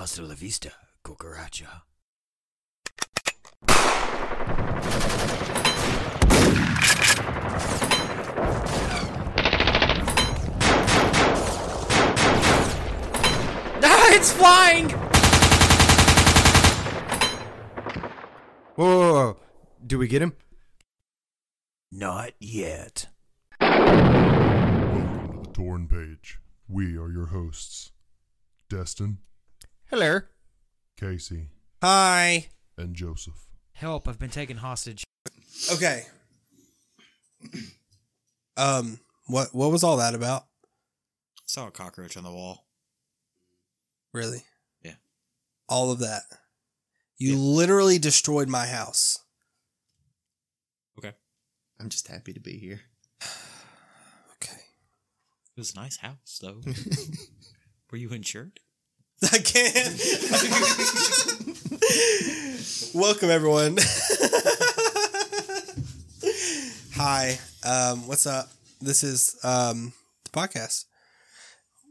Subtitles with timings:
[0.00, 0.70] Hasta la vista,
[1.02, 1.84] cucaracha.
[13.82, 14.88] Ah, it's flying!
[18.76, 19.36] Whoa, whoa, whoa.
[19.84, 20.34] Do we get him?
[21.90, 23.08] Not yet.
[23.60, 26.38] Welcome to the Torn Page.
[26.68, 27.90] We are your hosts,
[28.68, 29.18] Destin,
[29.90, 30.20] Hello.
[30.98, 31.48] Casey,
[31.82, 32.48] Hi.
[32.76, 33.46] and Joseph.
[33.72, 35.04] Help, I've been taken hostage.
[35.72, 36.02] Okay.
[38.56, 40.46] Um, what what was all that about?
[41.46, 42.66] Saw a cockroach on the wall.
[44.12, 44.42] Really?
[44.82, 44.94] Yeah.
[45.68, 46.22] All of that.
[47.16, 47.38] You Yeah.
[47.38, 49.18] literally destroyed my house.
[50.98, 51.14] Okay.
[51.80, 52.80] I'm just happy to be here.
[54.40, 54.56] Okay.
[55.56, 56.60] It was a nice house, though.
[57.90, 58.60] Were you insured?
[59.32, 60.00] I can't.
[62.94, 63.78] Welcome everyone.
[66.94, 67.40] Hi.
[67.64, 68.48] Um, what's up?
[68.80, 70.84] This is um the podcast.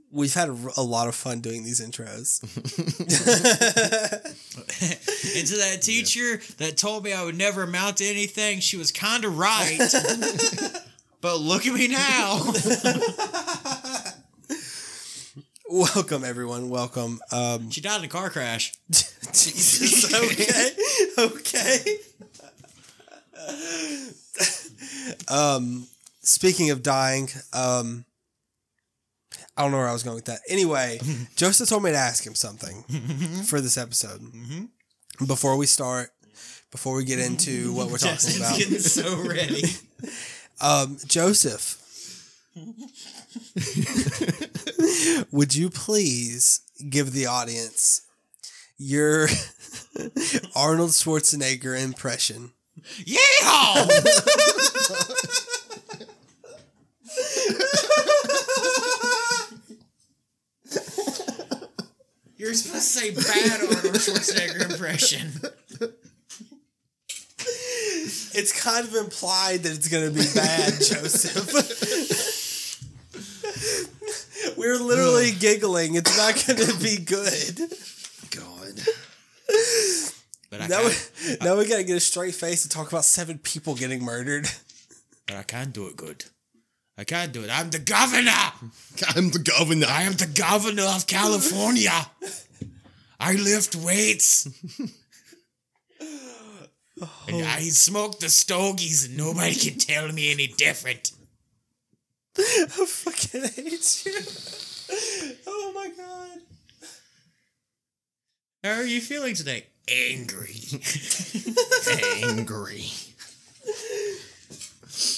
[0.09, 2.41] We've had a, a lot of fun doing these intros.
[5.37, 8.93] and to that teacher that told me I would never amount to anything, she was
[8.93, 9.79] kind of right.
[11.21, 12.37] but look at me now.
[15.69, 16.69] Welcome everyone.
[16.69, 17.19] Welcome.
[17.29, 18.73] Um, she died in a car crash.
[18.89, 20.13] Jesus.
[20.13, 20.71] Okay.
[21.19, 21.97] okay.
[25.27, 25.87] um,
[26.21, 28.05] speaking of dying, um,
[29.57, 30.39] I don't know where I was going with that.
[30.47, 30.99] Anyway,
[31.35, 32.83] Joseph told me to ask him something
[33.45, 34.21] for this episode.
[35.25, 36.11] Before we start,
[36.71, 39.63] before we get into what we're talking about, getting so ready.
[40.61, 41.83] um, Joseph,
[45.31, 48.01] would you please give the audience
[48.77, 49.23] your
[50.55, 52.51] Arnold Schwarzenegger impression?
[52.99, 53.87] Yeehaw!
[62.37, 65.31] You're supposed to say bad Arnold Schwarzenegger impression.
[68.33, 71.49] It's kind of implied that it's going to be bad, Joseph.
[74.55, 75.95] We're literally giggling.
[75.95, 77.59] It's not going to be good.
[78.31, 78.79] God.
[80.49, 80.91] But I, Now we,
[81.41, 84.47] now we got to get a straight face and talk about seven people getting murdered.
[85.27, 86.25] but I can't do it good.
[86.97, 87.49] I can't do it.
[87.51, 88.31] I'm the governor.
[89.15, 89.87] I'm the governor.
[89.87, 91.91] I am the governor of California.
[93.19, 94.47] I lift weights.
[97.27, 101.11] And I smoke the stogies and nobody can tell me any different.
[102.39, 105.37] I fucking hate you.
[105.47, 106.39] Oh my god.
[108.63, 109.67] How are you feeling today?
[109.89, 110.55] Angry.
[112.23, 112.85] Angry.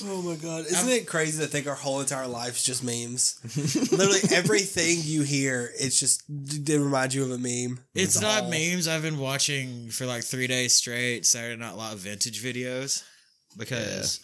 [0.04, 0.66] Oh my god.
[0.66, 3.40] Isn't it crazy to think our whole entire life's just memes?
[3.92, 7.80] Literally everything you hear, it's just it reminds you of a meme.
[7.96, 8.50] It's not all.
[8.50, 8.88] memes.
[8.88, 13.04] I've been watching for like three days straight Saturday Night Live vintage videos
[13.58, 14.20] because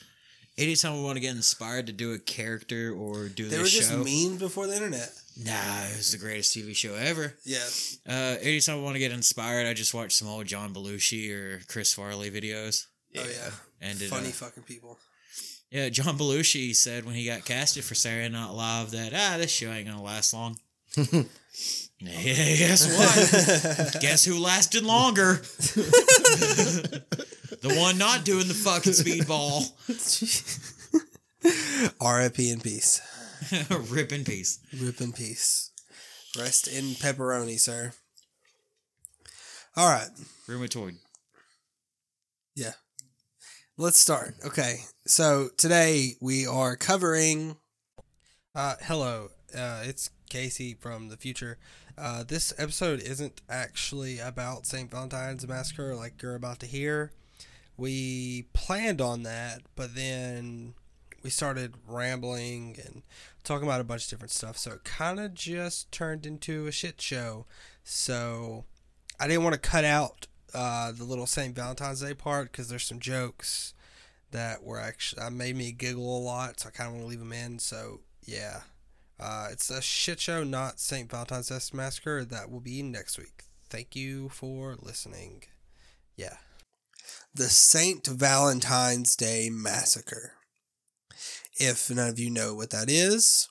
[0.58, 3.92] anytime we want to get inspired to do a character or do They were just
[3.92, 5.12] show, memes before the internet.
[5.44, 5.52] nah,
[5.86, 7.34] it was the greatest TV show ever.
[7.44, 7.66] Yeah.
[8.08, 11.62] Uh, anytime I want to get inspired, I just watch some old John Belushi or
[11.68, 12.86] Chris Farley videos.
[13.18, 13.52] Oh yeah.
[13.82, 14.98] And it, Funny uh, fucking people.
[15.72, 19.52] yeah, John Belushi said when he got casted for Saturday Night Live that ah, this
[19.52, 20.58] show ain't gonna last long.
[20.98, 21.26] yeah,
[22.00, 23.98] guess what?
[24.02, 25.42] Guess who lasted longer?
[27.68, 29.72] the one not doing the fucking speedball.
[32.02, 32.52] R.I.P.
[32.52, 33.02] in peace.
[33.90, 34.60] Rip in peace.
[34.80, 35.72] Rip in peace.
[36.38, 37.94] Rest in pepperoni, sir.
[39.76, 40.10] All right.
[40.48, 40.98] Rheumatoid.
[42.56, 42.74] Yeah.
[43.78, 44.36] Let's start.
[44.46, 44.82] Okay.
[45.08, 47.58] So today we are covering.
[48.54, 49.30] Uh, hello.
[49.56, 51.58] Uh, it's Casey from the future.
[51.98, 54.92] Uh, this episode isn't actually about St.
[54.92, 57.12] Valentine's Massacre like you're about to hear.
[57.78, 60.76] We planned on that, but then
[61.24, 63.02] we started rambling and
[63.44, 64.58] talking about a bunch of different stuff.
[64.58, 67.46] So it kind of just turned into a shit show.
[67.84, 68.66] So
[69.20, 71.56] I didn't want to cut out uh, the little St.
[71.56, 73.74] Valentine's Day part because there's some jokes
[74.32, 76.60] that were actually uh, made me giggle a lot.
[76.60, 77.60] So I kind of want to leave them in.
[77.60, 78.62] So yeah,
[79.20, 81.10] uh, it's a shit show, not St.
[81.10, 82.24] Valentine's Day Massacre.
[82.24, 83.44] That will be next week.
[83.70, 85.44] Thank you for listening.
[86.16, 86.38] Yeah.
[87.34, 88.06] The St.
[88.08, 90.34] Valentine's Day Massacre.
[91.58, 93.48] If none of you know what that is,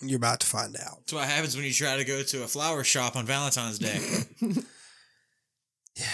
[0.00, 0.98] You're about to find out.
[1.00, 4.00] That's what happens when you try to go to a flower shop on Valentine's Day.
[5.96, 6.06] Yeah.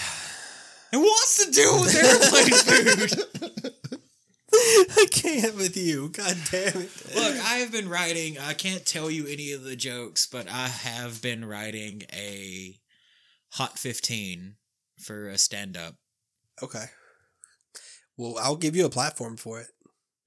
[0.92, 3.92] And what's the deal with airplane food?
[4.54, 6.10] I can't with you.
[6.10, 7.14] God damn it.
[7.16, 8.38] Look, I have been writing.
[8.38, 12.76] I can't tell you any of the jokes, but I have been writing a
[13.54, 14.56] hot fifteen
[15.00, 15.96] for a stand-up.
[16.62, 16.84] Okay.
[18.16, 19.68] Well, I'll give you a platform for it.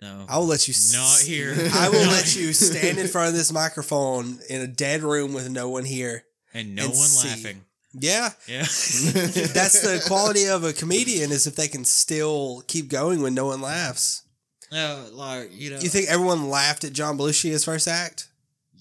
[0.01, 0.73] No, I will let you.
[0.73, 1.55] s- not here.
[1.73, 5.49] I will let you stand in front of this microphone in a dead room with
[5.49, 6.23] no one here.
[6.53, 7.27] and no and one see.
[7.29, 7.61] laughing.
[7.97, 13.21] Yeah, Yeah, that's the quality of a comedian is if they can still keep going
[13.21, 14.23] when no one laughs.
[14.69, 15.79] no, like you know.
[15.79, 18.27] You think everyone laughed at John Belushi his first act?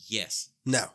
[0.09, 0.49] Yes.
[0.67, 0.87] No.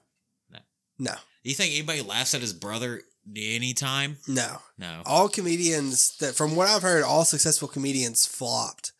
[0.52, 0.60] No.
[1.00, 1.14] No.
[1.44, 3.04] You think anybody laughs at his brother
[3.36, 4.18] anytime?
[4.28, 4.58] No.
[4.78, 5.02] No.
[5.06, 8.92] All comedians that, from what I've heard, all successful comedians flopped,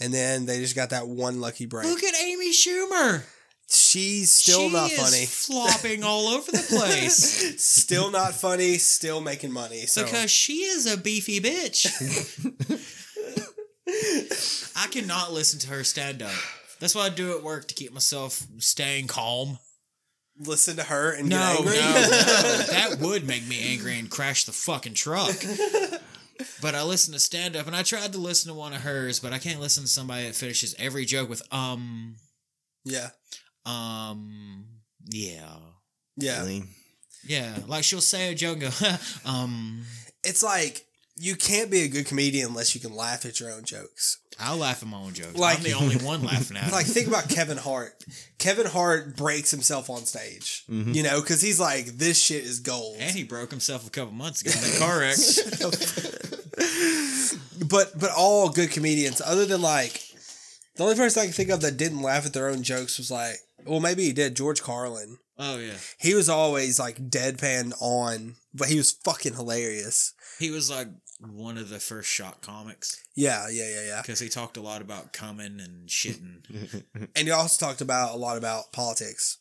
[0.00, 1.86] and then they just got that one lucky break.
[1.86, 3.24] Look at Amy Schumer.
[3.68, 5.24] She's still she not is funny.
[5.26, 8.76] flopping all over the place still not funny.
[8.76, 9.86] Still making money.
[9.86, 11.86] So because she is a beefy bitch.
[14.76, 16.32] I cannot listen to her stand up.
[16.80, 19.58] That's why I do at work to keep myself staying calm.
[20.38, 21.78] Listen to her and No, get no, angry.
[21.78, 22.64] no.
[22.70, 25.34] That would make me angry and crash the fucking truck.
[26.60, 29.20] But I listen to stand up and I tried to listen to one of hers,
[29.20, 32.16] but I can't listen to somebody that finishes every joke with um
[32.84, 33.10] yeah.
[33.66, 34.64] um
[35.10, 35.56] yeah.
[36.16, 36.40] Yeah.
[36.40, 36.64] Really?
[37.24, 37.56] Yeah.
[37.66, 38.96] Like she'll say a joke and go,
[39.30, 39.84] um
[40.24, 40.84] It's like
[41.16, 44.18] you can't be a good comedian unless you can laugh at your own jokes.
[44.40, 45.36] I'll laugh at my own jokes.
[45.36, 46.90] Like- I'm the only one laughing at Like it.
[46.90, 48.02] think about Kevin Hart.
[48.38, 50.64] Kevin Hart breaks himself on stage.
[50.70, 50.92] Mm-hmm.
[50.92, 52.96] You know, because he's like, this shit is gold.
[52.98, 55.16] And he broke himself a couple months ago in that car wreck.
[57.68, 60.02] but but all good comedians, other than like
[60.76, 63.10] the only person I can think of that didn't laugh at their own jokes was
[63.10, 63.36] like,
[63.66, 64.36] well, maybe he did.
[64.36, 65.18] George Carlin.
[65.38, 65.74] Oh yeah.
[65.98, 70.12] He was always like deadpan on, but he was fucking hilarious.
[70.38, 70.88] He was like
[71.20, 74.02] one of the first shock comics Yeah, yeah, yeah, yeah.
[74.02, 76.82] because he talked a lot about coming and shitting.
[77.16, 79.38] And he also talked about a lot about politics.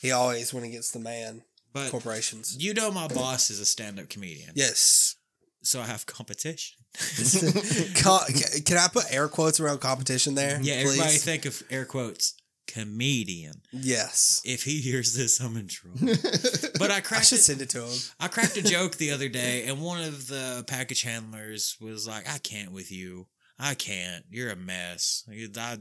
[0.00, 1.42] He always went against the man
[1.72, 2.56] But corporations.
[2.60, 4.52] you know, my boss is a stand-up comedian.
[4.54, 5.16] Yes.
[5.62, 6.76] So I have competition.
[7.96, 8.20] Co-
[8.64, 10.58] Can I put air quotes around competition there?
[10.62, 11.24] Yeah, everybody please?
[11.24, 12.34] think of air quotes
[12.68, 13.62] comedian.
[13.72, 14.40] Yes.
[14.44, 15.98] If he hears this, I'm in trouble.
[16.78, 17.98] But I I cracked should it, send it to him.
[18.20, 22.28] I cracked a joke the other day, and one of the package handlers was like,
[22.32, 23.26] "I can't with you.
[23.58, 24.24] I can't.
[24.30, 25.78] You're a mess." I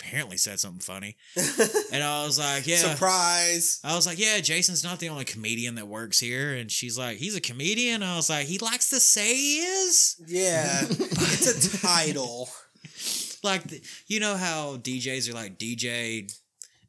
[0.00, 1.16] apparently said something funny,
[1.92, 3.78] and I was like, "Yeah." Surprise.
[3.84, 7.18] I was like, "Yeah, Jason's not the only comedian that works here," and she's like,
[7.18, 10.82] "He's a comedian." I was like, "He likes to say he is." Yeah.
[10.90, 12.48] it's a title.
[13.44, 16.32] Like the, you know how DJs are like DJ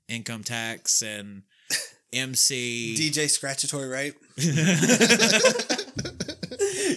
[0.08, 1.44] income tax and
[2.14, 4.16] MC DJ Scratchatory Rape.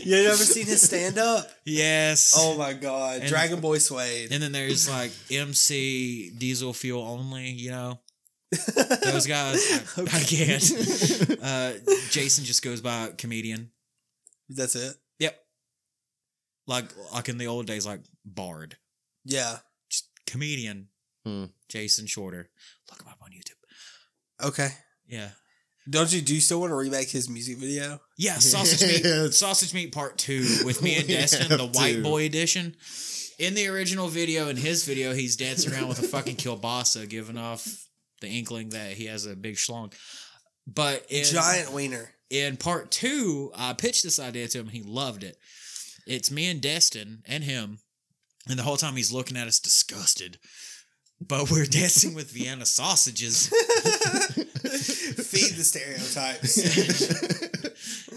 [0.04, 1.50] You ever seen his stand up?
[1.66, 3.20] yes Oh my god.
[3.20, 4.32] And- Dragon Boy Suede.
[4.32, 8.00] and then there's like MC diesel fuel only you know
[9.04, 9.60] those guys
[9.98, 11.72] I, I can't uh
[12.10, 13.70] Jason just goes by comedian
[14.48, 14.94] That's it.
[15.18, 15.38] yep
[16.66, 18.78] like like in the old days like Bard
[19.28, 19.58] Yeah.
[19.90, 20.88] just comedian
[21.24, 21.46] Hmm.
[21.68, 22.48] Jason Shorter
[22.90, 24.68] look him up on YouTube Okay.
[25.06, 25.30] yeah
[25.90, 28.00] Don't you do you still want to remake his music video?
[28.16, 29.34] Yeah, sausage meat.
[29.34, 32.02] Sausage meat part two with me and We Destin, have the white to.
[32.02, 32.76] boy edition.
[33.38, 37.38] In the original video, in his video, he's dancing around with a fucking kielbasa, giving
[37.38, 37.86] off
[38.20, 39.92] the inkling that he has a big schlong.
[40.66, 42.10] But in, Giant wiener.
[42.30, 45.36] in part two, I pitched this idea to him and he loved it.
[46.06, 47.78] It's me and Destin and him,
[48.48, 50.38] and the whole time he's looking at us disgusted.
[51.20, 53.48] But we're dancing with Vienna sausages.
[54.28, 57.58] Feed the stereotypes.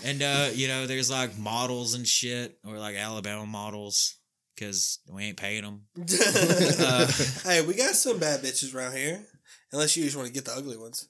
[0.03, 4.15] And uh, you know, there's like models and shit, or like Alabama models,
[4.55, 5.83] because we ain't paying them.
[6.00, 7.07] Uh,
[7.43, 9.23] hey, we got some bad bitches around here.
[9.71, 11.07] Unless you just want to get the ugly ones.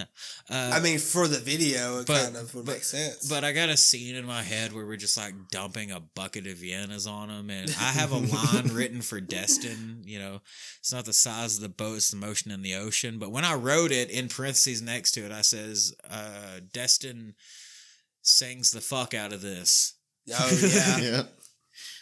[0.00, 3.28] Uh, I mean, for the video, it but- kind of would but- make sense.
[3.28, 6.46] but I got a scene in my head where we're just like dumping a bucket
[6.46, 10.02] of Viennas on them, and I have a line written for Destin.
[10.04, 10.40] You know,
[10.80, 13.18] it's not the size of the boat; it's the motion in the ocean.
[13.18, 17.34] But when I wrote it in parentheses next to it, I says, uh, "Destin
[18.22, 19.94] sings the fuck out of this."
[20.38, 21.22] oh yeah, yeah.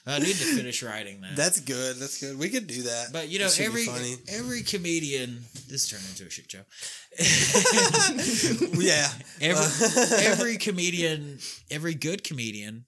[0.09, 1.35] I need to finish writing that.
[1.35, 1.97] that's good.
[1.97, 2.39] That's good.
[2.39, 3.09] We could do that.
[3.13, 6.63] But you know, It should be every every comedian this turned into a shit show.
[8.81, 9.09] yeah,
[9.41, 11.39] every Uh, every comedian,
[11.71, 12.85] every good comedian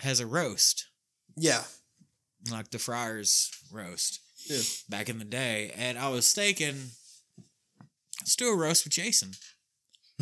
[0.00, 0.86] has a roast,
[1.36, 1.62] yeah,
[2.50, 4.20] like the Friars roast.
[4.46, 4.60] Yeah.
[4.88, 6.90] Back in the day, and I was thinking,
[8.20, 9.32] Let's do a roast with Jason.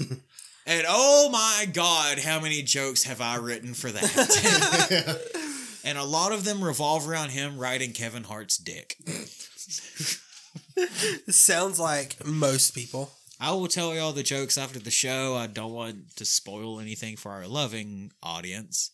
[0.66, 5.42] and oh my god, how many jokes have I written for that?
[5.86, 8.96] And a lot of them revolve around him riding Kevin Hart's dick.
[11.30, 13.12] Sounds like most people.
[13.40, 15.36] I will tell you all the jokes after the show.
[15.36, 18.90] I don't want to spoil anything for our loving audience.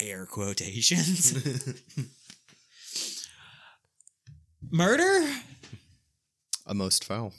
[0.00, 1.86] Air quotations.
[4.70, 5.30] Murder?
[6.66, 7.32] A most foul.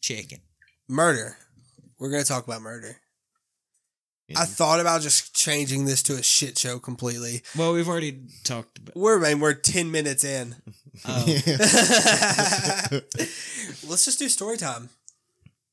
[0.00, 0.38] Chicken.
[0.88, 1.36] Murder.
[1.98, 3.00] We're gonna talk about murder.
[4.34, 7.42] I thought about just changing this to a shit show completely.
[7.56, 8.96] Well, we've already talked about.
[8.96, 10.56] We're man, we're ten minutes in.
[11.04, 11.24] Oh,
[13.88, 14.88] Let's just do story time.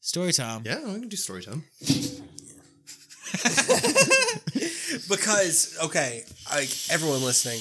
[0.01, 0.61] story time.
[0.65, 1.63] yeah, we can do story time.
[5.09, 7.59] because okay, like everyone listening,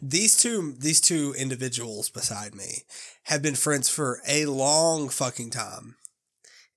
[0.00, 2.84] these two these two individuals beside me
[3.24, 5.96] have been friends for a long fucking time.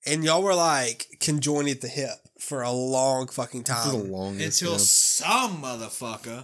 [0.05, 4.11] And y'all were like conjoined at the hip for a long fucking For the time.
[4.11, 4.61] longest.
[4.61, 4.77] Until yeah.
[4.79, 6.43] some motherfucker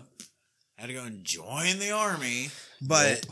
[0.77, 2.49] had to go and join the army.
[2.81, 3.25] But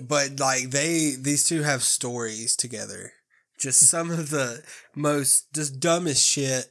[0.00, 3.12] but like they these two have stories together.
[3.58, 4.62] Just some of the
[4.94, 6.66] most just dumbest shit.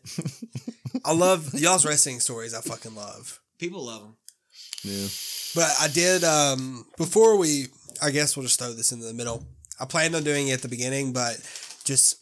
[1.06, 2.54] I love y'all's wrestling stories.
[2.54, 3.40] I fucking love.
[3.60, 4.16] People love them.
[4.84, 5.08] Yeah.
[5.56, 7.68] But I did um before we
[8.02, 9.46] I guess we'll just throw this into the middle.
[9.80, 11.38] I planned on doing it at the beginning, but
[11.84, 12.18] just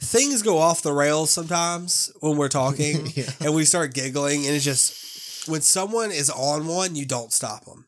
[0.00, 3.30] things go off the rails sometimes when we're talking Yeah.
[3.40, 7.64] and we start giggling and it's just when someone is on one, you don't stop
[7.64, 7.86] them.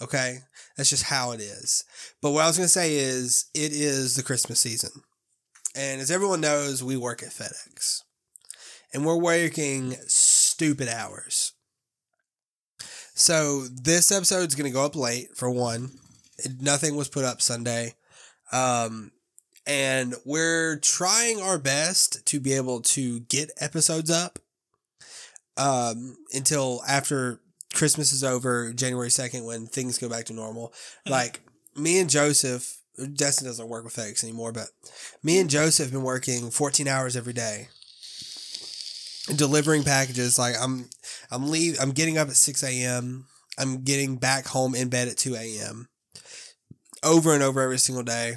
[0.00, 0.38] Okay?
[0.76, 1.84] That's just how it is.
[2.20, 4.90] But what I was going to say is it is the Christmas season.
[5.76, 8.00] And as everyone knows, we work at FedEx.
[8.94, 11.52] And we're working stupid hours.
[13.14, 15.90] So this episode's going to go up late for one.
[16.38, 17.94] It- nothing was put up Sunday.
[18.52, 19.12] Um,
[19.66, 24.38] and we're trying our best to be able to get episodes up
[25.56, 27.40] um, until after
[27.74, 30.72] Christmas is over, January 2nd, when things go back to normal.
[31.08, 31.40] Like
[31.76, 32.78] me and Joseph,
[33.14, 34.68] Destin doesn't work with FedEx anymore, but
[35.22, 37.68] me and Joseph have been working 14 hours every day.
[39.34, 40.90] Delivering packages, like I'm,
[41.30, 43.26] I'm leave, I'm getting up at six a.m.
[43.56, 45.88] I'm getting back home in bed at two a.m.
[47.04, 48.36] Over and over every single day.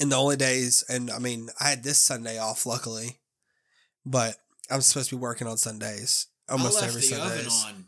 [0.00, 3.18] And the only days, and I mean, I had this Sunday off, luckily,
[4.06, 4.36] but
[4.70, 7.64] I'm supposed to be working on Sundays almost I left every the Sundays.
[7.64, 7.84] oven on.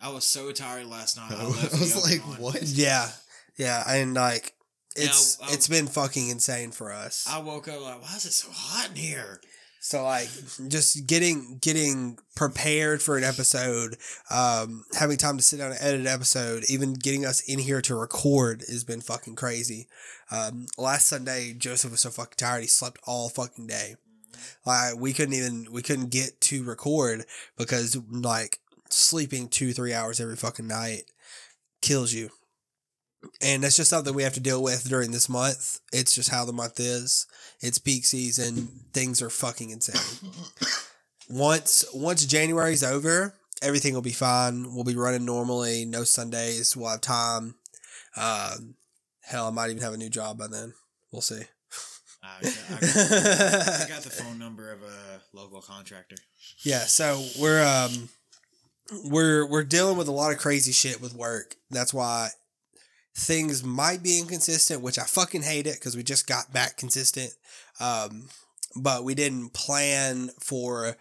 [0.00, 1.30] I was so tired last night.
[1.38, 2.42] I, I was the oven like, on.
[2.42, 2.62] what?
[2.62, 3.08] Yeah,
[3.56, 4.52] yeah, and like
[4.96, 7.26] it's Yeah, I- it's been fucking insane for us.
[7.30, 9.40] I woke up like, why is it so hot in here?
[9.84, 10.30] So like
[10.68, 13.98] just getting getting prepared for an episode,
[14.30, 17.82] um, having time to sit down and edit an episode, even getting us in here
[17.82, 19.86] to record has been fucking crazy.
[20.30, 23.96] Um, last Sunday, Joseph was so fucking tired he slept all fucking day.
[24.64, 27.26] Like we couldn't even we couldn't get to record
[27.58, 31.02] because like sleeping two three hours every fucking night
[31.82, 32.30] kills you.
[33.42, 35.80] And that's just something we have to deal with during this month.
[35.92, 37.26] It's just how the month is.
[37.60, 38.68] It's peak season.
[38.92, 40.30] Things are fucking insane.
[41.28, 44.74] once once January's over, everything will be fine.
[44.74, 45.84] We'll be running normally.
[45.84, 46.76] No Sundays.
[46.76, 47.54] We'll have time.
[48.16, 48.74] Um,
[49.22, 50.74] hell, I might even have a new job by then.
[51.10, 51.42] We'll see.
[52.22, 56.16] I, I, I got the phone number of a local contractor.
[56.62, 58.08] Yeah, so we're um
[59.04, 61.56] we're we're dealing with a lot of crazy shit with work.
[61.70, 62.30] That's why
[63.16, 67.32] things might be inconsistent, which I fucking hate it because we just got back consistent.
[67.80, 68.28] Um,
[68.76, 70.96] but we didn't plan for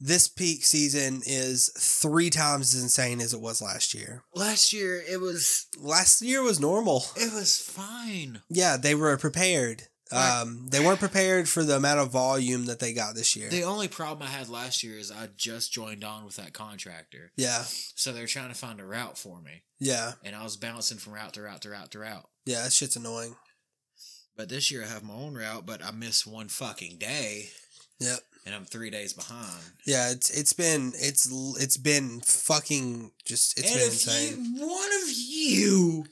[0.00, 4.24] this peak season is three times as insane as it was last year.
[4.34, 7.04] Last year it was Last year was normal.
[7.16, 8.40] it was fine.
[8.48, 9.84] Yeah, they were prepared.
[10.12, 13.48] Um, they weren't prepared for the amount of volume that they got this year.
[13.48, 17.32] The only problem I had last year is I just joined on with that contractor,
[17.36, 17.62] yeah,
[17.94, 21.14] so they're trying to find a route for me, yeah, and I was bouncing from
[21.14, 22.28] route to route to route to route.
[22.44, 22.62] yeah.
[22.62, 23.36] That shit's annoying.
[24.36, 27.48] But this year I have my own route, but I miss one fucking day,
[28.00, 28.18] Yep.
[28.46, 29.62] and I'm three days behind.
[29.86, 31.28] Yeah, it's it's been it's
[31.60, 34.54] it's been fucking just it's and been if insane.
[34.56, 36.04] you, one of you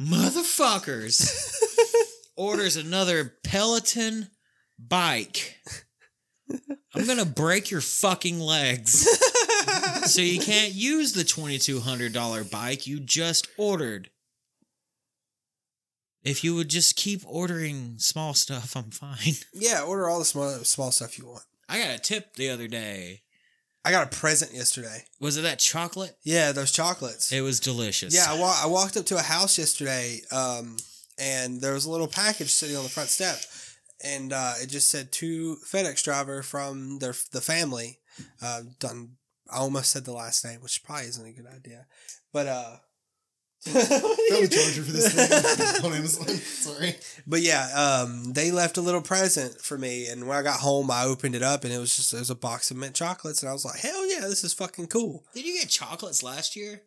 [0.00, 1.20] motherfuckers
[2.40, 4.28] orders another Peloton
[4.78, 5.58] bike,
[6.94, 9.06] I'm gonna break your fucking legs.
[10.06, 14.10] so you can't use the twenty two hundred dollar bike you just ordered.
[16.22, 19.34] If you would just keep ordering small stuff, I'm fine.
[19.54, 21.44] yeah, order all the small small stuff you want.
[21.68, 23.22] I got a tip the other day.
[23.84, 25.04] I got a present yesterday.
[25.20, 26.14] Was it that chocolate?
[26.22, 27.32] Yeah, those chocolates.
[27.32, 28.14] It was delicious.
[28.14, 30.76] yeah, I, wa- I walked up to a house yesterday, um,
[31.20, 33.38] and there was a little package sitting on the front step,
[34.02, 37.98] and uh, it just said to FedEx driver from their the family.
[38.42, 39.16] Uh, done.
[39.52, 41.86] I almost said the last name, which probably isn't a good idea,
[42.32, 42.76] but uh.
[43.70, 45.12] Probably charging for this
[45.82, 46.28] thing on Amazon.
[46.28, 46.94] Sorry.
[47.26, 47.68] But yeah,
[48.06, 51.34] um, they left a little present for me, and when I got home, I opened
[51.34, 53.52] it up, and it was just it was a box of mint chocolates, and I
[53.52, 56.80] was like, "Hell yeah, this is fucking cool!" Did you get chocolates last year?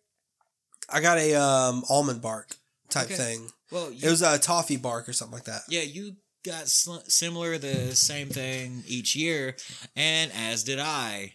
[0.90, 2.56] I got a um, almond bark
[2.90, 3.16] type Okay.
[3.16, 3.50] thing.
[3.74, 5.62] Well, you, It was a toffee bark or something like that.
[5.68, 6.14] yeah, you
[6.46, 9.56] got sl- similar the same thing each year,
[9.96, 11.34] and as did I.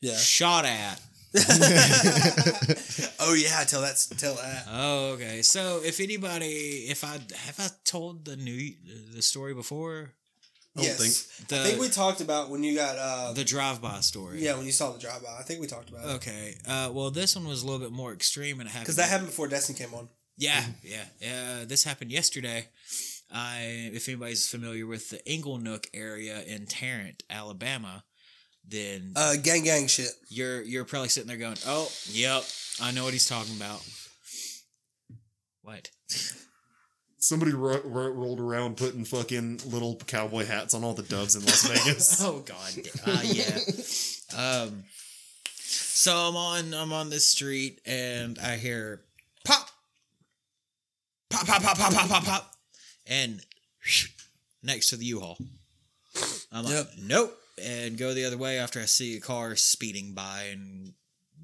[0.00, 0.16] Yeah.
[0.16, 1.00] Shot at.
[3.20, 4.64] oh yeah, tell that tell that.
[4.70, 5.42] Oh, okay.
[5.42, 8.72] So if anybody, if I have I told the new
[9.14, 10.12] the story before,
[10.76, 13.44] I don't yes, think- the I think we talked about when you got uh, the
[13.44, 14.42] drive by story.
[14.42, 15.36] yeah when you saw the drive by.
[15.38, 16.54] I think we talked about it Okay.
[16.66, 19.08] Uh, well, this one was a little bit more extreme, and it happened because that
[19.08, 20.08] happened before Destiny came on.
[20.38, 21.64] Yeah, yeah, yeah.
[21.66, 22.66] This happened yesterday.
[23.32, 28.04] I, if anybody's familiar with the Inglenook area in Tarrant, Alabama,
[28.68, 30.10] then Uh, gang gang shit.
[30.28, 32.44] you're you're probably sitting there going, "Oh, yep,
[32.80, 33.82] I know what he's talking about."
[35.62, 35.90] What?
[37.18, 41.42] Somebody ro- ro- rolled around putting fucking little cowboy hats on all the doves in
[41.44, 42.20] Las Vegas.
[42.24, 42.72] Oh God,
[43.06, 43.58] uh, yeah.
[44.36, 44.84] Um,
[45.56, 49.00] so I'm on I'm on this street and I hear
[49.44, 49.68] pop,
[51.44, 52.52] pop, pop, pop, pop, pop, pop, pop,
[53.06, 53.40] and
[54.62, 55.36] next to the U-Haul.
[56.52, 56.90] I'm like, Yep.
[57.02, 60.94] nope, and go the other way after I see a car speeding by and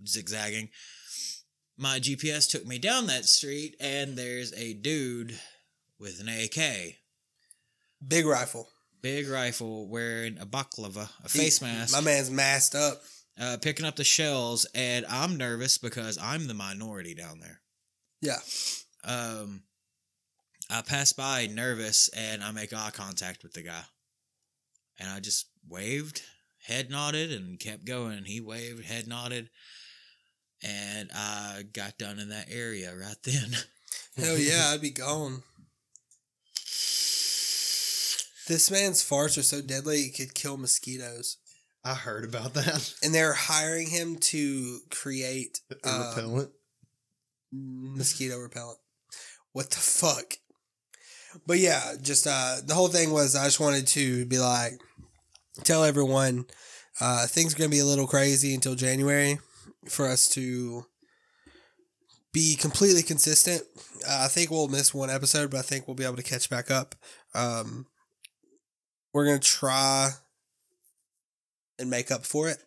[0.07, 0.71] zigzagging.
[1.77, 5.39] My GPS took me down that street, and there's a dude
[5.99, 6.97] with an AK,
[8.07, 8.69] Big rifle.
[9.01, 13.03] big rifle, wearing a baklava, a face mask My man's masked up.
[13.41, 17.61] uh, picking up the shells, and I'm nervous because I'm the minority down there.
[18.21, 18.39] Yeah.
[19.05, 19.63] Um,
[20.73, 23.83] I pass by nervous, and I make eye contact with the guy,
[24.99, 26.23] and I just waved,
[26.67, 28.25] head nodded, and kept going.
[28.25, 29.51] He waved, head nodded,
[30.63, 33.57] and I got done in that area right then.
[34.17, 35.43] Hell yeah, I'd be gone.
[38.49, 41.37] This man's farts are so deadly it could kill mosquitoes.
[41.85, 42.95] I heard about that.
[43.03, 46.51] And they're hiring him to create A um, repellent.
[47.53, 48.79] mosquito repellent.
[49.53, 50.39] What the fuck?
[51.47, 54.75] But yeah, just uh the whole thing was I just wanted to be like
[55.65, 56.47] tell everyone
[57.01, 59.39] uh things are gonna be a little crazy until January
[59.89, 60.85] for us to
[62.33, 63.63] be completely consistent.
[64.09, 66.49] Uh, I think we'll miss one episode, but I think we'll be able to catch
[66.49, 66.95] back up.
[67.35, 67.87] Um
[69.13, 70.11] we're gonna try
[71.79, 72.59] and make up for it.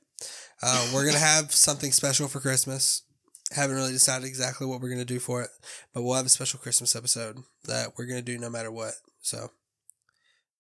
[0.62, 3.05] Uh, we're gonna have something special for Christmas
[3.56, 5.50] haven't really decided exactly what we're gonna do for it,
[5.94, 8.94] but we'll have a special Christmas episode that we're gonna do no matter what.
[9.22, 9.50] So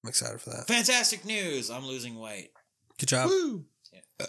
[0.04, 0.68] I'm excited for that.
[0.68, 1.70] Fantastic news!
[1.70, 2.52] I'm losing weight.
[2.98, 3.30] Good job.
[3.30, 3.66] Woo!
[4.20, 4.26] Uh,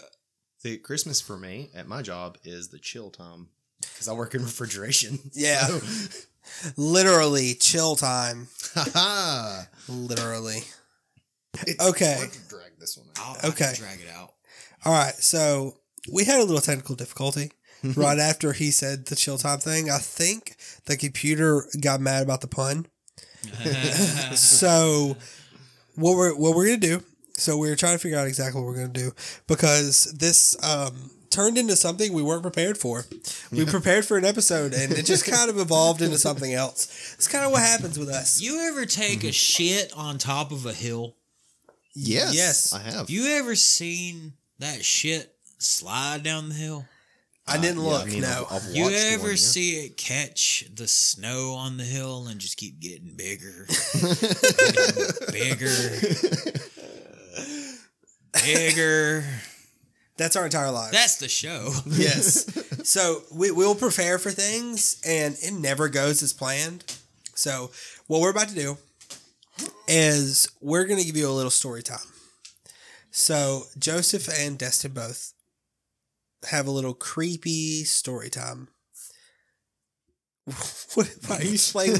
[0.63, 3.47] the Christmas for me at my job is the chill time
[3.81, 5.19] because I work in refrigeration.
[5.33, 5.65] Yeah.
[5.67, 6.19] So-
[6.77, 8.47] Literally chill time.
[8.75, 10.59] Ha Literally.
[11.65, 12.27] It's Okay.
[12.31, 13.23] to drag this one out.
[13.23, 13.73] I'll, I can Okay.
[13.75, 14.33] drag it out.
[14.85, 15.13] All right.
[15.15, 15.77] So
[16.11, 17.51] we had a little technical difficulty
[17.83, 19.89] right after he said the chill time thing.
[19.89, 22.87] I think the computer got mad about the pun.
[24.35, 25.15] so
[25.95, 28.67] what we're what we're gonna do so we are trying to figure out exactly what
[28.67, 29.11] we're gonna do
[29.47, 33.05] because this um turned into something we weren't prepared for
[33.51, 37.27] we prepared for an episode and it just kind of evolved into something else it's
[37.27, 40.73] kind of what happens with us you ever take a shit on top of a
[40.73, 41.15] hill?
[41.93, 42.73] Yes, Yes.
[42.73, 43.09] I have.
[43.09, 46.85] You ever seen that shit slide down the hill?
[47.47, 48.45] I uh, didn't Yeah, look I mean, no.
[48.51, 49.35] I've, I've You ever one, yeah.
[49.37, 53.67] see it catch the snow on the hill and just keep getting bigger,
[55.31, 55.99] bigger,
[58.45, 59.23] bigger?
[60.17, 61.71] that's our entire life That's the show.
[61.85, 62.45] yes.
[62.89, 66.83] So we, we'll prepare for things and it never goes as planned.
[67.35, 67.71] So
[68.07, 68.77] what we're about to do
[69.87, 71.99] is we're going to give you a little story time.
[73.11, 75.33] So joseph and destin both
[76.49, 78.67] have a little creepy story time
[80.93, 81.97] what, why are you playing?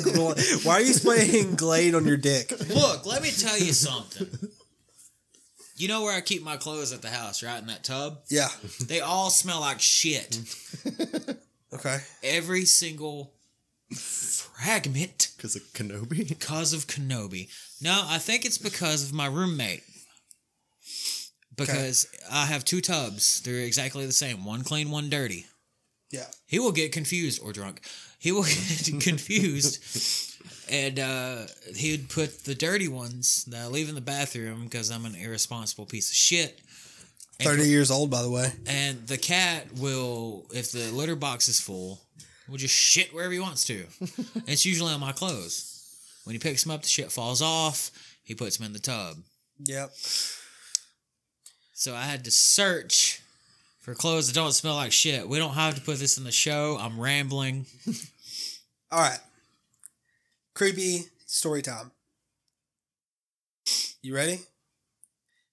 [0.63, 4.27] why are you spraying glade on your dick Look, let me tell you something.
[5.75, 7.59] You know where I keep my clothes at the house, right?
[7.59, 8.19] In that tub?
[8.29, 8.47] yeah
[8.85, 10.39] They all smell like shit.
[11.73, 13.33] okay Every single
[13.93, 16.27] fragment because of Kenobi.
[16.27, 17.49] because of Kenobi.
[17.81, 19.83] No, I think it's because of my roommate.
[21.57, 23.41] Because I have two tubs.
[23.41, 24.45] They're exactly the same.
[24.45, 25.45] One clean, one dirty.
[26.11, 27.81] yeah He will get confused or drunk.
[28.19, 28.43] He will
[28.87, 29.83] get confused
[30.69, 31.37] and uh,
[31.75, 35.15] he would put the dirty ones that I leave in the bathroom because I'm an
[35.15, 36.59] irresponsible piece of shit.
[37.39, 38.51] And Thirty years old, by the way.
[38.65, 42.01] and the cat will, if the litter box is full,
[42.49, 43.85] will just shit wherever he wants to.
[44.47, 45.73] it's usually on my clothes.
[46.23, 47.91] When he picks them up, the shit falls off.
[48.23, 49.17] He puts them in the tub.
[49.63, 49.91] Yep.
[51.77, 53.21] So I had to search
[53.81, 55.29] for clothes that don't smell like shit.
[55.29, 56.75] We don't have to put this in the show.
[56.81, 57.67] I'm rambling.
[58.91, 59.19] All right.
[60.55, 61.91] Creepy story time.
[64.01, 64.39] You ready?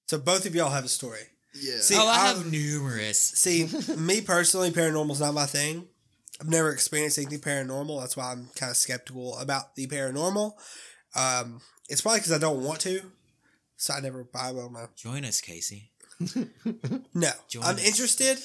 [0.06, 1.20] So both of y'all have a story.
[1.60, 1.80] Yeah.
[1.80, 3.20] See, oh, I I'm- have numerous.
[3.20, 5.86] See, me personally, paranormal's not my thing.
[6.40, 8.00] I've never experienced anything paranormal.
[8.00, 10.52] That's why I'm kind of skeptical about the paranormal.
[11.14, 11.60] Um,
[11.90, 13.02] it's probably because I don't want to.
[13.76, 14.26] So I never.
[14.34, 14.88] I don't know.
[14.96, 15.90] Join us, Casey.
[17.14, 17.86] No, Join I'm us.
[17.86, 18.38] interested,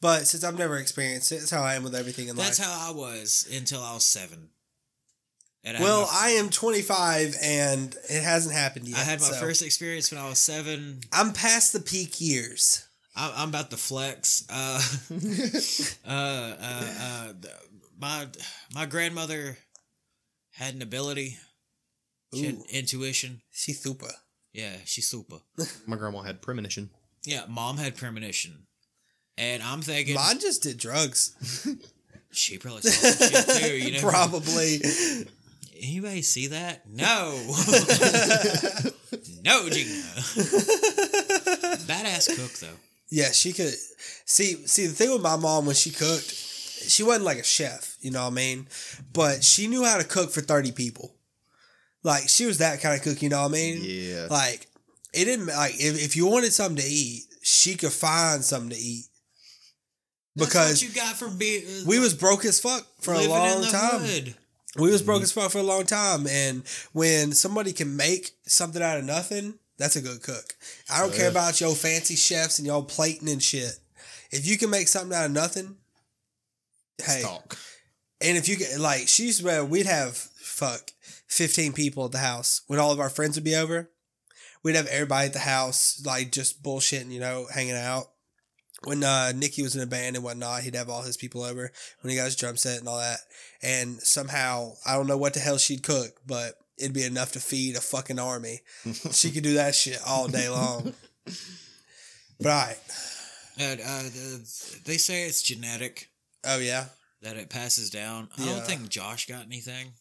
[0.00, 2.68] but since I've never experienced it, that's how I am with everything in That's life.
[2.68, 4.48] That's how I was until I was seven.
[5.64, 8.98] And well, my, I am 25 and it hasn't happened yet.
[8.98, 11.00] I had my so first experience when I was seven.
[11.12, 12.86] I'm past the peak years.
[13.16, 14.46] I, I'm about to flex.
[14.48, 14.80] Uh,
[16.08, 17.32] uh, uh, uh,
[17.98, 18.26] my
[18.74, 19.58] my grandmother
[20.52, 21.38] had an ability.
[22.34, 22.64] She had Ooh.
[22.70, 23.42] intuition.
[23.50, 24.10] She super.
[24.56, 25.36] Yeah, she's super.
[25.86, 26.88] My grandma had premonition.
[27.24, 28.66] Yeah, mom had premonition.
[29.36, 31.36] And I'm thinking Mine just did drugs.
[32.32, 33.76] she probably saw some shit too.
[33.76, 34.80] You know, Probably.
[35.78, 36.88] Anybody see that?
[36.88, 37.32] No.
[39.44, 40.00] no, Gina.
[41.84, 42.78] Badass cook though.
[43.10, 43.74] Yeah, she could
[44.24, 47.98] see see the thing with my mom when she cooked, she wasn't like a chef,
[48.00, 48.68] you know what I mean?
[49.12, 51.15] But she knew how to cook for 30 people.
[52.06, 53.80] Like she was that kind of cook, you know what I mean?
[53.82, 54.28] Yeah.
[54.30, 54.68] Like
[55.12, 58.76] it didn't like if, if you wanted something to eat, she could find something to
[58.76, 59.06] eat.
[60.36, 63.16] That's Because what you got for being uh, we was broke as fuck for a
[63.16, 64.00] living in long the time.
[64.02, 64.34] hood.
[64.76, 65.24] We was broke mm-hmm.
[65.24, 69.54] as fuck for a long time, and when somebody can make something out of nothing,
[69.76, 70.54] that's a good cook.
[70.88, 73.80] I don't oh, care about your fancy chefs and y'all plating and shit.
[74.30, 75.74] If you can make something out of nothing,
[76.98, 77.58] hey, Stalk.
[78.20, 80.92] and if you get like she's well, we'd have fuck
[81.26, 83.90] fifteen people at the house when all of our friends would be over.
[84.62, 88.06] We'd have everybody at the house like just bullshitting, you know, hanging out.
[88.84, 91.70] When uh, Nicky was in a band and whatnot, he'd have all his people over
[92.00, 93.20] when he got his drum set and all that.
[93.62, 97.40] And somehow, I don't know what the hell she'd cook, but it'd be enough to
[97.40, 98.60] feed a fucking army.
[99.12, 100.92] she could do that shit all day long.
[102.38, 102.76] But all right.
[103.58, 106.10] And, uh, the, they say it's genetic
[106.44, 106.86] Oh yeah.
[107.22, 108.28] that it passes down.
[108.38, 109.92] I don't think Josh got anything.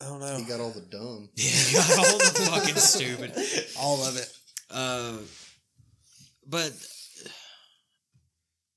[0.00, 0.36] I don't know.
[0.36, 1.28] He got all the dumb.
[1.36, 3.32] Yeah, he got all the fucking stupid.
[3.80, 4.30] all of it.
[4.70, 5.16] Uh,
[6.46, 6.72] but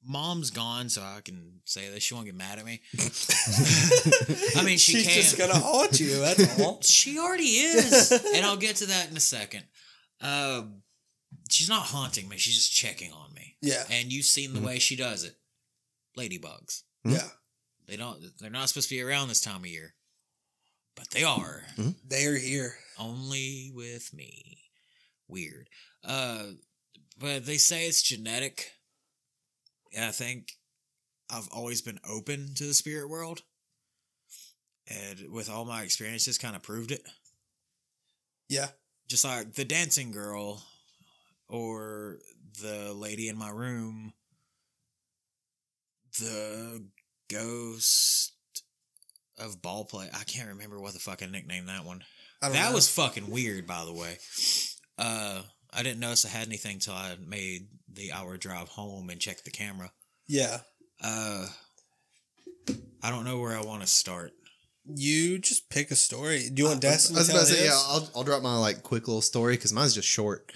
[0.06, 2.04] mom's gone, so I can say this.
[2.04, 2.82] She won't get mad at me.
[4.56, 5.14] I mean, she She's can.
[5.16, 6.20] just gonna haunt you.
[6.20, 6.82] That's all.
[6.82, 9.64] She already is, and I'll get to that in a second.
[10.22, 10.82] Um,
[11.50, 13.58] she's not haunting me; she's just checking on me.
[13.62, 13.84] Yeah.
[13.92, 15.36] And you've seen the way she does it.
[16.18, 16.84] Ladybugs.
[17.04, 17.28] Yeah.
[17.88, 18.20] They don't.
[18.40, 19.94] They're not supposed to be around this time of year,
[21.00, 21.64] but they are.
[22.08, 22.76] They are here.
[23.00, 24.58] Only with me.
[25.30, 25.70] Weird.
[26.04, 26.44] Uh,
[27.18, 28.72] but they say it's genetic,
[29.96, 30.52] and I think
[31.30, 33.42] I've always been open to the spirit world,
[34.90, 37.02] and with all my experiences, kind of proved it.
[38.50, 38.68] Yeah.
[39.08, 40.64] just like the dancing girl
[41.48, 42.20] or
[42.62, 44.14] the lady in my room
[46.20, 46.84] the
[47.30, 48.34] ghost
[49.40, 52.04] of ball play i can't remember what the fucking nickname that one
[52.42, 52.76] I that know.
[52.76, 54.18] was fucking weird by the way
[54.98, 55.42] uh
[55.74, 59.46] i didn't notice i had anything till i made the hour drive home and checked
[59.46, 59.92] the camera
[60.28, 60.60] yeah.
[61.04, 61.48] uh
[63.04, 64.34] i don't know where i want to start
[64.86, 66.50] You just pick a story.
[66.50, 68.58] Do you want I Destin to was about to say, yeah, I'll, I'll drop my
[68.58, 70.52] like quick little story because mine's just short.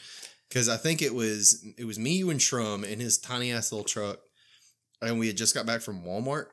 [0.50, 3.72] Because I think it was it was me, you, and Shrum in his tiny ass
[3.72, 4.20] little truck,
[5.02, 6.48] and we had just got back from Walmart.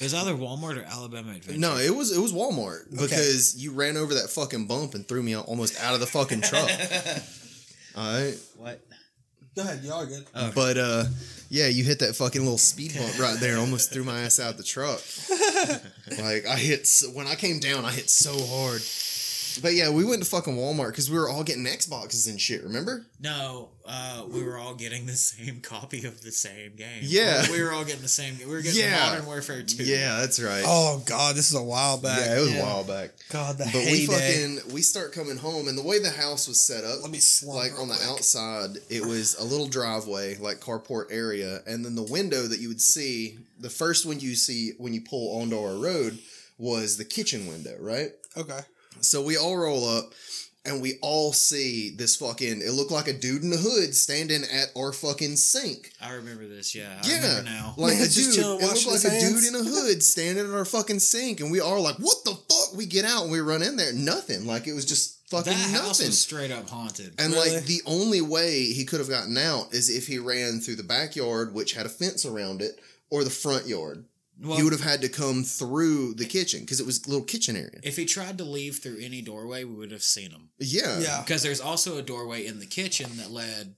[0.00, 3.72] It was either walmart or alabama adventure No, it was it was Walmart because you
[3.72, 6.70] ran over that fucking bump and threw me almost out of the fucking truck.
[7.96, 8.80] All right, what
[9.54, 9.84] Go ahead.
[9.84, 10.24] Y'all are good.
[10.54, 11.04] but uh,
[11.48, 14.40] yeah, you hit that fucking little speed bump right there, and almost threw my ass
[14.40, 15.00] out the truck.
[16.20, 18.82] like I hit so, when I came down, I hit so hard.
[19.62, 22.62] But yeah, we went to fucking Walmart because we were all getting Xboxes and shit.
[22.62, 23.06] Remember?
[23.20, 27.00] No, uh, we were all getting the same copy of the same game.
[27.02, 27.44] Yeah.
[27.50, 28.36] we were all getting the same.
[28.38, 29.10] We were getting Yeah.
[29.10, 29.84] Modern Warfare Two.
[29.84, 30.64] Yeah, that's right.
[30.66, 32.20] Oh God, this is a while back.
[32.20, 32.60] yeah, it was yeah.
[32.60, 33.10] a while back.
[33.30, 36.60] God, the But we fucking we start coming home, and the way the house was
[36.60, 38.08] set up, Let me slump like on the quick.
[38.08, 42.68] outside, it was a little driveway, like carport area, and then the window that you
[42.68, 46.18] would see, the first one you see when you pull onto our road,
[46.58, 48.12] was the kitchen window, right?
[48.36, 48.60] Okay.
[49.00, 50.12] So we all roll up
[50.66, 54.42] and we all see this fucking it looked like a dude in the hood standing
[54.44, 55.92] at our fucking sink.
[56.00, 56.74] I remember this.
[56.74, 57.16] Yeah, I Yeah.
[57.16, 57.74] remember now.
[57.76, 60.44] Like a just dude, chilling, it looked like his a dude in a hood standing
[60.46, 63.32] at our fucking sink, and we all like, "What the fuck?" We get out and
[63.32, 64.46] we run in there, nothing.
[64.46, 66.06] Like it was just fucking that house nothing.
[66.06, 67.12] was straight up haunted.
[67.18, 67.56] And Really?
[67.56, 70.82] like the only way he could have gotten out is if he ran through the
[70.82, 72.78] backyard, which had a fence around it,
[73.10, 74.04] or the front yard.
[74.40, 77.24] Well, he would have had to come through the kitchen because it was a little
[77.24, 77.80] kitchen area.
[77.82, 80.50] if he tried to leave through any doorway, we would have seen him.
[80.58, 81.22] Yeah, Yeah.
[81.22, 83.76] Because there's also a doorway in the kitchen that led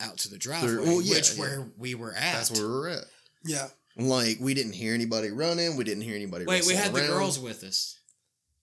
[0.00, 1.40] out to the driveway, There- well, yeah, which yeah.
[1.40, 2.34] where we were at.
[2.34, 3.04] that's where we were at.
[3.44, 3.68] Yeah.
[3.96, 5.76] Like we didn't hear anybody running.
[5.76, 6.46] We didn't hear anybody.
[6.46, 7.98] Wait, we rustling had the girls with us.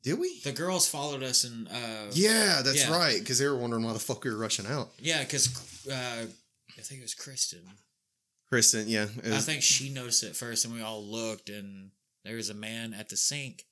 [0.03, 0.39] Did we?
[0.43, 2.97] The girls followed us and uh, yeah, that's Yeah.
[2.97, 3.19] right.
[3.19, 4.89] Because they were wondering why the fuck we were rushing out.
[4.99, 5.47] yeah, because
[5.87, 6.25] uh,
[6.77, 7.61] I think it was Kristen.
[8.51, 11.91] Kristen, yeah, it I think she noticed it first, and we all looked, and
[12.25, 13.63] there was a man at the sink.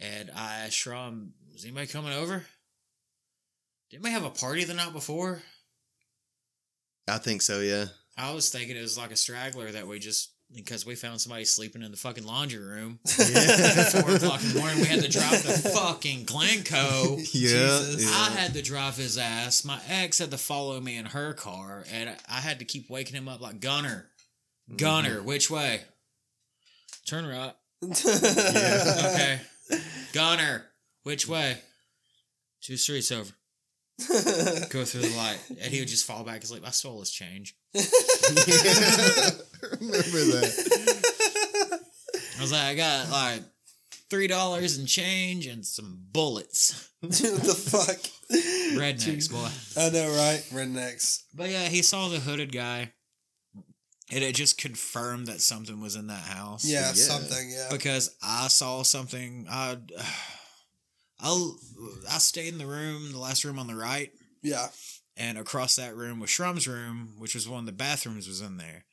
[0.00, 2.44] And I asked Shrum, "Was anybody coming over?
[3.90, 5.42] Didn't we have a party the night before?"
[7.06, 7.60] I think so.
[7.60, 7.86] Yeah.
[8.16, 11.44] I was thinking it was like a straggler that we just because we found somebody
[11.44, 12.98] sleeping in the fucking laundry room.
[13.18, 13.84] Yeah.
[13.90, 17.16] Four o'clock in the morning, we had to drive to fucking Glencoe.
[17.18, 18.04] yeah, Jesus.
[18.04, 18.10] yeah.
[18.16, 19.64] I had to drive his ass.
[19.64, 23.16] My ex had to follow me in her car, and I had to keep waking
[23.16, 24.06] him up like Gunner,
[24.76, 25.26] Gunner, Mm-hmm.
[25.26, 25.80] which way?
[27.06, 27.54] Turn right.
[27.82, 27.88] Yeah.
[29.12, 29.40] Okay,
[30.12, 30.64] Gunner,
[31.02, 31.58] which way?
[32.60, 33.32] Two streets over.
[34.70, 37.10] Go through the light, and he would just fall back He's like, I stole his
[37.10, 37.54] change.
[37.74, 37.84] Remember
[40.40, 41.80] that?
[42.38, 43.42] I was like, I got like
[44.10, 46.90] three dollars in change and some bullets.
[47.00, 47.98] what the fuck?
[48.78, 49.48] Rednecks, boy.
[49.80, 50.42] I know, right?
[50.52, 51.22] Rednecks.
[51.34, 52.92] But yeah, he saw the hooded guy.
[54.10, 56.66] And it just confirmed that something was in that house.
[56.66, 56.92] Yeah, Yeah.
[56.92, 57.50] something.
[57.50, 57.68] Yeah.
[57.70, 59.46] Because I saw something.
[59.48, 59.78] I,
[61.22, 61.50] I,
[62.10, 64.10] I stayed in the room, the last room on the right,
[64.42, 64.68] Yeah.
[65.16, 68.56] and across that room was Shrum's room, which was one of the bathrooms was in
[68.56, 68.84] there.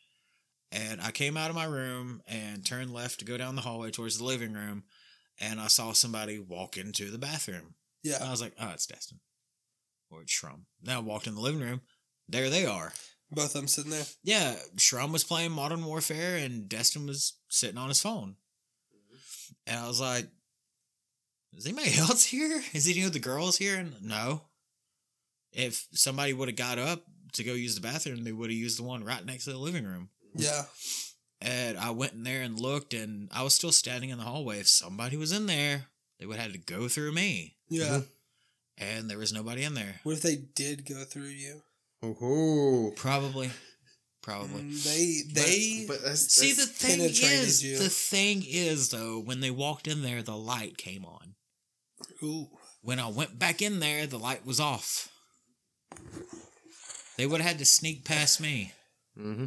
[0.72, 3.90] And I came out of my room and turned left to go down the hallway
[3.90, 4.84] towards the living room,
[5.40, 7.74] and I saw somebody walk into the bathroom.
[8.04, 8.16] Yeah.
[8.18, 9.20] And I was like, oh, it's Destin.
[10.12, 10.62] Or it's Shrum.
[10.84, 11.82] Now I walked in the living room.
[12.28, 12.94] There they are.
[13.32, 14.06] Both of them sitting there.
[14.24, 18.36] Yeah, Shrum was playing Modern Warfare and Destin was sitting on his phone.
[19.68, 20.26] And I was like,
[21.56, 22.62] is anybody else here?
[22.74, 23.78] Is any of the girls here?
[23.78, 24.42] And no.
[25.52, 28.78] If somebody would have got up to go use the bathroom, they would have used
[28.80, 30.10] the one right next to the living room.
[30.36, 30.64] Yeah.
[31.42, 34.60] And I went in there and looked, and I was still standing in the hallway.
[34.60, 35.86] If somebody was in there,
[36.20, 37.56] they would have had to go through me.
[37.70, 38.02] Yeah.
[38.78, 40.02] And there was nobody in there.
[40.04, 41.62] What if they did go through you?
[42.04, 43.50] Oh, Probably.
[44.22, 44.62] Probably.
[44.62, 47.78] Mm, they they but that's, See, that's- the thing is, you.
[47.78, 51.36] the thing is, though, when they walked in there, the light came on.
[52.24, 52.48] Ooh.
[52.82, 55.10] When I went back in there, the light was off.
[57.18, 58.72] They would have had to sneak past me.
[59.18, 59.46] Mm-hmm.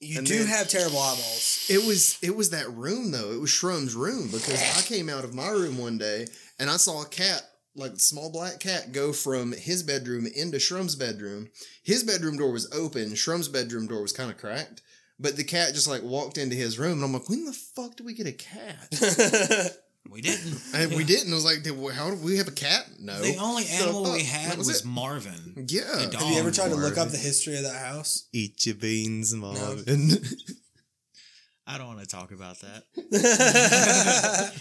[0.00, 1.66] You And do then- have terrible eyeballs.
[1.70, 3.32] It was it was that room though.
[3.32, 6.26] It was Shrum's room because I came out of my room one day
[6.58, 7.42] and I saw a cat,
[7.74, 11.48] like a small black cat, go from his bedroom into Shrum's bedroom.
[11.84, 13.14] His bedroom door was open.
[13.14, 14.82] Shrum's bedroom door was kind of cracked.
[15.18, 17.96] But the cat just like walked into his room, and I'm like, when the fuck
[17.96, 19.72] do we get a cat?
[20.10, 20.60] We didn't.
[20.74, 21.32] And we didn't.
[21.32, 22.86] I was like, did, we- how do we have a cat?
[23.00, 23.20] No.
[23.20, 24.84] The only So, animal we had that was.
[24.84, 25.66] Marvin.
[25.68, 25.82] Yeah.
[25.96, 26.22] the dog.
[26.22, 28.28] have you ever tried to look up the history of that house?
[28.32, 30.10] Eat your beans, Marvin.
[31.68, 32.84] I don't want to talk about that.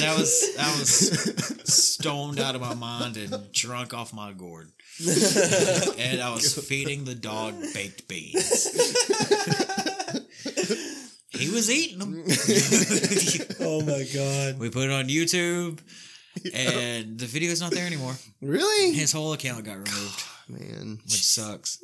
[0.00, 0.90] That was I was
[1.64, 7.14] stoned out of my mind and drunk off my gourd, and I was feeding the
[7.14, 8.68] dog baked beans.
[11.38, 12.24] He was eating them.
[13.60, 14.58] oh my god.
[14.58, 15.78] we put it on YouTube,
[16.54, 18.14] and the video's not there anymore.
[18.42, 18.92] really?
[18.94, 20.98] His whole account got removed, Man.
[21.04, 21.78] which sucks.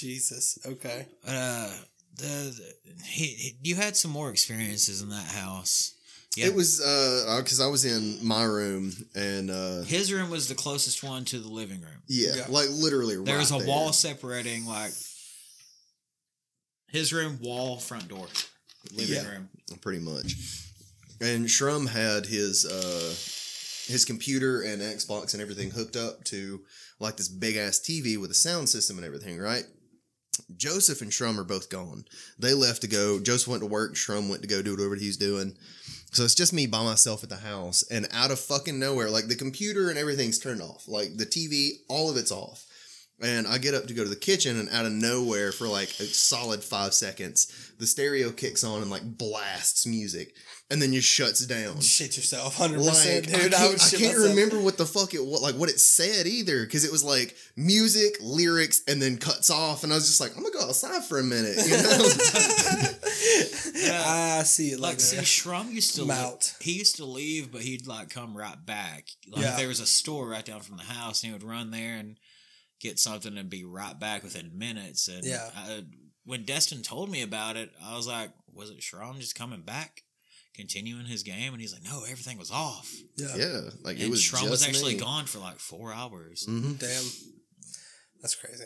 [0.00, 0.58] Jesus.
[0.66, 1.06] Okay.
[1.26, 1.70] Uh,
[2.16, 2.74] the, the
[3.04, 5.94] he, he- you had some more experiences in that house.
[6.36, 10.48] Yeah, It was uh because I was in my room and uh his room was
[10.48, 12.02] the closest one to the living room.
[12.08, 12.44] yeah, Yeah.
[12.48, 14.92] like literally There was a right wall separating like
[16.88, 18.26] his room, wall, front door,
[18.92, 19.28] living Yeah.
[19.28, 19.48] room.
[19.80, 20.34] pretty much.
[21.20, 23.14] And Shrum had his uh
[23.90, 26.60] his computer and Xbox and everything hooked up to
[27.00, 29.64] like this big ass TV with a sound system and everything, right?
[30.56, 32.04] Joseph and Shrum are both gone.
[32.38, 33.20] They left to go.
[33.20, 33.94] Joseph went to work.
[33.94, 35.56] Shrum went to go do whatever he was doing.
[36.12, 39.28] So it's just me by myself at the house, and out of fucking nowhere, like
[39.28, 42.64] the computer and everything's turned off, like the TV, all of it's off.
[43.22, 45.88] And I get up to go to the kitchen, and out of nowhere, for like
[46.00, 50.34] a solid five seconds, the stereo kicks on and like blasts music,
[50.70, 51.80] and then just shuts down.
[51.80, 53.40] Shit yourself, hundred Like percent, I dude.
[53.40, 56.26] can't, I, would I can't remember what the fuck it what like what it said
[56.26, 60.20] either because it was like music, lyrics, and then cuts off, and I was just
[60.20, 62.08] like, I'm gonna go outside for a minute, you know?
[63.94, 65.24] I see it like, Like, see, that.
[65.24, 66.54] Shrum used to Mount.
[66.60, 69.06] he used to leave, but he'd like come right back.
[69.30, 69.56] Like Yeah.
[69.56, 72.18] there was a store right down from the house, and he would run there and
[72.82, 75.08] get something and be right back within minutes.
[75.08, 75.48] And Yeah.
[75.56, 75.84] I,
[76.24, 80.02] when Destin told me about it, I was like, "Was it Shrum just coming back,
[80.54, 83.34] continuing his game?" And he's like, "No, everything was off." yeah.
[83.36, 85.00] yeah, like and it was Shrum was actually me.
[85.00, 86.44] gone for like four hours.
[86.46, 86.78] Mhm.
[86.78, 87.04] Damn,
[88.20, 88.64] that's crazy.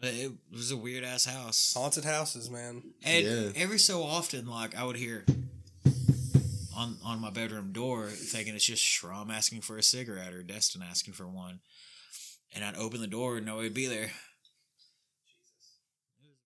[0.00, 1.74] But It was a weird ass house.
[1.76, 2.82] Haunted houses, man.
[3.04, 3.52] And Yeah.
[3.54, 5.24] every so often, like I would hear
[6.74, 10.82] on on my bedroom door, thinking it's just Shrum asking for a cigarette or Destin
[10.82, 11.60] asking for one,
[12.54, 14.10] and I'd open the door and nobody would be there.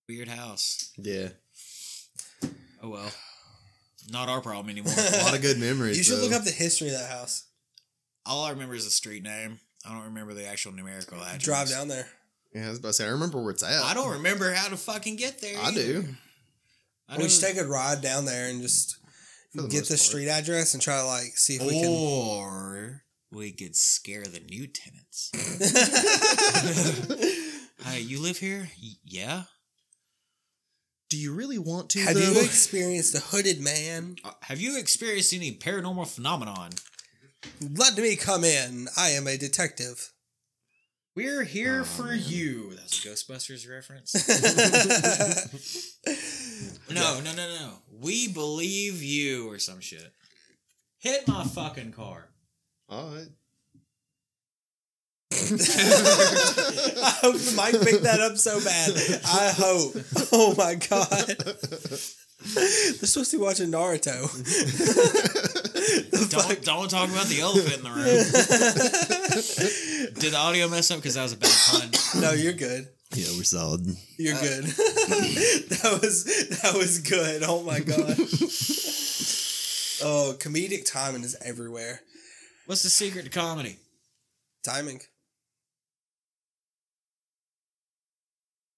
[0.07, 0.91] Weird house.
[0.97, 1.29] Yeah,
[2.81, 3.11] Oh well,
[4.09, 4.93] not our problem anymore.
[4.97, 5.97] a lot of good memories.
[5.97, 6.23] You should though.
[6.23, 7.45] look up the history of that house.
[8.25, 9.59] All I remember is the street name.
[9.85, 11.43] I don't remember the actual numerical address.
[11.43, 12.07] Drive down there.
[12.53, 13.05] Yeah, I was about to say.
[13.05, 13.83] I remember where it's at.
[13.83, 15.57] I don't remember how to fucking get there.
[15.59, 15.83] I either.
[15.83, 16.05] do.
[17.09, 18.97] I we know- should take a ride down there and just
[19.53, 19.99] the get the part.
[19.99, 21.89] street address and try to like see if we can.
[21.89, 25.31] or we could scare the new tenants.
[27.81, 28.69] Hi, you live here?
[28.81, 29.43] Y- yeah.
[31.09, 31.99] Do you really want to?
[31.99, 32.19] Have though?
[32.19, 34.17] you experienced a hooded man?
[34.23, 36.71] Uh, have you experienced any paranormal phenomenon?
[37.61, 38.87] Let me come in.
[38.97, 40.11] I am a detective.
[41.15, 42.75] We're here for you.
[42.75, 44.13] That's a Ghostbusters reference.
[46.91, 47.73] no, no, no, no.
[47.91, 50.13] We believe you or some shit.
[50.99, 52.29] Hit my fucking car.
[52.89, 53.27] All right.
[55.31, 55.35] I
[57.21, 58.91] hope the mic picked that up so bad.
[59.25, 59.95] I hope.
[60.31, 61.27] Oh my god.
[62.55, 64.21] They're supposed to be watching Naruto.
[66.31, 66.61] Don't fuck?
[66.61, 68.05] don't talk about the elephant in the room.
[70.19, 71.89] Did the audio mess up because that was a bad pun?
[72.21, 72.87] No, you're good.
[73.13, 73.85] Yeah, we're solid.
[74.17, 74.63] You're uh, good.
[74.65, 76.25] that was
[76.61, 77.43] that was good.
[77.43, 78.17] Oh my god.
[80.03, 82.01] Oh, comedic timing is everywhere.
[82.67, 83.77] What's the secret to comedy?
[84.63, 85.01] Timing.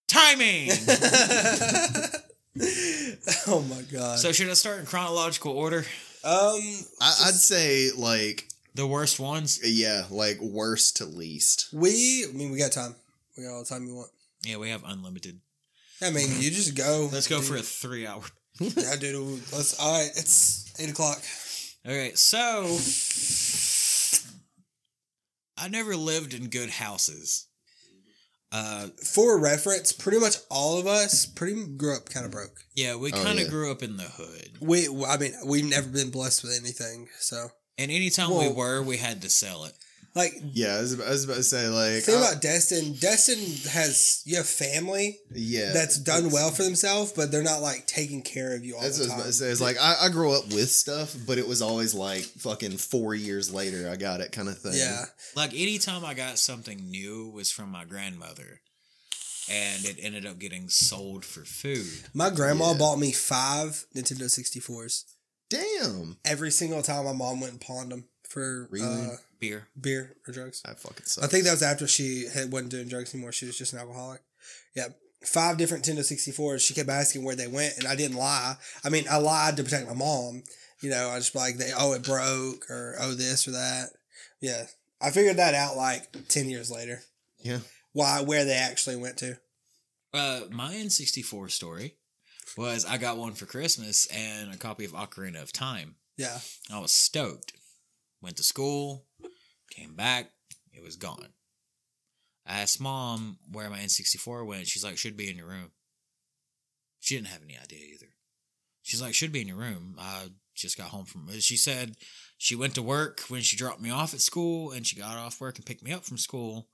[0.07, 0.69] Timing.
[3.47, 4.19] oh my god.
[4.19, 5.79] so should I start in chronological order?
[6.23, 6.59] um,
[7.01, 9.59] I, I'd say like The worst ones.
[9.63, 11.69] yeah, like worst to least.
[11.73, 12.25] we.
[12.29, 12.95] I mean, we got time.
[13.37, 14.09] We got all the time you want.
[14.43, 15.39] Yeah, we have unlimited.
[16.01, 17.09] I mean, you just go.
[17.11, 17.47] Let's go dude.
[17.47, 18.21] for a three hour.
[18.59, 19.41] Yeah, dude.
[19.53, 19.79] Let's.
[19.79, 20.09] All right.
[20.15, 21.19] It's eight o'clock.
[21.85, 22.63] Okay, so
[25.59, 27.47] I never lived in good houses.
[28.51, 32.61] Uh, For reference, pretty much all of us pretty grew up kind of broke.
[32.75, 33.51] yeah, we Oh, kind of yeah.
[33.51, 37.09] grew up in the hood, We, I mean, we've never been blessed with anything.
[37.19, 39.73] So, and anytime we Well- were, we had to sell it.
[40.19, 42.93] Like, Yeah, I was, about- I was about to say like think I- about Destin.
[42.93, 43.39] Destin
[43.71, 48.21] has you have family yeah, that's done well for themselves, but they're not like taking
[48.21, 49.19] care of you all That's the what I was time.
[49.19, 49.49] about to say.
[49.51, 53.15] It's like I, I grew up with stuff, but it was always like fucking four
[53.15, 54.73] years later I got it kind of thing.
[54.75, 55.05] yeah,
[55.35, 58.61] Like anytime I got something new was from my grandmother,
[59.49, 61.87] and it ended up getting sold for food.
[62.13, 62.77] my grandma Yeah.
[62.77, 65.05] bought me five Nintendo 64s.
[65.49, 66.17] Damn.
[66.25, 68.85] Every single time my mom went and pawned them for Really?
[69.07, 69.67] uh, Beer.
[69.79, 70.61] beer or drugs.
[70.63, 71.25] That fucking sucks.
[71.25, 73.31] I think that was after she had, wasn't doing drugs anymore.
[73.31, 74.21] She was just an alcoholic.
[74.75, 74.87] Yeah.
[75.25, 76.61] Five different Nintendo 64s.
[76.61, 78.55] She kept asking where they went, and I didn't lie.
[78.83, 80.43] I mean, I lied to protect my mom.
[80.81, 83.89] You know, I just like, they, oh, it broke, or oh, this or that.
[84.41, 84.65] Yeah.
[85.01, 87.01] I figured that out like 10 years later.
[87.41, 87.59] Yeah.
[87.93, 89.37] Why, where they actually went to.
[90.13, 91.95] Uh, my N64 story
[92.57, 95.95] was I got one for Christmas and a copy of Ocarina of Time.
[96.17, 96.39] Yeah.
[96.71, 97.53] I was stoked.
[98.21, 99.05] Went to school,
[99.69, 100.31] came back,
[100.73, 101.29] it was gone.
[102.45, 104.67] I asked mom where my N64 went.
[104.67, 105.71] She's like, should be in your room.
[106.99, 108.07] She didn't have any idea either.
[108.81, 109.95] She's like, should be in your room.
[109.99, 111.29] I just got home from.
[111.39, 111.95] She said
[112.37, 115.39] she went to work when she dropped me off at school, and she got off
[115.39, 116.67] work and picked me up from school.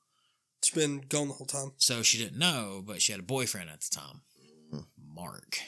[0.59, 1.73] It's been gone the whole time.
[1.77, 4.21] So she didn't know, but she had a boyfriend at the time,
[4.71, 4.79] hmm.
[5.13, 5.59] Mark.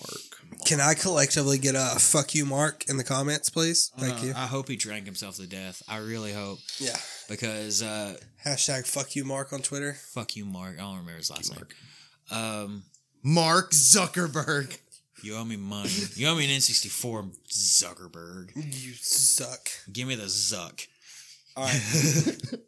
[0.00, 0.60] Mark.
[0.64, 3.90] Can I collectively get a fuck you, Mark, in the comments, please?
[3.98, 4.32] Thank Uh, you.
[4.34, 5.82] I hope he drank himself to death.
[5.88, 6.96] I really hope Yeah.
[7.28, 9.94] because uh, Hashtag fuck you, Mark, on Twitter.
[9.94, 10.74] fuck you, Mark.
[10.78, 11.66] I don't remember his last name.
[12.30, 12.84] Um,
[13.22, 14.78] Mark Zuckerberg.
[15.22, 15.90] you owe me money.
[16.14, 18.50] You owe me an N64, Zuckerberg.
[18.54, 19.68] You suck.
[19.92, 20.86] Give me the Zuck.
[21.56, 22.42] All right.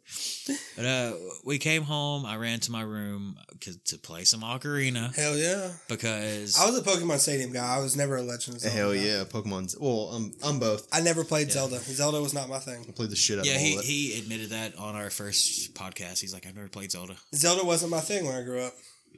[0.75, 1.13] But uh,
[1.43, 2.25] we came home.
[2.25, 5.71] I ran to my room to play some ocarina Hell yeah.
[5.89, 7.75] because I was a Pokemon Stadium guy.
[7.75, 8.77] I was never a Legend of Zelda.
[8.77, 8.99] Hell guy.
[8.99, 9.77] yeah, Pokemon's.
[9.77, 10.87] Well, I'm I'm both.
[10.93, 11.79] I never played Zelda.
[11.79, 12.79] Zelda was not my thing.
[12.79, 12.93] I thing.
[12.93, 13.83] played the shit out yeah, of all he, it.
[13.83, 16.21] he admitted that on our first podcast.
[16.21, 17.15] He's like, I've never played Zelda.
[17.35, 18.73] Zelda wasn't my thing when I grew up.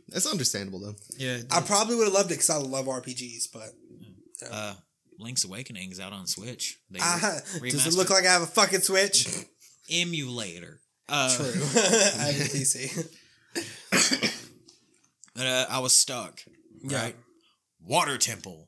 [0.09, 0.95] That's understandable though.
[1.15, 3.69] Yeah, I probably would have loved it because I love RPGs, but
[4.51, 4.73] uh,
[5.19, 6.79] Link's Awakening is out on Switch.
[6.89, 9.27] They I, does it look like I have a fucking Switch?
[9.91, 10.79] emulator?
[11.09, 11.45] Uh, True.
[11.75, 13.07] I have a PC.
[15.33, 16.41] But uh, I was stuck.
[16.83, 17.01] Yeah.
[17.03, 17.15] Right,
[17.81, 18.67] water temple,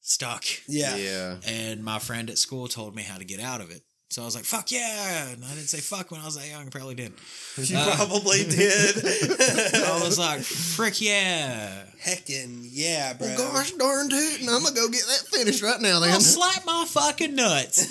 [0.00, 0.44] stuck.
[0.68, 0.94] Yeah.
[0.96, 1.36] Yeah.
[1.46, 3.82] And my friend at school told me how to get out of it.
[4.10, 6.48] So I was like, "Fuck yeah!" And I didn't say "fuck" when I was that
[6.48, 6.66] young.
[6.66, 7.12] I probably did.
[7.56, 8.96] You Uh, probably did.
[9.04, 13.26] I was like, "Frick yeah!" Heckin' yeah, bro.
[13.36, 15.98] Well, gosh darn tootin', I'm gonna go get that finished right now.
[16.00, 16.10] Then.
[16.12, 17.86] I'll slap my fucking nuts.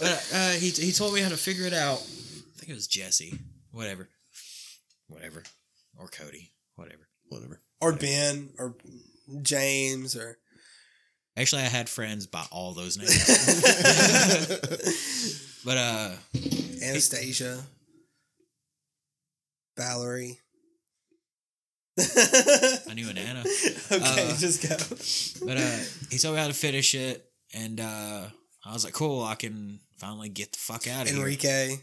[0.00, 1.98] But uh, he he told me how to figure it out.
[1.98, 3.38] I think it was Jesse.
[3.72, 4.08] Whatever,
[5.08, 5.42] whatever,
[5.98, 6.52] or Cody.
[6.76, 7.08] Whatever.
[7.28, 7.60] Whatever.
[7.80, 8.74] Or Ben, or
[9.42, 10.38] James, or.
[11.36, 13.24] Actually, I had friends by all those names.
[15.64, 16.10] but uh,
[16.82, 17.60] Anastasia.
[19.76, 20.38] Valerie.
[21.98, 23.44] I knew an Anna.
[23.90, 24.76] Okay, Uh, just go.
[25.46, 25.78] But uh,
[26.10, 27.24] he told me how to finish it,
[27.54, 28.24] and uh,
[28.64, 31.76] I was like, "Cool, I can finally get the fuck out of here." Enrique.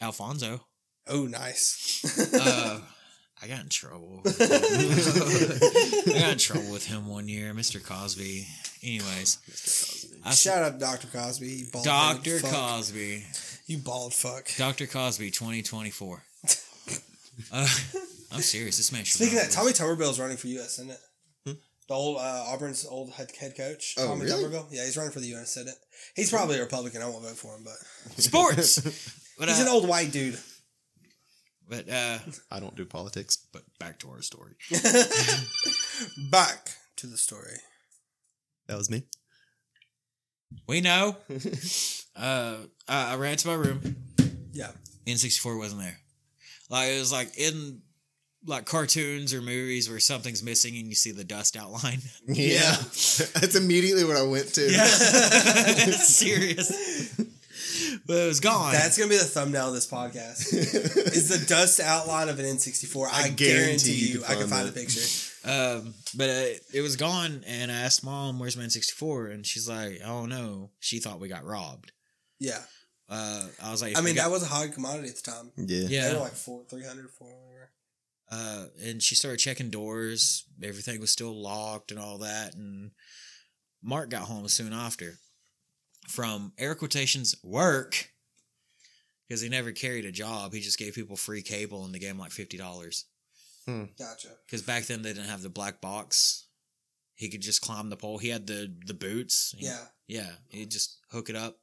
[0.00, 0.60] Alfonso.
[1.08, 2.04] Oh, nice.
[2.34, 2.80] Uh,
[3.42, 4.22] I got in trouble.
[4.24, 7.82] I got in trouble with him one year, Mr.
[7.82, 8.46] Cosby.
[8.82, 9.38] Anyways,
[10.24, 11.06] I s- Shout out Dr.
[11.08, 11.48] Cosby.
[11.48, 12.40] You bald Dr.
[12.40, 13.24] Cosby.
[13.66, 14.48] You bald fuck.
[14.56, 14.86] Dr.
[14.86, 16.22] Cosby 2024.
[17.52, 17.68] Uh,
[18.32, 18.78] I'm serious.
[18.78, 20.76] This man should Speaking of that, Tommy is running for U.S.
[20.76, 20.98] Senate.
[21.88, 24.44] The old uh, Auburn's old head, head coach, Oh, Tommy really?
[24.44, 24.66] Tuberville.
[24.72, 25.50] Yeah, he's running for the U.S.
[25.52, 25.76] Senate.
[26.16, 27.00] He's probably a Republican.
[27.00, 27.76] I won't vote for him, but
[28.22, 29.12] sports.
[29.38, 30.38] But he's uh, an old white dude.
[31.68, 32.18] but uh,
[32.50, 33.36] I don't do politics.
[33.52, 34.54] but back to our story.
[36.30, 37.58] Back to the story.
[38.66, 39.02] That was me.
[40.66, 41.16] We know.
[42.16, 42.56] uh,
[42.88, 43.96] I, I ran to my room.
[44.52, 44.70] Yeah.
[45.06, 45.98] N64 wasn't there.
[46.70, 47.82] Like it was like in
[48.44, 52.00] like cartoons or movies where something's missing and you see the dust outline.
[52.28, 52.76] Yeah.
[52.76, 54.68] That's immediately what I went to.
[55.92, 57.14] Serious.
[58.06, 58.72] But it was gone.
[58.72, 60.52] That's gonna be the thumbnail of this podcast.
[60.52, 63.08] is the dust outline of an N64.
[63.10, 65.00] I, I guarantee, guarantee you you, can I can find find the picture.
[65.48, 69.68] um, but uh, it was gone, and I asked mom, "Where's my N64?" And she's
[69.68, 71.92] like, "Oh no." She thought we got robbed.
[72.38, 72.60] Yeah.
[73.08, 75.50] Uh, I was like, I mean, got- that was a hot commodity at the time.
[75.56, 75.86] Yeah.
[75.88, 77.45] yeah." They were like four, 300, 400, whatever.
[78.30, 80.44] Uh, and she started checking doors.
[80.62, 82.54] Everything was still locked and all that.
[82.54, 82.90] And
[83.82, 85.14] Mark got home soon after
[86.08, 88.10] from air quotations work
[89.28, 90.52] because he never carried a job.
[90.54, 93.04] He just gave people free cable and they gave him like fifty dollars.
[93.66, 94.28] Gotcha.
[94.46, 96.46] Because back then they didn't have the black box.
[97.16, 98.18] He could just climb the pole.
[98.18, 99.54] He had the the boots.
[99.58, 99.84] He- Yeah.
[100.06, 100.30] yeah.
[100.50, 101.58] He'd just hook it up,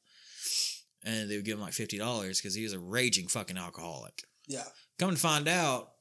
[1.05, 4.23] and they would give him like fifty dollars because he was a raging fucking alcoholic.
[4.47, 4.65] Yeah.
[4.99, 5.92] Come to find out,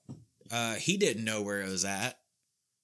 [0.52, 2.18] uh, he didn't know where it was at.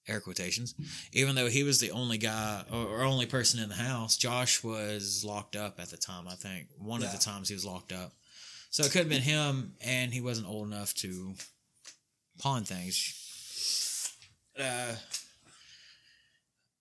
[0.09, 0.75] Air quotations.
[1.13, 4.65] Even though he was the only guy or, or only person in the house, Josh
[4.65, 6.27] was locked up at the time.
[6.27, 8.15] I think one of the times he was locked up,
[8.71, 11.35] so it could have been him, and he wasn't old enough to
[12.39, 14.17] pawn things.
[14.59, 14.95] Uh,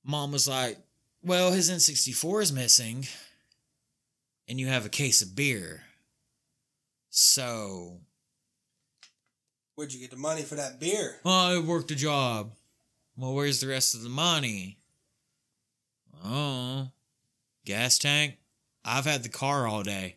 [0.06, 0.78] mom was like,
[1.22, 3.08] "Well, his N sixty four is missing,
[4.48, 5.84] and you have a case of beer,
[7.10, 8.00] so."
[9.78, 11.18] Where'd you get the money for that beer?
[11.24, 12.54] Well, I worked a job.
[13.16, 14.80] Well, where's the rest of the money?
[16.26, 16.90] Oh,
[17.64, 18.38] gas tank.
[18.84, 20.16] I've had the car all day.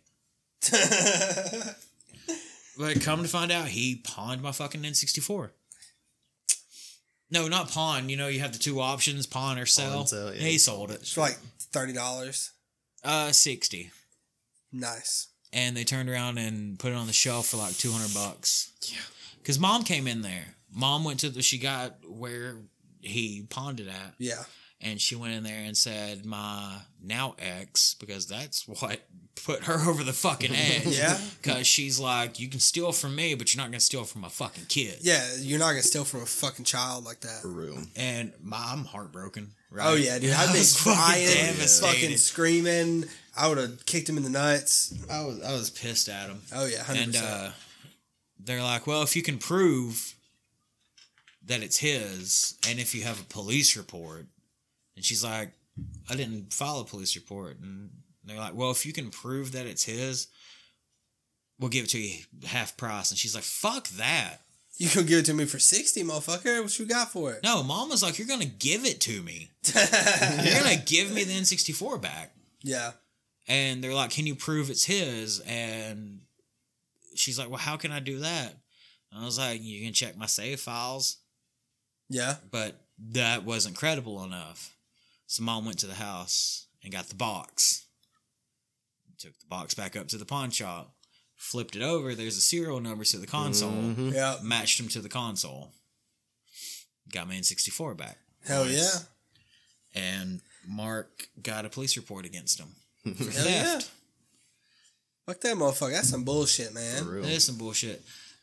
[2.79, 5.51] But come to find out, he pawned my fucking N64.
[7.31, 8.09] No, not pawn.
[8.09, 9.99] You know, you have the two options: pawn or sell.
[10.01, 10.41] and sell, yeah.
[10.41, 11.01] He sold it.
[11.01, 11.37] It's like
[11.73, 12.53] thirty dollars.
[13.05, 13.91] Uh, sixty.
[14.73, 15.27] Nice.
[15.53, 18.71] and they turned around and put it on the shelf for like 200 bucks.
[18.83, 18.99] Yeah.
[19.45, 20.55] Cuz mom came in there.
[20.73, 22.57] Mom went to the she got where
[23.01, 24.45] he pawned it at Yeah.
[24.81, 29.01] and she went in there and said my now ex because that's what
[29.45, 30.87] put her over the fucking edge.
[30.87, 31.19] Yeah.
[31.43, 34.21] Cuz she's like you can steal from me but you're not going to steal from
[34.21, 34.99] my fucking kid.
[35.01, 37.41] Yeah, you're not gonna steal from a fucking child like that.
[37.43, 37.83] For real.
[37.97, 39.53] And my, I'm heartbroken.
[39.73, 39.87] Right?
[39.87, 40.33] Oh yeah, dude.
[40.35, 41.87] I I'd been was fucking crying, devastated.
[42.03, 43.05] fucking screaming.
[43.37, 44.93] I would have kicked him in the nuts.
[45.11, 46.43] I was I was pissed at him.
[46.53, 47.27] Oh yeah, hundred and percent.
[47.31, 47.51] uh,
[48.45, 50.15] they're like, well, if you can prove
[51.47, 54.27] that it's his, and if you have a police report,
[54.97, 55.53] and she's like,
[56.09, 57.91] I didn't file a police report, and
[58.25, 60.29] they're like, well, if you can prove that it's his,
[61.59, 63.11] we'll give it to you half price.
[63.11, 64.39] And she's like, fuck that.
[64.77, 66.63] You can give it to me for sixty, motherfucker.
[66.63, 67.43] What you got for it?
[67.43, 69.51] No, mom was like, you're gonna give it to me.
[69.75, 72.33] You're gonna give me the N64 back.
[72.63, 72.93] yeah.
[73.47, 75.41] And they're like, can you prove it's his?
[75.41, 76.21] And
[77.15, 78.55] she's like, well, how can I do that?
[79.13, 81.17] I was like, you can check my save files.
[82.09, 82.37] Yeah.
[82.51, 82.75] but
[83.13, 84.75] that wasn't credible enough.
[85.27, 87.87] So mom went to the house and got the box.
[89.19, 90.93] Took the box back up to the pawn shop,
[91.37, 92.15] flipped it over.
[92.15, 93.71] There's the serial numbers to the console.
[93.71, 94.13] Mhm.
[94.15, 94.39] Yeah.
[94.43, 95.73] Matched them to the console.
[97.13, 98.19] Got my N64 back.
[98.47, 99.05] Hell Nice.
[99.95, 102.75] And Mark got a police report against him
[103.15, 103.81] for Hell yeah.
[105.35, 105.59] Theft.
[105.59, 105.93] Fuck that motherfucker.
[105.93, 107.09] That's some bullshit, For man.
[107.09, 107.23] real.
[107.23, 108.03] That is some bullshit.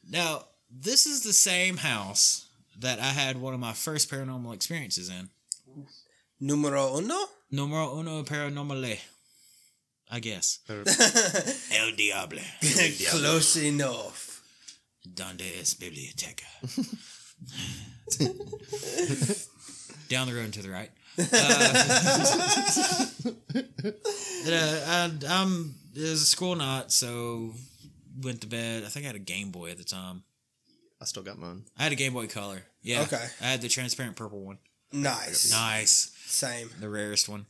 [0.10, 2.48] Now, this is the same house
[2.80, 5.30] that I had one of my first paranormal experiences in.
[6.40, 7.18] Numero uno?
[7.52, 9.00] Numero uno paranormale.
[10.10, 10.60] I guess.
[10.70, 12.40] El Diable.
[13.10, 14.42] Close enough.
[15.14, 16.46] Donde es biblioteca?
[20.10, 20.92] Down the road and to the right.
[21.20, 21.26] Uh,
[24.48, 27.54] uh, and, um, it was a school night, so
[28.22, 28.84] went to bed.
[28.84, 30.24] I think I had a Game Boy at the time.
[31.02, 31.64] I still got mine.
[31.78, 32.64] I had a Game Boy Color.
[32.82, 33.02] Yeah.
[33.02, 33.24] Okay.
[33.42, 34.58] I had the transparent purple one.
[34.92, 35.52] Nice.
[35.52, 36.12] Nice.
[36.26, 36.70] Same.
[36.80, 37.46] The rarest one.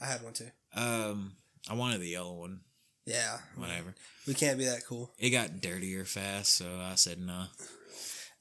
[0.00, 0.50] I had one too.
[0.74, 1.32] Um,
[1.68, 2.60] I wanted the yellow one.
[3.06, 3.38] Yeah.
[3.56, 3.94] Whatever.
[4.26, 5.10] We can't be that cool.
[5.18, 7.44] It got dirtier fast, so I said no.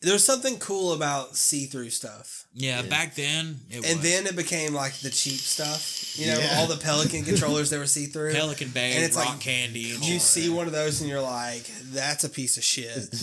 [0.01, 2.47] There's something cool about see-through stuff.
[2.53, 4.01] Yeah, back then it And was.
[4.01, 6.17] then it became like the cheap stuff.
[6.19, 6.55] You know, Yeah.
[6.57, 8.33] all the Pelican controllers that were see-through.
[8.33, 9.91] Pelican Bay, And it's rock like, candy.
[9.91, 13.13] And you all see one of those and you're like, that's a piece of shit.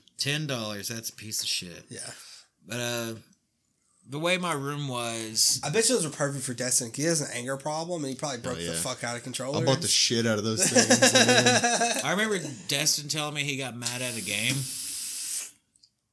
[0.18, 0.88] ten dollars.
[0.88, 1.84] That's a piece of shit.
[1.88, 2.00] Yeah.
[2.66, 3.12] But uh,
[4.08, 6.90] the way my room was, I bet you those were perfect for Destin.
[6.92, 8.72] He has an anger problem and he probably broke the yeah.
[8.72, 9.62] fuck out of controllers.
[9.62, 11.14] I bought the shit out of those things.
[12.04, 14.56] I remember Destin telling me he got mad at a game.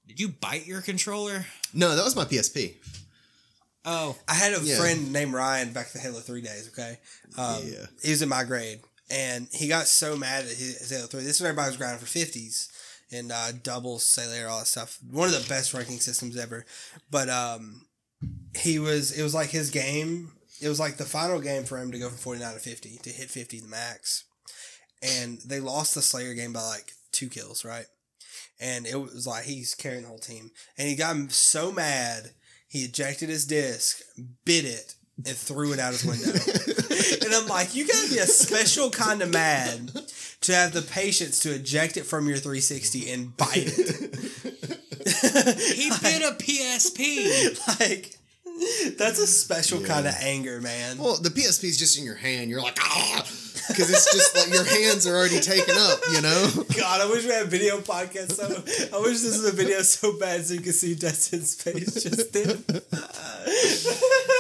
[0.08, 1.46] Did you bite your controller?
[1.74, 2.76] no, that was my PSP.
[3.86, 4.78] Oh, I had a Yeah.
[4.78, 7.00] friend named Ryan back in the Halo 3 days, okay?
[7.38, 7.86] Um, Yeah.
[8.04, 8.82] He was in my grade.
[9.10, 11.24] And he got so mad at his, Halo 3.
[11.24, 12.68] This is when everybody was grinding for 50s
[13.12, 14.98] and uh, doubles, Slayer, all that stuff.
[15.10, 16.66] One of the best ranking systems ever.
[17.10, 17.86] But um,
[18.58, 20.34] he was, it was like his game.
[20.60, 23.10] It was like the final game for him to go from 49 to 50, to
[23.10, 24.26] hit 50 the max.
[25.02, 27.86] And they lost the Slayer game by like two kills, right?
[28.60, 30.52] And it was like he's carrying the whole team.
[30.78, 32.32] And he got so mad,
[32.68, 34.02] he ejected his disc,
[34.46, 36.32] bit it, and threw it out his window.
[37.26, 39.92] and I'm like, you gotta be a special kind of mad
[40.42, 44.16] to have the patience to eject it from your 360 and bite it.
[45.08, 47.80] he bit a PSP.
[47.80, 48.18] like,
[48.98, 50.98] that's a special kind of anger, man.
[50.98, 52.50] Well, the PSP is just in your hand.
[52.50, 53.26] You're like, ah,
[53.68, 56.50] because it's just like your hands are already taken up, you know?
[56.78, 58.34] God, I wish we had video podcast.
[58.34, 58.46] So
[58.98, 62.34] I wish this was a video so bad so you could see Dustin's face just
[62.34, 62.64] then.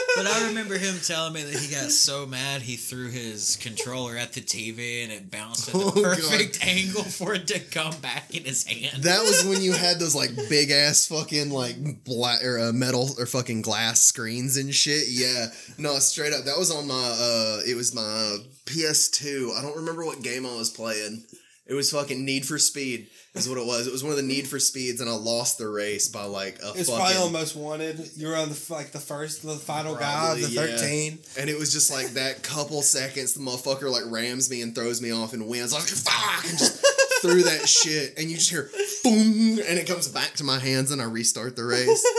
[0.18, 4.18] But I remember him telling me that he got so mad he threw his controller
[4.18, 6.04] at the TV and it bounced at the Oh, God.
[6.18, 9.04] perfect angle for it to come back in his hand.
[9.04, 13.10] That was when you had those like big ass fucking like black or uh, metal
[13.20, 15.04] or fucking glass screens and shit.
[15.10, 15.48] Yeah,
[15.78, 16.46] no, straight up.
[16.46, 16.94] That was on my.
[17.20, 19.58] uh It was my PS2.
[19.58, 21.24] I don't remember what game I was playing.
[21.66, 23.08] It was fucking Need for Speed.
[23.38, 23.88] Is what it was.
[23.88, 26.60] It was one of the Need for Speeds, and I lost the race by like
[26.64, 26.96] a It's fucking.
[26.96, 28.12] probably on Most Wanted.
[28.16, 30.62] You were on the like the first, the final guy of the yeah.
[30.62, 31.20] thirteen.
[31.38, 35.02] And it was just like that couple seconds, the motherfucker like rams me and throws
[35.02, 35.74] me off and wins.
[35.74, 36.50] I was like, fuck!
[36.50, 36.86] And just
[37.22, 38.18] threw that shit.
[38.18, 38.70] And you just hear
[39.04, 42.06] boom, and it comes back to my hands, and I restart the race.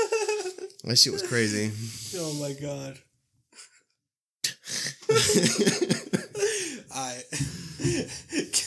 [0.85, 1.73] That shit was crazy.
[2.17, 2.99] Oh my god!
[6.95, 7.23] I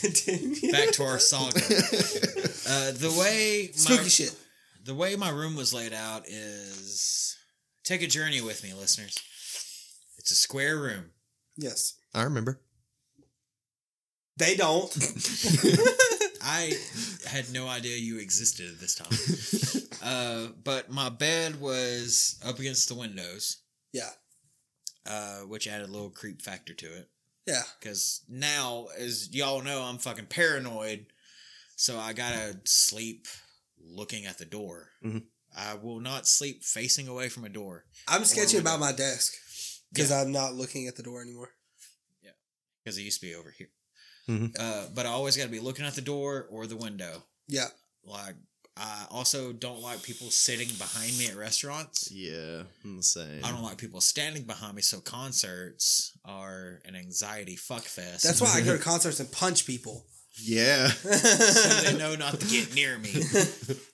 [0.01, 0.71] continue.
[0.71, 1.59] Back to our saga.
[1.59, 4.35] Uh, the way my, shit.
[4.85, 7.37] the way my room was laid out is
[7.83, 9.17] take a journey with me, listeners.
[10.17, 11.11] It's a square room.
[11.57, 12.61] Yes, I remember.
[14.37, 14.89] they don't.
[16.43, 16.73] I
[17.27, 19.81] had no idea you existed at this time.
[20.03, 23.57] Uh, but my bed was up against the windows,
[23.93, 24.09] yeah,
[25.07, 27.07] uh, which added a little creep factor to it.
[27.45, 27.63] Yeah.
[27.79, 31.05] Because now, as y'all know, I'm fucking paranoid.
[31.75, 33.27] So I gotta sleep
[33.83, 34.89] looking at the door.
[35.03, 35.23] Mhm.
[35.55, 37.85] I will not sleep facing away from a door.
[38.07, 39.33] I'm sketchy about my desk
[39.91, 41.51] because I'm not looking at the door anymore.
[42.23, 42.31] Yeah.
[42.83, 43.71] Because it used to be over here.
[44.29, 44.55] Mhm.
[44.57, 47.23] Uh, but I always got to be looking at the door or the window.
[47.47, 47.69] Yeah,
[48.03, 48.35] Like
[48.77, 52.09] I also don't like people sitting behind me at restaurants.
[52.09, 53.43] Yeah, I'm the same.
[53.43, 58.23] I don't like people standing behind me, so concerts are an anxiety fuck fest.
[58.23, 60.05] That's why I go to concerts and punch people.
[60.41, 60.87] Yeah.
[60.87, 63.11] so they know not to get near me.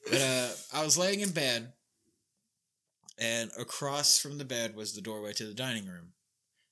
[0.09, 1.73] But uh, I was laying in bed,
[3.17, 6.13] and across from the bed was the doorway to the dining room.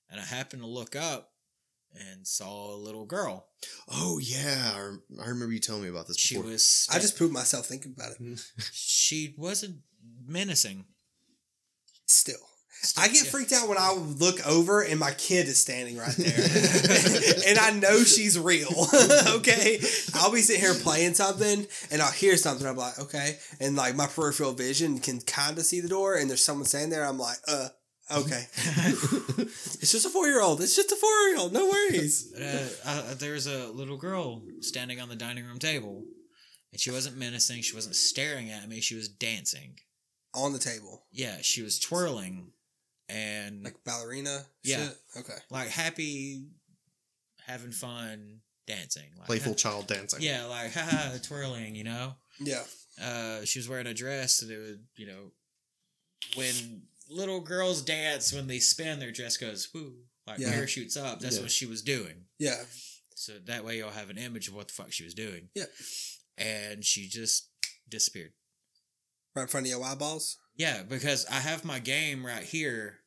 [0.10, 1.32] And I happened to look up
[1.94, 3.48] and saw a little girl.
[3.92, 6.52] oh yeah, I, rem- I remember you telling me about this She before.
[6.52, 6.88] was.
[6.92, 8.42] I just pooped myself thinking about it.
[8.72, 9.78] She wasn't
[10.26, 10.86] menacing.
[12.06, 12.36] Still.
[12.98, 13.32] I get Yeah.
[13.32, 16.34] freaked out when I look over and my kid is standing right there.
[17.48, 18.70] and I know she's real.
[19.30, 19.80] okay.
[20.16, 22.66] I'll be sitting here playing something and I'll hear something.
[22.68, 23.38] I'm like, okay.
[23.60, 26.90] And like my peripheral vision can kind of see the door and there's someone standing
[26.92, 27.06] there.
[27.06, 27.70] I'm like, uh,
[28.12, 28.46] okay.
[28.58, 30.62] it's just a four year old.
[30.62, 31.54] It's just a four year old.
[31.54, 32.34] No worries.
[32.34, 36.04] Uh, uh, there was a little girl standing on the dining room table,
[36.72, 37.62] and she wasn't menacing.
[37.62, 38.82] She wasn't staring at me.
[38.82, 39.76] She was dancing.
[40.38, 41.06] On the table.
[41.14, 42.52] Yeah, she was twirling,
[43.10, 44.46] and Like ballerina?
[44.64, 44.88] Yeah.
[44.88, 44.98] Shit?
[45.20, 45.34] Okay.
[45.50, 46.48] like happy,
[47.46, 49.10] having fun, dancing.
[49.18, 50.22] Like, Playful child dancing.
[50.22, 51.76] Yeah, like haha, twirling.
[51.76, 52.14] You know.
[52.40, 52.64] Yeah.
[53.02, 55.32] Uh, she was wearing a dress, and it would, you know,
[56.36, 59.94] when little girls dance, when they spin, their dress goes woo,
[60.26, 60.52] like Yeah.
[60.52, 61.20] parachutes up.
[61.20, 61.42] That's Yeah.
[61.44, 62.26] what she was doing.
[62.40, 62.64] Yeah.
[63.16, 65.50] So that way you'll have an image of what the fuck she was doing.
[65.54, 65.66] Yeah.
[66.38, 67.50] And she just
[67.88, 68.34] disappeared.
[69.36, 70.38] Right in front of your eyeballs.
[70.58, 73.00] Yeah, because I have my game right here,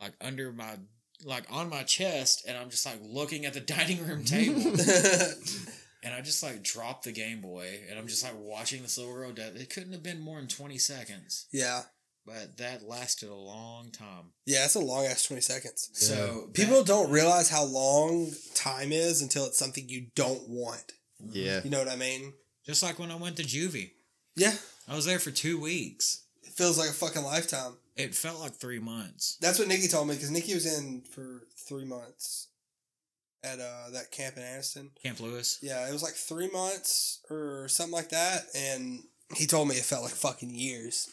[0.00, 0.76] like under my,
[1.24, 4.60] like on my chest, and I'm just like looking at the dining room table,
[6.04, 9.14] and I just like dropped the Game Boy, and I'm just like watching this little
[9.14, 9.56] girl death.
[9.56, 11.82] It couldn't have been more than 20 seconds, yeah.
[12.24, 14.32] but that lasted a long time.
[14.44, 15.90] Yeah, it's a long ass 20 seconds.
[15.94, 20.92] So People don't realize how long time is until it's something you don't want.
[21.32, 21.60] yeah.
[21.64, 22.34] You know what I mean?
[22.64, 23.92] just like when I went to juvie,
[24.36, 24.54] Yeah.
[24.88, 26.22] I was there for two weeks.
[26.42, 27.72] It feels like a fucking lifetime.
[27.96, 29.36] It felt like three months.
[29.40, 32.48] That's what Nikki told me because Nikki was in for three months
[33.42, 34.90] at uh, that camp in Anniston.
[35.02, 35.58] Camp Lewis.
[35.62, 38.42] Yeah, it was like three months or something like that.
[38.54, 39.00] And
[39.34, 41.08] he told me it felt like fucking years.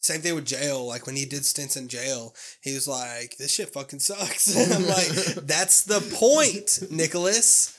[0.00, 0.86] Same thing with jail.
[0.86, 4.72] Like when he did stints in jail, he was like, "This shit fucking sucks." And
[4.74, 5.08] I'm like,
[5.46, 7.74] "That's the point, Nicholas.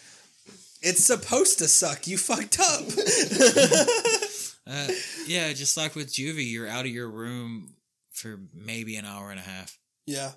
[0.81, 2.07] It's supposed to suck.
[2.07, 2.81] You fucked up."
[4.67, 4.87] Uh,
[5.27, 7.75] yeah, just like with juvie, you're out of your room
[8.11, 10.31] for maybe an hour and a half yeah,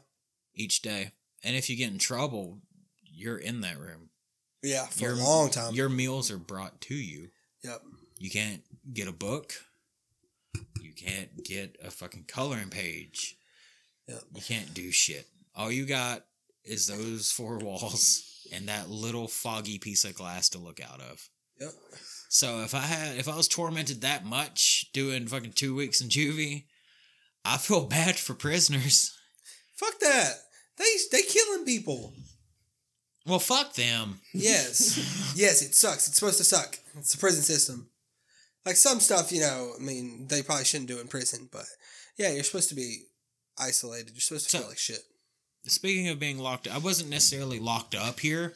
[0.55, 1.13] each day,
[1.43, 2.59] and if you get in trouble,
[3.03, 4.11] you're in that room.
[4.63, 5.75] yeah, for your, a long time.
[5.75, 7.29] Your meals are brought to you.
[7.63, 7.81] yep.
[8.19, 8.63] You can't
[8.93, 9.53] get a book.
[10.81, 13.37] You can't get a fucking coloring page.
[14.09, 14.23] Yep.
[14.35, 15.27] You can't do shit.
[15.55, 16.25] All you got
[16.65, 21.29] is those four walls and that little foggy piece of glass to look out of.
[21.61, 21.71] Yep.
[22.29, 26.09] So if I had, if I was tormented that much doing fucking two weeks in
[26.09, 26.65] juvie,
[27.45, 29.17] I feel bad for prisoners.
[29.77, 30.33] Fuck that.
[30.77, 32.13] They they killing people.
[33.27, 34.21] Well, fuck them.
[34.33, 35.33] Yes.
[35.37, 36.09] yes, it sucks.
[36.09, 36.79] It's supposed to suck.
[36.97, 37.91] It's the prison system.
[38.65, 41.65] Like some stuff, you know, I mean, they probably shouldn't do in prison, but
[42.19, 43.05] yeah, you're supposed to be
[43.59, 44.11] isolated.
[44.11, 45.01] You're supposed to So- feel like shit.
[45.67, 48.55] Speaking of being locked, I wasn't necessarily locked up here,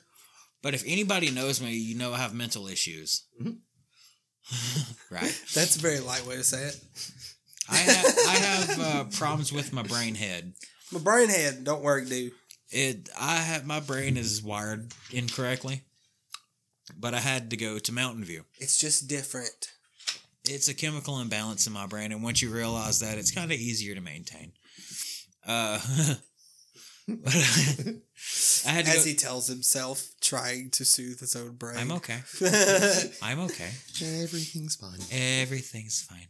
[0.62, 3.26] but if anybody knows me, you know I have mental issues.
[5.10, 5.42] right.
[5.54, 6.80] That's a very light way to say it.
[7.68, 10.54] I have I have uh, problems with my brain head.
[10.92, 12.32] My brain head don't work, dude.
[12.70, 15.82] It I have my brain is wired incorrectly,
[16.98, 18.44] but I had to go to Mountain View.
[18.58, 19.68] It's just different.
[20.44, 23.58] It's a chemical imbalance in my brain, and once you realize that, it's kind of
[23.58, 24.52] easier to maintain.
[25.46, 25.78] Uh,
[27.08, 27.34] but
[28.66, 31.76] I had to As go, he tells himself, trying to soothe his own brain.
[31.78, 32.20] I'm okay.
[33.22, 33.70] I'm okay.
[34.22, 34.98] Everything's fine.
[35.10, 36.28] Everything's fine.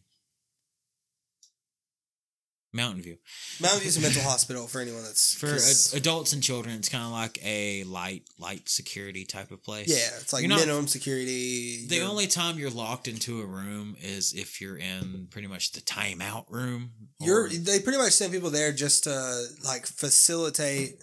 [2.75, 3.19] Mountain View
[3.61, 6.75] Mountain View's a mental hospital for anyone that's for ad- adults and children.
[6.77, 9.89] It's kind of like a light, light security type of place.
[9.89, 11.87] yeah, it's like You're not- minimum security.
[11.87, 15.73] The You're- only time you're locked into a room is if you're in pretty much
[15.73, 16.93] the timeout room.
[17.21, 20.95] You're they pretty much send people there just to like facilitate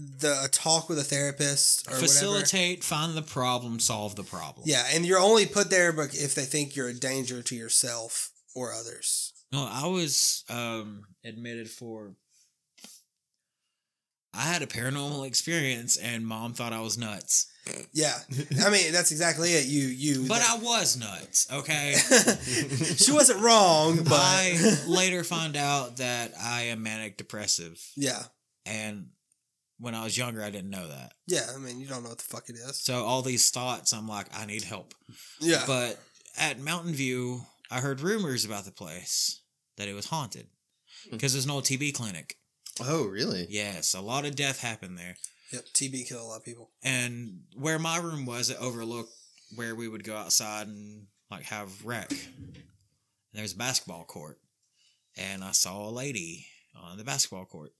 [0.00, 2.06] the a talk with a therapist or whatever.
[2.06, 4.64] facilitate, find the problem, solve the problem.
[4.66, 8.30] Yeah, and you're only put there but if they think you're a danger to yourself
[8.54, 9.32] or others.
[9.52, 12.14] No, I was um, admitted for.
[14.32, 17.46] I had a paranormal experience, and mom thought I was nuts.
[17.92, 18.14] Yeah,
[18.64, 19.66] I mean that's exactly it.
[19.66, 20.26] You you.
[20.26, 21.46] But I was nuts.
[21.52, 21.94] Okay.
[22.96, 28.22] she wasn't wrong, but I later found out that I am manic depressive, yeah,
[28.64, 29.08] and
[29.80, 31.14] when I was younger, I didn't know that.
[31.26, 32.80] Yeah, I mean, you don't know what the fuck it is.
[32.82, 34.94] So all these thoughts, I'm like, I need help.
[35.40, 35.64] Yeah.
[35.66, 35.98] But
[36.38, 39.40] at Mountain View, I heard rumors about the place
[39.76, 40.46] that it was haunted
[41.04, 41.12] hmm.
[41.12, 42.36] because there's an old TB clinic.
[42.80, 43.46] Oh, really?
[43.48, 45.16] Yes, a lot of death happened there.
[45.52, 46.70] Yep, TB killed a lot of people.
[46.82, 49.12] And where my room was, it overlooked
[49.56, 52.12] where we would go outside and like have rec.
[53.32, 54.38] There's a basketball court,
[55.16, 57.72] and I saw a lady on the basketball court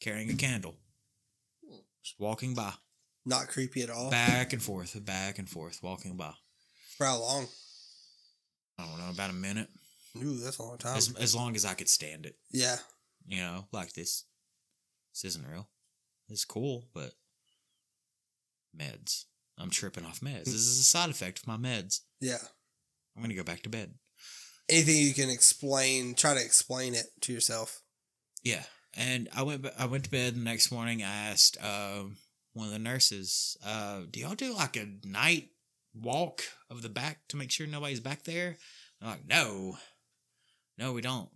[0.00, 0.76] carrying a candle,
[2.06, 2.72] just walking by,
[3.24, 4.10] Not creepy at all.
[4.10, 6.32] back and forth, back and forth, walking by.
[6.96, 7.46] For how long?
[8.78, 9.68] I don't know, about a minute,
[10.22, 10.96] Ooh, that's a long time.
[10.96, 12.36] as as long as I could stand it.
[12.52, 12.76] yeah.
[13.28, 14.22] You know, like this.
[15.12, 15.68] This isn't real.
[16.28, 17.10] It's cool, but
[18.78, 19.24] meds.
[19.58, 20.44] I'm tripping off meds.
[20.44, 22.00] This is a side effect of my meds.
[22.20, 22.38] Yeah.
[23.16, 23.94] I'm gonna go back to bed.
[24.68, 27.80] Anything you can explain, try to explain it to yourself.
[28.44, 28.62] Yeah,
[28.96, 29.66] and I went.
[29.78, 31.02] I went to bed the next morning.
[31.02, 32.16] I asked um,
[32.54, 35.50] one of the nurses, uh, "Do y'all do like a night
[35.94, 38.56] walk of the back to make sure nobody's back there?"
[39.00, 39.76] I'm like, "No,
[40.78, 41.28] no, we don't.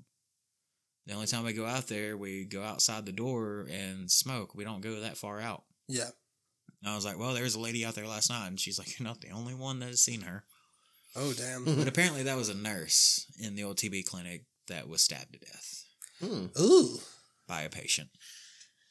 [1.06, 4.54] The only time we go out there, we go outside the door and smoke.
[4.54, 6.10] We don't go that far out." Yeah.
[6.82, 8.78] And I was like, "Well, there was a lady out there last night," and she's
[8.78, 10.44] like, "You're not the only one that has seen her."
[11.16, 11.64] Oh, damn.
[11.64, 15.38] But apparently, that was a nurse in the old TB clinic that was stabbed to
[15.40, 15.84] death
[16.20, 16.46] Hmm.
[16.60, 16.98] Ooh,
[17.50, 18.08] by a patient.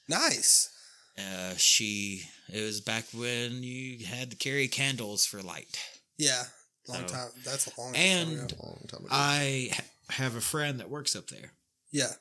[0.10, 0.70] nice.
[1.18, 5.78] Uh, she it was back when you had to carry candles for light.
[6.18, 6.44] Yeah.
[6.88, 7.30] Long So- time.
[7.46, 8.56] That's a long And- time ago.
[8.64, 9.06] Long time.
[9.12, 9.84] I ha-
[10.24, 11.52] have a friend that works up there,
[11.92, 12.14] Yeah.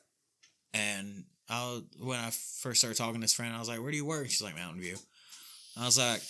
[0.73, 2.31] and I when I
[2.61, 4.55] first started talking to this friend, I was like, "Where do you work?" She's like,
[4.55, 4.97] "Mountain View."
[5.77, 6.21] I was like,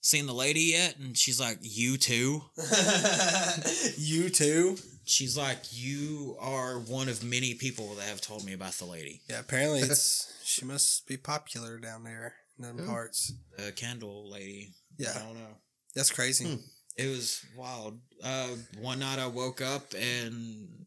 [0.00, 2.44] "Seen the lady yet?" And she's like, "You too."
[3.98, 4.76] you too?
[5.06, 9.20] She's like, "You are one of many people that have told me about the lady,
[9.28, 12.86] Yeah, apparently it's she must be popular down there in them Yeah.
[12.86, 13.32] parts.
[13.58, 15.56] the candle lady." Yeah, I don't know.
[15.94, 16.44] that's crazy.
[16.46, 16.60] Hmm.
[16.96, 17.98] It was wild.
[18.22, 20.86] Uh, one night I woke up and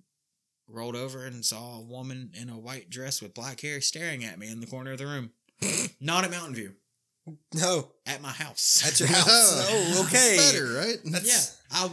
[0.70, 4.40] rolled over and saw a woman in a white dress with black hair staring at
[4.40, 5.32] me in the corner of the room.
[6.00, 6.74] Not at Mountain View,
[7.54, 8.84] No, at my house.
[8.88, 9.28] at your house.
[9.70, 10.38] oh, okay.
[10.38, 10.98] That's better, right?
[11.26, 11.40] yeah,
[11.72, 11.90] I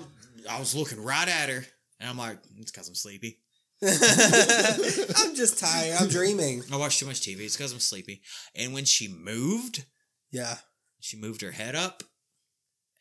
[0.49, 1.65] I was looking right at her,
[2.05, 3.39] and I'm like, it's because I'm sleepy.
[3.83, 5.97] I'm just tired.
[6.01, 6.63] I'm dreaming.
[6.71, 7.41] I watch too much TV.
[7.41, 8.21] It's because I'm sleepy.
[8.55, 9.85] And when she moved,
[10.31, 10.57] Yeah.
[11.01, 12.03] she moved her head up,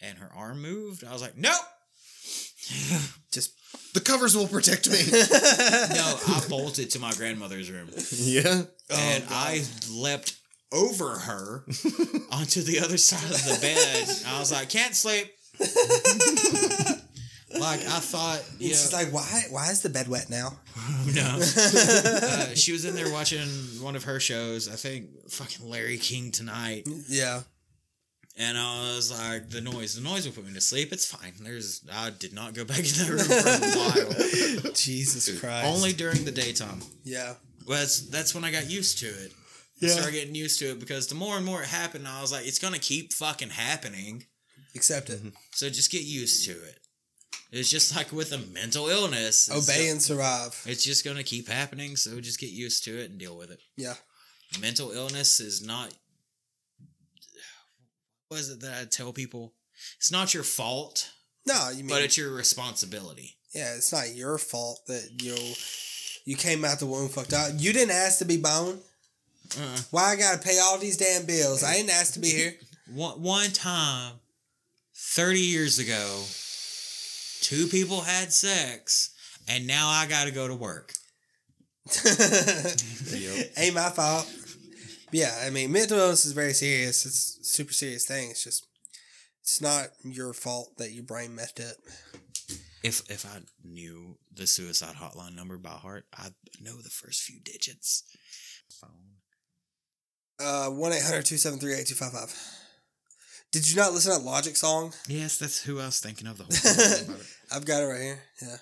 [0.01, 1.03] and her arm moved.
[1.03, 1.53] I was like, nope.
[3.33, 3.51] Just
[3.93, 4.97] The covers will protect me.
[5.11, 7.89] no, I bolted to my grandmother's room.
[8.11, 8.63] yeah.
[8.89, 10.37] Oh, and I leapt
[10.71, 11.65] over her
[12.31, 14.09] onto the other side of the bed.
[14.27, 15.27] I was like, can't sleep.
[17.59, 19.43] Like I thought, yeah, She's like, why?
[19.49, 20.57] Why is the bed wet now?
[21.13, 21.39] no.
[22.23, 23.47] Uh, she was in there watching
[23.81, 24.67] one of her shows.
[24.67, 27.41] I think fucking Larry King tonight, yeah.
[28.37, 30.91] and I was like, the noise, the noise will put me to sleep.
[30.91, 31.33] It's fine.
[31.41, 34.73] There's, I did not go back in that room for a while.
[34.75, 35.67] Jesus Christ.
[35.67, 36.81] Only during the daytime.
[37.03, 37.33] Yeah.
[37.67, 39.31] Well, that's that's when I got used to it.
[39.81, 39.89] I Yeah.
[39.93, 42.45] started getting used to it because the more and more it happened, I was like,
[42.47, 44.25] it's gonna keep fucking happening.
[44.75, 45.21] Accept it.
[45.51, 46.79] So just get used to it.
[47.55, 49.47] It's just like with a mental illness.
[49.51, 50.59] Obey and survive.
[50.65, 51.95] It's just gonna keep happening.
[51.95, 53.59] So just get used to it and deal with it.
[53.77, 53.93] Yeah.
[54.59, 55.93] Mental illness is not.
[58.27, 59.53] What is it that I tell people?
[59.97, 61.11] It's not your fault,
[61.45, 63.35] No, you mean but it's your responsibility.
[63.53, 65.35] yeah, it's not your fault that you
[66.25, 67.51] you came out the womb fucked up.
[67.57, 68.79] You didn't ask to be born.
[69.59, 71.63] Uh, Why I gotta pay all these damn bills?
[71.63, 72.53] I didn't ask to be here.
[72.93, 74.13] one one time,
[74.95, 76.23] thirty years ago,
[77.43, 79.13] two people had sex,
[79.47, 80.93] and now I got to go to work.
[83.57, 84.31] Ain't my fault.
[85.11, 87.05] Yeah, I mean, mental illness is very serious.
[87.05, 88.31] It's a super serious thing.
[88.31, 88.65] It's just,
[89.41, 91.75] it's not your fault that your brain messed up.
[92.83, 97.39] If if I knew the suicide hotline number by heart, I'd know the first few
[97.39, 98.03] digits.
[98.81, 98.89] Phone.
[100.39, 102.62] Uh, 1 800 273 8255.
[103.53, 104.93] Did you not listen to that Logic song?
[105.07, 107.15] Yes, that's who I was thinking of the whole time.
[107.51, 108.19] I've got it right here.
[108.41, 108.57] Yeah.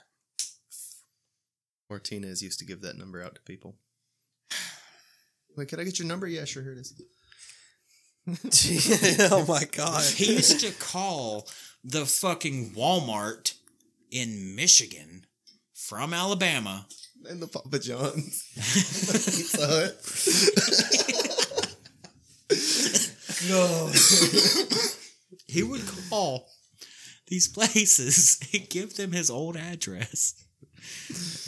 [1.89, 3.75] Martinez used to give that number out to people.
[5.55, 6.27] Wait, can I get your number?
[6.27, 6.93] Yeah, sure, here it is.
[9.31, 10.03] Oh my God.
[10.03, 11.47] he used to call
[11.83, 13.55] the fucking Walmart
[14.11, 15.25] in Michigan
[15.73, 16.85] from Alabama.
[17.27, 18.43] And the Papa John's.
[18.55, 19.97] Pizza Hut.
[25.47, 26.47] he would call
[27.27, 30.35] these places and give them his old address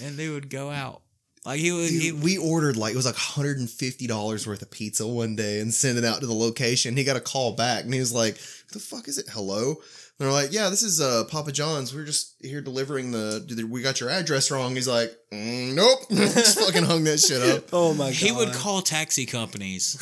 [0.02, 1.02] and they would go out
[1.46, 4.48] Like he was, he, Dude, we ordered like it was like hundred and fifty dollars
[4.48, 6.96] worth of pizza one day and sent it out to the location.
[6.96, 8.36] He got a call back and he was like,
[8.72, 9.26] "The fuck is it?
[9.30, 11.94] Hello." And they're like, "Yeah, this is uh, Papa John's.
[11.94, 13.68] We're just here delivering the.
[13.70, 17.66] We got your address wrong." He's like, "Mm, "Nope." just fucking hung that shit up.
[17.74, 18.14] Oh my god.
[18.14, 19.98] he would call taxi companies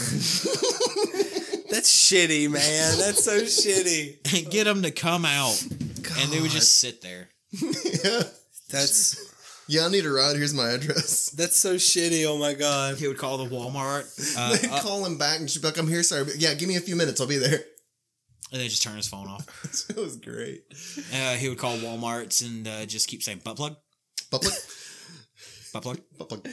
[1.72, 2.98] That's shitty, man.
[3.00, 4.18] That's so shitty.
[4.38, 5.60] and get them to come out,
[6.20, 7.30] and they would just sit there.
[7.52, 8.24] yeah,
[8.72, 9.34] That's
[9.68, 9.86] yeah.
[9.86, 10.36] I need a ride.
[10.36, 11.30] Here's my address.
[11.32, 12.26] that's so shitty.
[12.26, 12.98] Oh my god.
[12.98, 14.14] He would call the Walmart,
[14.62, 16.24] They'd uh, uh, call him back and she'd be like, "I'm here, sir.
[16.26, 17.20] But yeah, give me a few minutes.
[17.20, 17.60] I'll be there."
[18.54, 19.48] and they just turn his phone off.
[19.90, 20.64] it was great.
[21.14, 23.78] Uh, he would call Walmart's and uh, just keep saying butt plug,
[24.30, 24.54] But plug.
[25.74, 26.00] butt plug.
[26.18, 26.48] but look,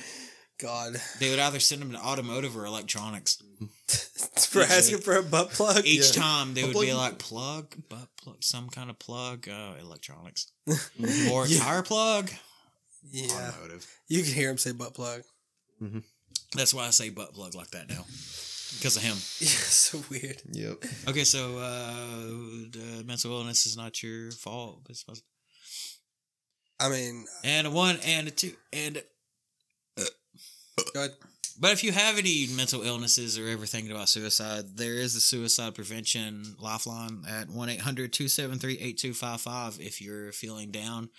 [0.59, 1.01] God.
[1.21, 3.43] They would either send him to automotive or electronics.
[4.51, 5.85] For asking for a butt plug.
[5.85, 6.23] Each Yeah.
[6.23, 10.53] time they Butt would be like plug, butt plug, some kind of plug, uh, electronics,
[10.69, 11.31] Mm-hmm.
[11.33, 11.59] or Yeah.
[11.61, 12.31] tire plug.
[13.11, 13.33] Yeah.
[13.33, 13.87] Automotive.
[14.09, 15.23] You can hear him say butt plug.
[16.55, 18.05] That's why I say butt plug like that now,
[18.77, 19.17] because of him.
[19.41, 20.41] Yeah, so weird.
[20.53, 20.83] yep.
[21.09, 22.27] Okay, so uh,
[22.73, 24.87] the mental illness is not your fault.
[26.81, 29.03] I mean, and a one and a two and.
[30.95, 31.15] Go ahead.
[31.61, 35.21] But if you have any mental illnesses or ever thinking about suicide, there is the
[35.21, 41.11] suicide prevention lifeline at 1 800 273 8255 if you're feeling down.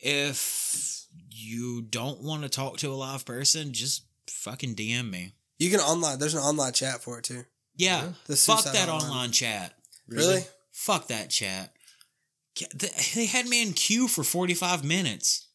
[0.00, 5.32] If you don't want to talk to a live person, just fucking DM me.
[5.58, 6.18] You can online.
[6.20, 7.44] There's an online chat for it too.
[7.76, 9.02] Yeah, The fuck that hotline.
[9.02, 9.72] online chat.
[10.06, 10.42] Really?
[10.72, 11.72] Fuck that chat.
[13.14, 15.48] They had me in queue for 45 minutes.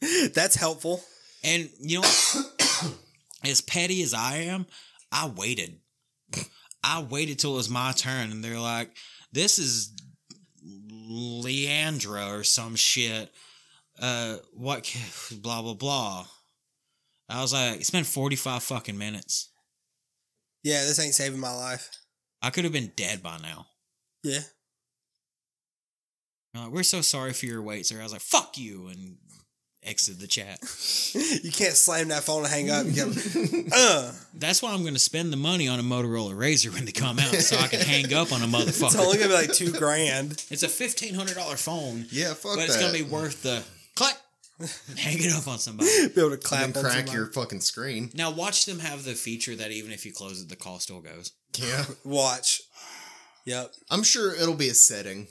[0.34, 1.02] That's helpful.
[1.44, 2.08] And you know
[3.44, 4.66] as petty as I am,
[5.10, 5.78] I waited.
[6.84, 8.90] I waited till it was my turn, and they're like,
[9.32, 9.92] "This is
[10.64, 13.32] Leandra or some shit."
[14.00, 14.94] Uh, what?
[15.42, 16.26] Blah blah blah.
[17.28, 19.50] I was like, "It's been forty five fucking minutes.
[20.62, 21.90] Yeah, this ain't saving my life.
[22.40, 23.66] I could have been dead by now."
[24.22, 24.40] Yeah.
[26.54, 28.00] Like, We're so sorry for your wait, sir.
[28.00, 29.16] I was like, "Fuck you," and
[29.84, 30.58] exited the chat.
[31.42, 32.86] You can't slam that phone and hang up.
[32.86, 33.12] You go,
[33.76, 34.12] uh.
[34.34, 37.18] That's why I'm going to spend the money on a Motorola Razr when they come
[37.18, 38.84] out, so I can hang up on a motherfucker.
[38.86, 40.42] It's only gonna be like two grand.
[40.50, 42.56] It's a fifteen hundred dollar phone, Yeah, fuck that.
[42.56, 43.62] but it's gonna be worth the
[43.94, 44.14] click.
[44.88, 45.90] and Hang it up on somebody.
[46.08, 47.12] Be able to clap and crack somebody.
[47.12, 48.10] your fucking screen.
[48.14, 51.00] Now watch them have the feature that even if you close it, the call still
[51.00, 51.32] goes.
[51.58, 52.62] Yeah, watch.
[53.44, 53.72] Yep.
[53.90, 55.26] I'm sure it'll be a setting.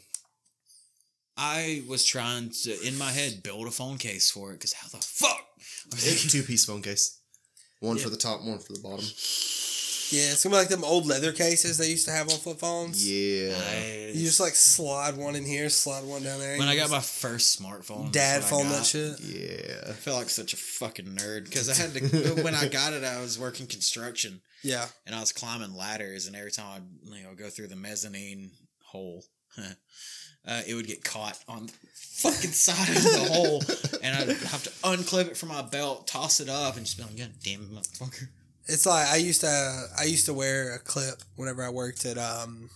[1.37, 4.87] I was trying to, in my head, build a phone case for it because how
[4.89, 5.45] the fuck?
[6.29, 7.17] Two piece phone case.
[7.79, 8.03] One Yeah.
[8.03, 9.05] for the top, one for the bottom.
[10.13, 12.59] Yeah, it's gonna be like them old leather cases they used to have on flip
[12.59, 13.07] phones.
[13.09, 13.55] Yeah.
[13.57, 16.57] I- You just like slide one in here, slide one down there.
[16.57, 19.19] when I got my first smartphone, dad that's what I phone that shit.
[19.21, 19.89] Yeah.
[19.89, 22.01] I feel like such a fucking nerd because I had to.
[22.43, 24.41] when I got it, I was working construction.
[24.63, 24.89] Yeah.
[25.07, 28.51] and I was climbing ladders, and every time I you know go through the mezzanine
[28.83, 29.25] hole,
[30.47, 33.63] uh, it would get caught on the fucking side of the hole,
[34.03, 37.03] and I'd have to unclip it from my belt, toss it up, and just be
[37.03, 38.27] like, "God damn it, motherfucker!"
[38.67, 42.17] It's like I used to I used to wear a clip whenever I worked at
[42.17, 42.69] um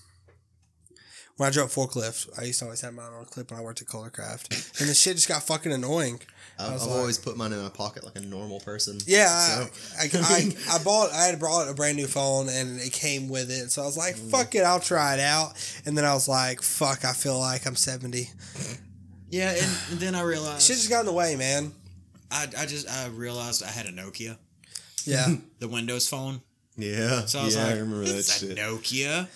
[1.37, 2.29] when I drove forklift.
[2.39, 4.79] I used to always have mine on a clip when I worked at Colorcraft.
[4.79, 6.21] And the shit just got fucking annoying.
[6.57, 8.97] I've, I've like- always put mine in my pocket like a normal person.
[9.05, 12.79] Yeah, So- I, I, I, I bought I had brought a brand new phone and
[12.79, 13.71] it came with it.
[13.71, 15.53] So I was like, fuck it, I'll try it out.
[15.85, 18.29] And then I was like, fuck, I feel like I'm 70.
[19.29, 21.73] Yeah, and, and then I realized Shit just got in the way, man.
[22.31, 24.37] I I just I realized I had a Nokia,
[25.03, 25.27] Yeah.
[25.59, 26.41] the Windows phone.
[26.77, 27.25] Yeah.
[27.25, 28.57] So I was yeah, like, I remember that "It's a shit.
[28.57, 29.27] Nokia.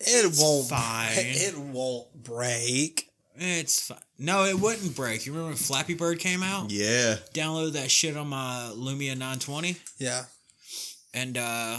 [0.00, 1.08] It won't fine.
[1.16, 3.07] It won't break.
[3.38, 3.98] It's fine.
[4.18, 5.24] No, it wouldn't break.
[5.26, 6.70] You remember when Flappy Bird came out?
[6.70, 7.16] Yeah.
[7.32, 9.76] Downloaded that shit on my Lumia 920.
[9.98, 10.24] Yeah.
[11.14, 11.78] and uh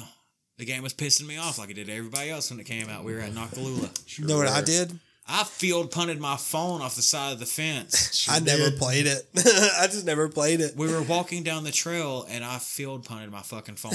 [0.58, 3.04] the game was pissing me off like it did everybody else when it came out.
[3.06, 4.18] We were at Noccalula.
[4.20, 5.00] You know what I did?
[5.26, 8.28] I field punted my phone off the side of the fence.
[8.32, 9.26] I never played it.
[9.80, 10.76] I just never played it.
[10.76, 13.94] we were walking down the trail and I field punted my fucking phone.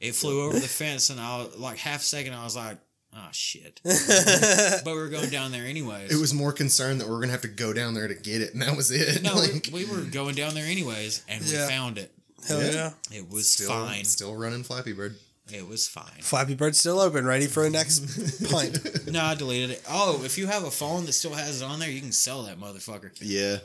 [0.00, 2.78] It flew over the fence and I was like half a second I was like,
[3.16, 3.80] oh shit.
[3.84, 4.84] Mm-hmm.
[4.84, 6.12] but we were going down there anyways.
[6.12, 8.40] It was more concerned that we are gonna have to go down there to get
[8.40, 9.22] it, and that was it.
[9.22, 11.68] no, Like, we, we were going down there anyways and we Yeah.
[11.68, 12.12] found it.
[12.46, 12.92] Hell Yeah.
[13.10, 13.18] yeah.
[13.18, 14.04] It was still, fine.
[14.04, 15.16] Still running Flappy Bird.
[15.52, 16.22] It was fine.
[16.22, 18.00] Flappy Bird's still open, ready for a next
[18.50, 19.10] punt.
[19.10, 19.82] No, I deleted it.
[19.88, 22.44] Oh, if you have a phone that still has it on there, you can sell
[22.44, 23.10] that motherfucker.
[23.20, 23.58] Yeah.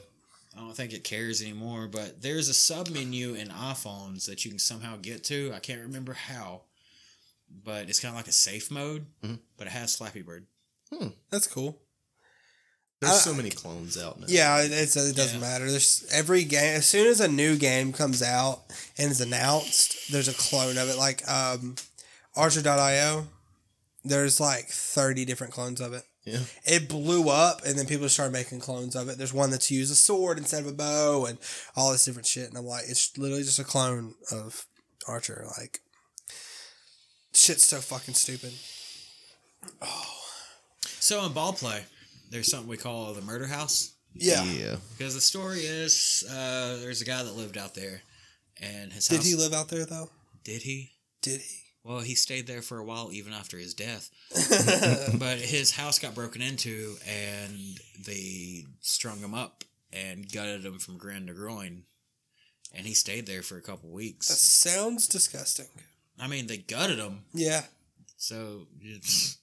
[0.57, 4.51] I don't think it cares anymore, but there's a sub menu in iPhones that you
[4.51, 5.53] can somehow get to.
[5.55, 6.63] I can't remember how,
[7.51, 9.39] but it's kind of like a safe mode, Mhm.
[9.57, 10.47] but it has Flappy Bird.
[11.29, 11.81] That's cool.
[12.99, 14.25] There's I- so many clones out now.
[14.27, 15.47] Yeah, it's it doesn't Yeah.
[15.47, 15.69] matter.
[15.71, 18.63] There's every game as soon as a new game comes out
[18.97, 20.97] and is announced, there's a clone of it.
[20.97, 21.75] Like um
[22.35, 23.27] Archer.io,
[24.03, 26.03] there's like 30 different clones of it.
[26.25, 26.43] Yeah.
[26.65, 29.17] It blew up and then people started making clones of it.
[29.17, 31.37] There's one that's used a sword instead of a bow and
[31.75, 32.49] all this different shit.
[32.49, 34.65] And I'm like, it's literally just a clone of
[35.07, 35.45] Archer.
[35.57, 35.79] Like
[37.33, 38.53] shit's so fucking stupid.
[39.81, 40.05] Oh.
[40.99, 41.81] So in Ballplay,
[42.29, 43.93] there's something we call the murder house.
[44.13, 44.43] Yeah.
[44.43, 44.75] Yeah.
[44.97, 48.01] Because the story is, uh, there's a guy that lived out there,
[48.61, 49.25] and his Did house.
[49.25, 50.09] he live out there though?
[50.43, 50.91] Did he?
[51.21, 51.55] Did he?
[51.83, 54.09] Well, he stayed there for a while, even after his death.
[55.17, 60.97] but his house got broken into, and they strung him up and gutted him from
[60.97, 61.83] groin to groin.
[62.75, 64.27] And he stayed there for a couple weeks.
[64.27, 65.67] That sounds disgusting.
[66.19, 67.63] I mean, they gutted him, Yeah.
[68.17, 69.37] so it's,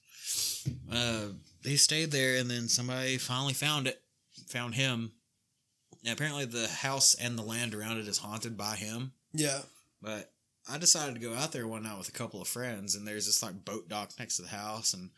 [0.91, 1.29] uh,
[1.63, 4.01] he stayed there, and then somebody finally found it,
[4.47, 5.11] found him.
[6.03, 9.13] And apparently, the house and the land around it is haunted by him.
[9.33, 9.61] Yeah.
[10.01, 10.31] But
[10.69, 13.25] I decided to go out there one night with a couple of friends, and there's
[13.25, 15.09] this like boat dock next to the house, and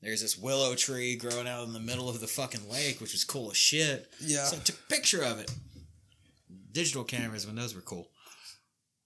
[0.00, 3.24] there's this willow tree growing out in the middle of the fucking lake, which was
[3.24, 4.12] cool as shit.
[4.20, 4.44] Yeah.
[4.44, 5.50] So I took a picture of it.
[6.70, 8.08] Digital cameras when those were cool.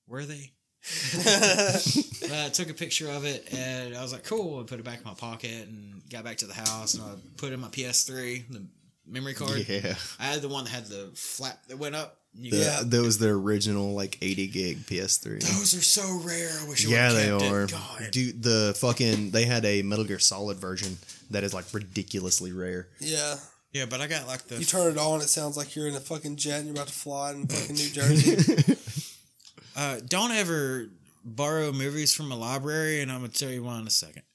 [0.07, 0.53] Were they?
[2.29, 4.61] But I took a picture of it and I was like, cool.
[4.61, 7.15] I put it back in my pocket and got back to the house and I
[7.39, 8.67] put in my PS3, the
[9.07, 9.67] memory card.
[9.67, 9.95] Yeah.
[10.21, 12.19] I had the one that had the flap that went up.
[12.35, 12.83] Yeah.
[12.85, 15.41] That was the original like 80 gig PS3.
[15.41, 16.51] Those are so rare.
[16.63, 17.67] I wish I yeah, they are.
[17.67, 18.11] God.
[18.11, 20.99] Dude, the fucking they had a Metal Gear Solid version
[21.31, 22.89] that is like ridiculously rare.
[23.01, 23.37] yeah.
[23.71, 24.57] Yeah, but I got like the.
[24.57, 26.87] You turn it on, it sounds like you're in a fucking jet and you're about
[26.89, 28.75] to fly in fucking New Jersey.
[29.79, 30.89] uh, don't ever
[31.25, 34.23] borrow movies from a library, and I'm gonna tell you why in a second.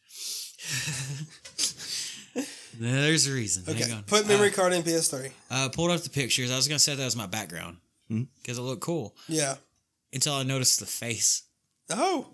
[2.79, 3.63] There's a reason.
[3.67, 3.83] Okay.
[3.83, 4.03] Hang on.
[4.03, 5.31] Put memory Uh, card in PS3.
[5.51, 6.49] uh, pulled up the pictures.
[6.51, 7.77] I was gonna say that was my background
[8.07, 8.23] Hmm.
[8.41, 9.57] because it looked cool Yeah.
[10.11, 11.43] until I noticed the face.
[11.89, 12.27] Oh,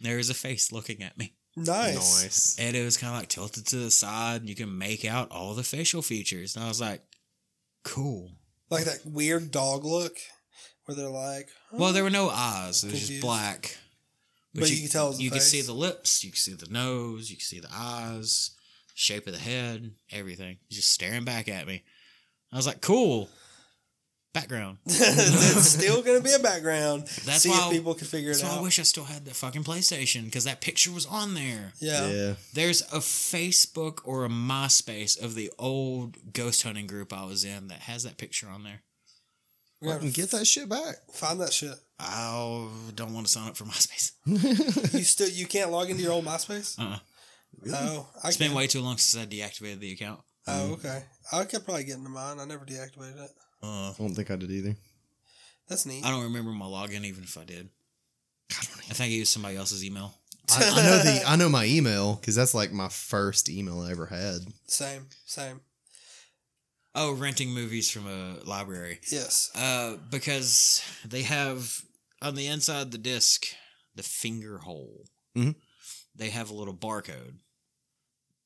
[0.00, 2.22] There was a face looking at me, nice.
[2.22, 2.56] Nice.
[2.58, 4.40] and it was kind of like tilted to the side.
[4.42, 7.02] And you can make out all the facial features, and I was like,
[7.84, 8.32] "Cool."
[8.70, 10.18] Like that weird dog look
[10.88, 12.82] where they're like, Well, there were no eyes.
[12.82, 13.08] It was Confused.
[13.08, 13.76] just black.
[14.54, 16.54] But you can tell it was the you could see the lips, you can see
[16.54, 18.52] the nose, you can see the eyes,
[18.94, 20.56] shape of the head, everything.
[20.68, 21.84] He's just staring back at me.
[22.50, 23.28] I was like, cool.
[24.32, 24.78] Background.
[24.86, 27.02] it's still going to be a background.
[27.24, 29.26] That's See why if people can figure it That's why I wish I still had
[29.26, 31.72] that fucking PlayStation because that picture was on there.
[31.78, 32.08] yeah.
[32.08, 32.34] Yeah.
[32.54, 37.68] There's a Facebook or a MySpace of the old ghost hunting group I was in
[37.68, 38.80] that has that picture on there.
[39.80, 40.96] We're Fucking get that shit back.
[41.12, 41.74] find that shit.
[42.00, 44.12] I don't want to sign up for MySpace.
[44.94, 46.78] You still you can't log into your old MySpace.
[46.78, 46.98] Uh-uh.
[47.74, 48.56] Oh, I It's been can.
[48.56, 50.20] way too long since I deactivated the account.
[50.46, 51.02] Oh, okay.
[51.32, 52.38] I could probably get into mine.
[52.40, 53.30] I never deactivated it.
[53.62, 54.76] Uh, I don't think I did either.
[55.68, 56.04] That's neat.
[56.04, 57.68] I don't remember my login even if I did.
[58.52, 60.14] I think I used somebody else's email.
[60.50, 63.90] I, I know the I know my email because that's like my first email I
[63.90, 64.38] ever had.
[64.66, 65.60] Same, same.
[67.00, 68.98] Oh, renting movies from a library.
[69.08, 69.50] Yes.
[69.54, 71.80] Uh, because they have
[72.20, 73.46] on the inside of the disc
[73.94, 75.06] the finger hole.
[75.36, 75.54] Mhm.
[76.16, 77.38] They have a little barcode,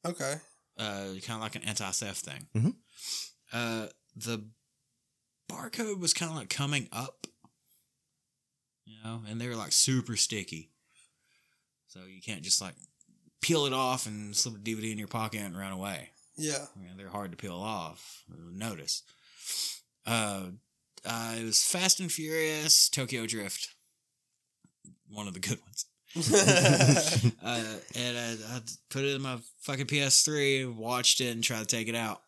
[0.04, 0.34] Okay.
[0.76, 2.48] uh, kind of like an anti-theft thing.
[2.54, 2.76] Mhm.
[3.52, 4.44] Uh, the
[5.48, 7.26] barcode was kind of like coming up,
[8.84, 10.70] you know, and they were like super sticky.
[11.86, 12.74] So you can't just like
[13.40, 16.11] peel it off and slip a DVD in your pocket and run away.
[16.36, 16.66] Yeah.
[16.74, 18.24] I mean, they're hard to peel off.
[18.52, 19.02] Notice.
[20.06, 20.46] Uh,
[21.04, 23.74] uh, it was Fast and Furious, Tokyo Drift,
[25.08, 25.86] one of the good ones.
[27.42, 27.64] uh,
[27.94, 28.60] and I, I
[28.90, 32.22] put it in my fucking PS3, watched it, and tried to take it out.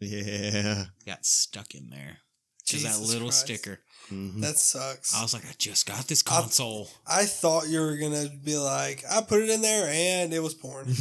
[0.00, 0.84] Yeah.
[1.06, 2.18] Got stuck in there.
[2.64, 3.40] Just that little Christ.
[3.40, 3.78] sticker.
[4.10, 4.40] Mhm.
[4.42, 5.14] That sucks.
[5.14, 6.90] I was like, I just got this console.
[7.06, 10.54] I thought you were gonna be like, I put it in there and it was
[10.54, 10.86] porn.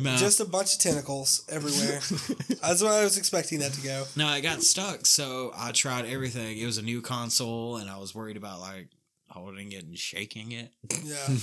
[0.00, 2.00] No, Just a bunch of tentacles everywhere.
[2.62, 4.06] That's what I was expecting that to go.
[4.16, 5.04] no, I got stuck.
[5.06, 6.56] So I tried everything.
[6.58, 8.88] It was a new console, and I was worried about like
[9.28, 10.70] holding it and shaking it.
[11.04, 11.36] Yeah.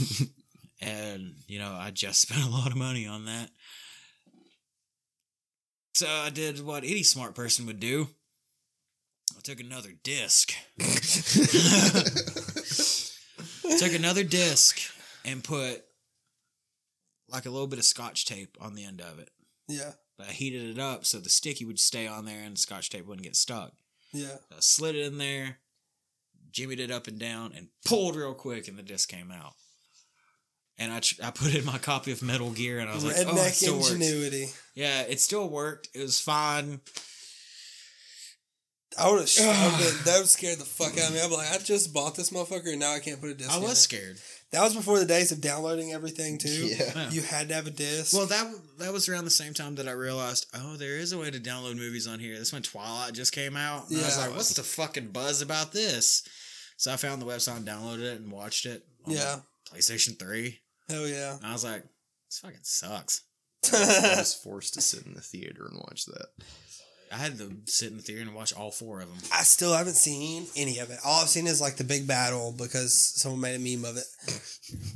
[0.81, 3.49] and you know I just spent a lot of money on that.
[5.93, 8.09] So I did what any smart person would do.
[9.47, 10.51] Took another disc.
[13.79, 14.77] took another disc
[15.23, 15.85] and put
[17.29, 19.29] like a little bit of scotch tape on the end of it.
[19.69, 19.91] Yeah.
[20.17, 22.89] But I heated it up so the sticky would stay on there and the scotch
[22.89, 23.71] tape wouldn't get stuck.
[24.11, 24.35] Yeah.
[24.51, 25.59] I slid it in there,
[26.51, 29.53] jimmied it up and down, and pulled real quick, and the disc came out.
[30.77, 33.15] and I tr- I put in my copy of Metal Gear, and I was like,
[33.17, 33.91] oh, it Redneck still works.
[33.91, 34.47] ingenuity.
[34.75, 35.87] Yeah, it still worked.
[35.95, 36.81] It was fine.
[38.97, 39.35] I would have.
[39.79, 41.21] been that would scare the fuck out of me.
[41.21, 43.51] I'm like, I just bought this motherfucker, and now I can't put a disc.
[43.51, 43.75] I in was it.
[43.75, 44.17] scared.
[44.51, 46.47] That was before the days of downloading everything too.
[46.77, 46.91] Yeah.
[46.95, 47.09] Yeah.
[47.09, 48.15] You had to have a disc.
[48.15, 48.47] Well, that
[48.79, 51.39] that was around the same time that I realized, oh, there is a way to
[51.39, 52.37] download movies on here.
[52.39, 53.89] This when Twilight just came out.
[53.89, 56.23] And I was like, what's the fucking buzz about this?
[56.77, 58.83] So I found the website and downloaded it and watched it.
[59.05, 59.37] on Yeah.
[59.73, 60.57] PlayStation 3.
[60.89, 61.35] hell yeah.
[61.35, 61.83] And I was like,
[62.29, 63.23] this fucking sucks.
[63.73, 66.27] I was forced to sit in the theater and watch that.
[67.11, 69.17] I had to sit in the theater and watch all four of them.
[69.33, 70.99] I still haven't seen any of it.
[71.05, 74.03] All I've seen is like the big battle because someone made a meme of it.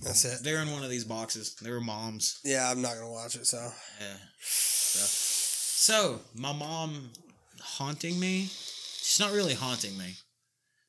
[0.03, 0.43] That's it.
[0.43, 1.55] They're in one of these boxes.
[1.55, 2.39] They were moms.
[2.43, 3.47] Yeah, I'm not gonna watch it.
[3.47, 3.57] So
[3.99, 4.17] Yeah.
[4.41, 7.11] So, so my mom
[7.61, 8.49] haunting me.
[8.49, 10.15] She's not really haunting me.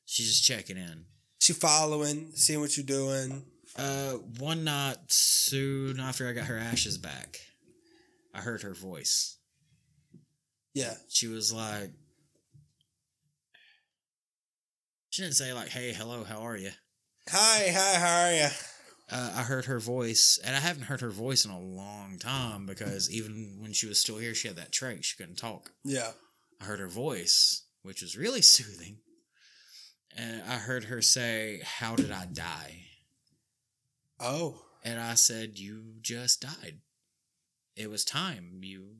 [0.05, 1.05] She's just checking in.
[1.39, 3.43] she following, seeing what you're doing.
[3.75, 7.39] Uh, one night soon after I got her ashes back,
[8.33, 9.37] I heard her voice.
[10.73, 11.91] Yeah, She was like,
[15.09, 16.71] she didn't say like, "Hey, hello, how are you?"
[17.29, 18.47] hi, hi, how are you?
[19.11, 22.65] Uh, I heard her voice, and I haven't heard her voice in a long time
[22.65, 25.71] because even when she was still here, she had that trait; she couldn't talk.
[25.83, 26.11] Yeah,
[26.59, 28.97] I heard her voice, which was really soothing.
[30.15, 32.85] And I heard her say, How did I die?
[34.19, 36.79] oh, And I said, You just died.
[37.75, 38.59] It was time.
[38.61, 38.95] You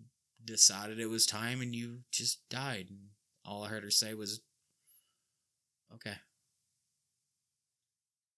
[0.46, 2.88] decided it was time and you just died.
[2.89, 3.00] And
[3.46, 4.41] all I heard her say was,
[5.96, 6.16] Okay.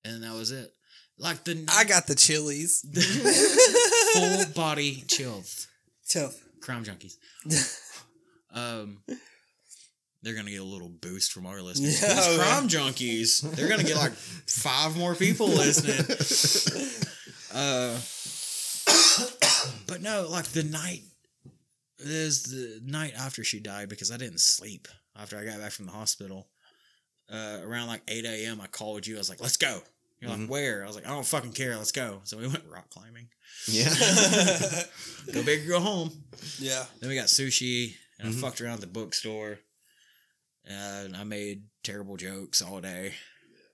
[0.03, 0.71] And that was it.
[1.17, 2.85] Like the I got the chilies.
[4.13, 5.67] full body chills.
[6.07, 6.31] Chill.
[6.61, 7.15] Crime junkies.
[8.55, 8.99] Um,
[10.23, 12.01] they're gonna get a little boost from our listeners.
[12.01, 16.05] Yeah, These crime junkies, they're gonna get like five more people listening.
[17.53, 17.97] Uh,
[19.87, 21.03] but no, like the night
[21.99, 25.85] is the night after she died because I didn't sleep after I got back from
[25.85, 26.47] the hospital.
[27.31, 29.15] Uh, around like eight a.m., I called you.
[29.15, 29.81] I was like, "Let's go."
[30.21, 31.75] You're like, "Where?" I was like, "I don't fucking care.
[31.75, 33.27] Let's go." So we went rock climbing.
[33.67, 33.89] Yeah.
[35.33, 36.11] Go big or go home.
[36.59, 38.37] yeah, Then we got sushi, and Mhm.
[38.37, 39.57] I fucked around at the bookstore.
[40.65, 43.13] And I made terrible jokes all day.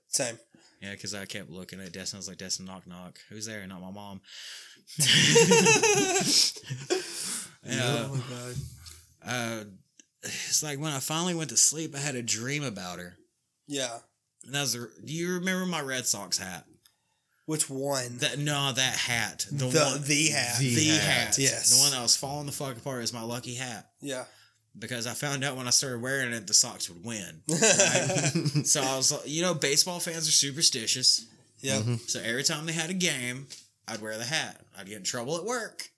[0.07, 0.37] same.
[0.81, 2.17] Yeah, because I kept looking at Destin.
[2.17, 3.19] I was like, Destin, knock, knock.
[3.29, 3.65] Who's there?
[3.67, 4.21] Not my mom.
[7.65, 8.07] yeah.
[8.09, 8.55] Oh my god.
[9.23, 9.63] Uh,
[10.23, 13.17] it's like when I finally went to sleep, I had a dream about her.
[13.67, 13.97] Yeah.
[14.45, 16.65] And that was the, do you remember my Red Sox hat?
[17.45, 18.17] Which one?
[18.19, 19.45] That No, that hat.
[19.51, 20.01] The, the one.
[20.03, 20.59] the hat.
[20.59, 21.25] The the hat.
[21.27, 21.37] hat.
[21.37, 21.69] Yes.
[21.71, 23.89] The one that was falling the fuck apart is my lucky hat.
[24.01, 24.25] yeah.
[24.79, 27.41] Because I found out when I started wearing it, the Sox would win.
[27.49, 28.65] right?
[28.65, 31.25] so I was like, you know, baseball fans are superstitious.
[31.59, 31.83] Yep.
[32.07, 33.47] So every time they had a game,
[33.85, 34.61] I'd wear the hat.
[34.79, 35.89] I'd get in trouble at work.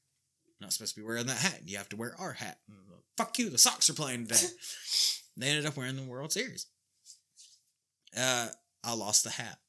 [0.64, 1.60] Not supposed to be wearing that hat.
[1.66, 2.58] You have to wear our hat.
[3.18, 3.50] Fuck you.
[3.50, 4.48] The Sox are playing today.
[5.38, 6.68] they ended up wearing the World Series.
[8.18, 8.48] Uh,
[8.84, 9.60] I lost the hat,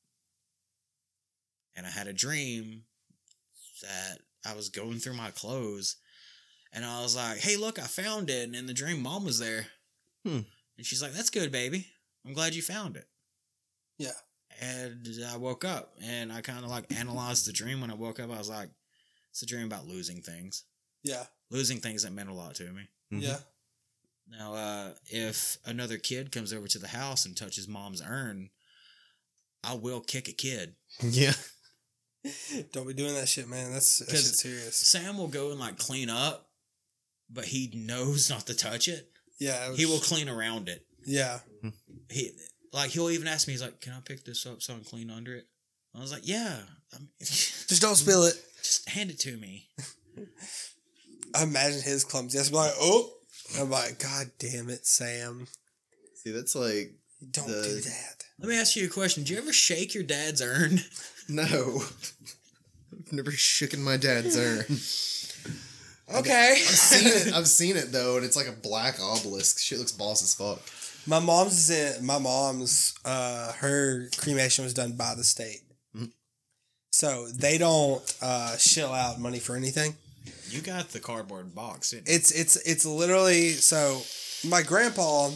[1.77, 2.83] and I had a dream
[3.83, 5.97] that I was going through my clothes,
[6.73, 9.39] and I was like, "Hey, look, I found it!" And in the dream, Mom was
[9.39, 9.67] there,
[10.25, 10.41] Hmm.
[10.77, 11.89] and she's like, "That's good, baby.
[12.25, 13.09] I'm glad you found it."
[13.99, 14.13] Yeah.
[14.61, 17.81] And I woke up and I kind of like analyzed the dream.
[17.81, 18.71] When I woke up, I was like,
[19.31, 20.63] it's a dream about losing things.
[21.05, 21.25] Yeah.
[21.51, 22.89] Losing things that meant a lot to me.
[23.11, 23.37] Yeah.
[24.29, 28.51] Now, uh, if another kid comes over to the house and touches mom's urn,
[29.63, 30.75] I will kick a kid.
[31.03, 31.35] yeah.
[32.73, 33.71] Don't be doing that shit, man.
[33.73, 34.77] That's that 'Cause- shit's serious.
[34.77, 36.49] Sam will go and like clean up,
[37.31, 39.11] but he knows not to touch it.
[39.39, 39.67] Yeah.
[39.67, 40.87] it was- He will clean around it.
[41.05, 41.41] Yeah.
[42.11, 42.31] He
[42.73, 44.85] like he'll even ask me, he's like, "Can I pick this up so I can
[44.85, 45.47] clean under it?"
[45.95, 46.61] I was like, "Yeah."
[46.95, 48.35] I mean, Just don't spill it.
[48.63, 49.69] just hand it to me.
[51.35, 52.39] I imagine his clumsy.
[52.39, 53.11] I'm like, oh.
[53.59, 55.47] I'm like, God damn it, Sam.
[56.15, 56.95] See, that's like
[57.31, 58.25] Don't The- do that.
[58.41, 59.23] Let me ask you a question.
[59.23, 60.81] Did you ever shake your dad's urn?
[61.29, 61.83] no.
[62.93, 64.65] I've never shooken my dad's urn.
[66.15, 66.51] Okay.
[66.53, 67.35] I've seen it.
[67.35, 69.59] I've seen it though, and it's like a black obelisk.
[69.59, 70.61] Shit looks boss as fuck.
[71.07, 75.63] My mom's is in my mom's uh her cremation was done by the state.
[75.97, 76.11] Mhm.
[76.93, 79.97] So they don't uh shill out money for anything.
[80.55, 84.03] You got the cardboard box, didn't It's it's it's literally so
[84.49, 85.31] my grandpa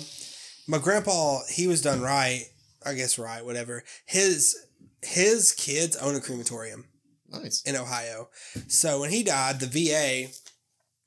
[0.69, 2.45] my grandpa he was done right,
[2.87, 3.83] I guess right, whatever.
[4.07, 4.57] His
[5.03, 6.85] his kids own a crematorium
[7.31, 7.63] Nice.
[7.63, 8.29] in Ohio.
[8.69, 10.33] So when he died, the VA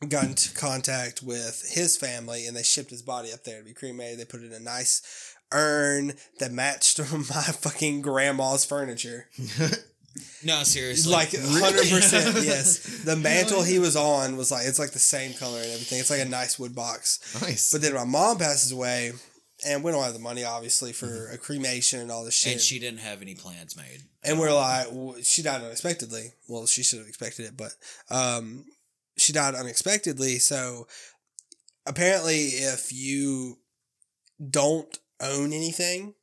[0.08, 3.74] got into contact with his family and they shipped his body up there to be
[3.74, 4.20] cremated.
[4.20, 9.30] They put it in a nice urn that matched my fucking grandma's furniture.
[10.44, 11.12] No, seriously.
[11.12, 12.36] like hundred percent.
[12.46, 16.00] Yes, the mantle he was on was like it's like the same color and everything.
[16.00, 17.20] It's like a nice wood box.
[17.42, 17.72] Nice.
[17.72, 19.12] But then my mom passes away,
[19.68, 21.34] and we don't have the money obviously for Mm-hmm.
[21.36, 22.54] a cremation and all this shit.
[22.54, 24.02] and she didn't have any plans made.
[24.24, 26.34] And we're like, w- she died unexpectedly.
[26.48, 27.72] Well, she should have expected it, but
[28.10, 28.66] um,
[29.18, 30.40] she died unexpectedly.
[30.40, 30.88] So
[31.86, 33.58] apparently, if you
[34.50, 36.16] don't own anything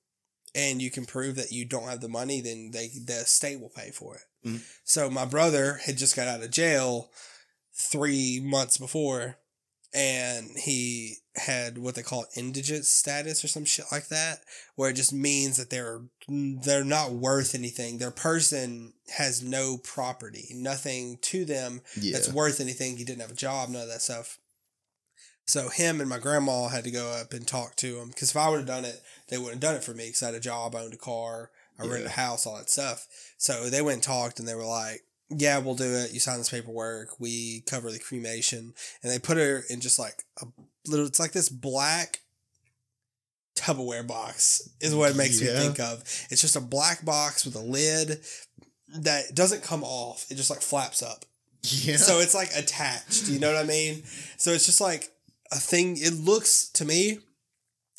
[0.58, 3.70] and you can prove that you don't have the money, then they the state will
[3.70, 4.48] pay for it.
[4.48, 4.62] Mhm.
[4.84, 7.12] So my brother had just got out of jail
[7.72, 9.38] three months before,
[9.94, 14.40] and he had what they call indigent status or some shit like that,
[14.74, 17.98] where it just means that they're they're not worth anything.
[17.98, 22.14] Their person has no property, nothing to them yeah.
[22.14, 22.96] that's worth anything.
[22.96, 24.38] He didn't have a job, none of that stuff.
[25.48, 28.36] So him and my grandma had to go up and talk to him because if
[28.36, 30.34] I would have done it, they wouldn't have done it for me because I had
[30.34, 33.06] a job, I owned a car, I rented a house, all that stuff.
[33.38, 36.12] So they went and talked and they were like, "Yeah, we'll do it.
[36.12, 37.18] You sign this paperwork.
[37.18, 40.46] We cover the cremation." And they put her in just like a
[40.86, 41.06] little.
[41.06, 42.20] It's like this black
[43.56, 45.54] Tupperware box is what it makes Yeah.
[45.54, 46.00] me think of.
[46.30, 48.20] It's just a black box with a lid
[48.88, 50.26] that doesn't come off.
[50.30, 51.24] It just like flaps up.
[51.62, 51.96] yeah.
[51.96, 53.28] So it's like attached.
[53.28, 54.02] You know what I mean?
[54.36, 55.10] So it's just like
[55.50, 55.96] a thing.
[55.98, 57.18] It looks to me,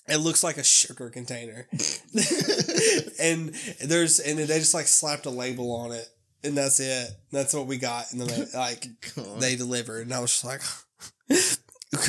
[0.07, 1.67] it looks like a sugar container,
[3.19, 3.53] and
[3.83, 6.07] there's and they just like slapped a label on it,
[6.43, 7.09] and that's it.
[7.31, 9.39] That's what we got, and then like God.
[9.39, 10.61] they delivered, and I was just like,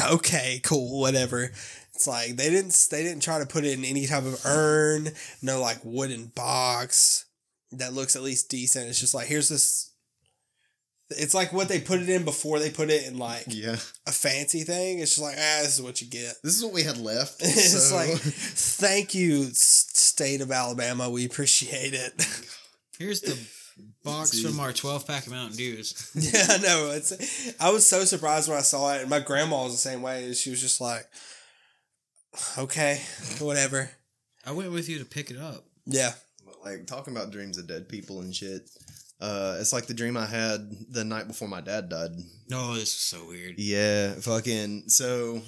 [0.12, 1.50] okay, cool, whatever.
[1.94, 5.10] It's like they didn't they didn't try to put it in any type of urn,
[5.42, 7.26] no like wooden box
[7.72, 8.88] that looks at least decent.
[8.88, 9.89] It's just like here's this.
[11.10, 13.76] It's like what they put it in before they put it in like yeah.
[14.06, 15.00] a fancy thing.
[15.00, 16.34] It's just like ah, this is what you get.
[16.42, 17.40] This is what we had left.
[17.40, 21.10] It's so- like thank you, state of Alabama.
[21.10, 22.12] We appreciate it.
[22.98, 23.36] Here's the
[24.04, 24.46] box Jeez.
[24.46, 26.10] from our 12 pack of Mountain Dews.
[26.14, 26.90] Yeah, I know.
[26.90, 27.56] It's.
[27.60, 30.32] I was so surprised when I saw it, and my grandma was the same way.
[30.34, 31.06] She was just like,
[32.58, 33.00] "Okay,
[33.38, 33.90] whatever."
[34.44, 35.64] I went with you to pick it up.
[35.86, 36.12] Yeah,
[36.64, 38.68] like talking about dreams of dead people and shit.
[39.20, 42.12] Uh, it's like the dream I had the night before my dad died.
[42.48, 43.58] No, this is so weird.
[43.58, 44.84] Yeah, fucking.
[44.88, 45.42] So,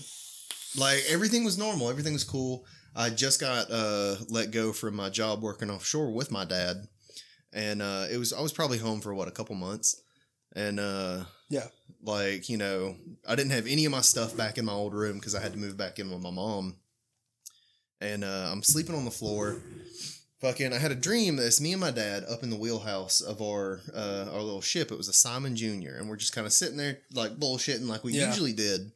[0.76, 1.88] like, everything was normal.
[1.88, 2.66] Everything was cool.
[2.94, 6.86] I just got uh, let go from my job working offshore with my dad,
[7.52, 10.02] and uh, it was I was probably home for what a couple months,
[10.54, 11.68] and uh, Yeah.
[12.02, 12.96] like you know,
[13.26, 15.52] I didn't have any of my stuff back in my old room because I had
[15.54, 16.76] to move back in with my mom,
[18.02, 19.56] and uh, I'm sleeping on the floor.
[20.42, 23.20] Fucking, I had a dream that it's me and my dad up in the wheelhouse
[23.20, 24.90] of our uh, our little ship.
[24.90, 28.02] It was a Simon Junior, and we're just kind of sitting there like bullshitting like
[28.02, 28.26] we Yeah.
[28.26, 28.90] usually did.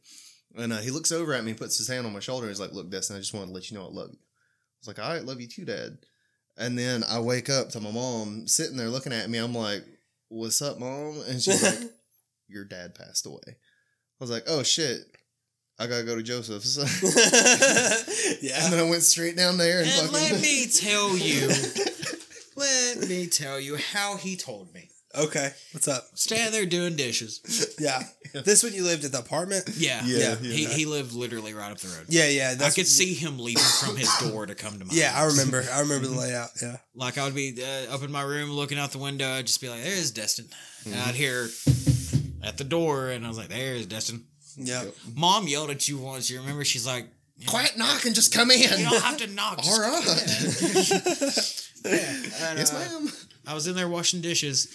[0.57, 2.59] And uh, he looks over at me, puts his hand on my shoulder, and he's
[2.59, 4.87] like, "Look, Destin, I just wanted to let you know I love you." I was
[4.89, 5.97] like, "All right, love you too, Dad."
[6.57, 9.37] And then I wake up to my mom sitting there looking at me.
[9.37, 9.85] I'm like,
[10.27, 11.91] "What's up, mom?" And she's like,
[12.49, 13.55] "Your dad passed away." I
[14.19, 14.99] was like, "Oh shit."
[15.79, 16.77] I gotta go to Joseph's,
[18.41, 18.63] yeah.
[18.63, 20.13] and then I went straight down there and, And fucking.
[20.33, 21.49] let me tell you,
[22.55, 24.89] let me tell you how he told me.
[25.15, 26.03] Okay, what's up?
[26.15, 27.75] Stand there doing dishes.
[27.79, 28.03] Yeah,
[28.45, 29.63] this when you lived at the apartment.
[29.75, 30.03] Yeah.
[30.05, 30.69] Yeah, He, yeah.
[30.69, 32.05] he lived literally right up the road.
[32.09, 32.55] Yeah, yeah.
[32.61, 35.63] I could see him leaving from his door to come to my Yeah, I remember.
[35.73, 36.49] I remember the layout.
[36.61, 36.77] Yeah.
[36.93, 39.27] Like I would be uh, up in my room looking out the window.
[39.31, 40.45] I'd just be like, "There's Destin."
[40.85, 41.09] And Mm-hmm.
[41.09, 41.49] I'd hear
[42.43, 44.25] at the door, and I was like, "There's Destin."
[44.57, 44.95] Yep.
[45.15, 46.29] Mom yelled at you once.
[46.29, 46.65] You remember?
[46.65, 47.07] She's like,
[47.45, 48.61] Quiet knock and just come in.
[48.61, 49.93] "You don't have to knock." All right.
[49.93, 50.91] All come right.
[50.91, 51.01] in."
[51.85, 53.09] And, yes, uh, ma'am.
[53.45, 54.67] I was in there washing dishes,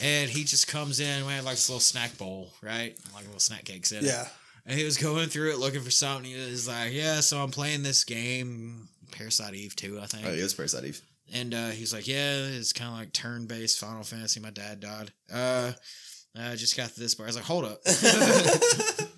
[0.00, 1.26] and he just comes in.
[1.26, 2.96] We had like this little snack bowl, right?
[3.14, 4.04] Like little snack cakes in it.
[4.04, 4.28] Yeah.
[4.64, 6.30] And he was going through it looking for something.
[6.30, 10.30] He was like, "Yeah, so I'm playing this game, Parasite Eve 2, I think." Oh,
[10.30, 11.00] yeah, it's Parasite Eve.
[11.32, 14.38] And uh, he's like, "Yeah, it's kind of like turn-based Final Fantasy.
[14.38, 15.10] My dad died.
[15.32, 15.72] Uh,
[16.38, 17.26] I just got to this part.
[17.26, 17.80] I was like, hold up,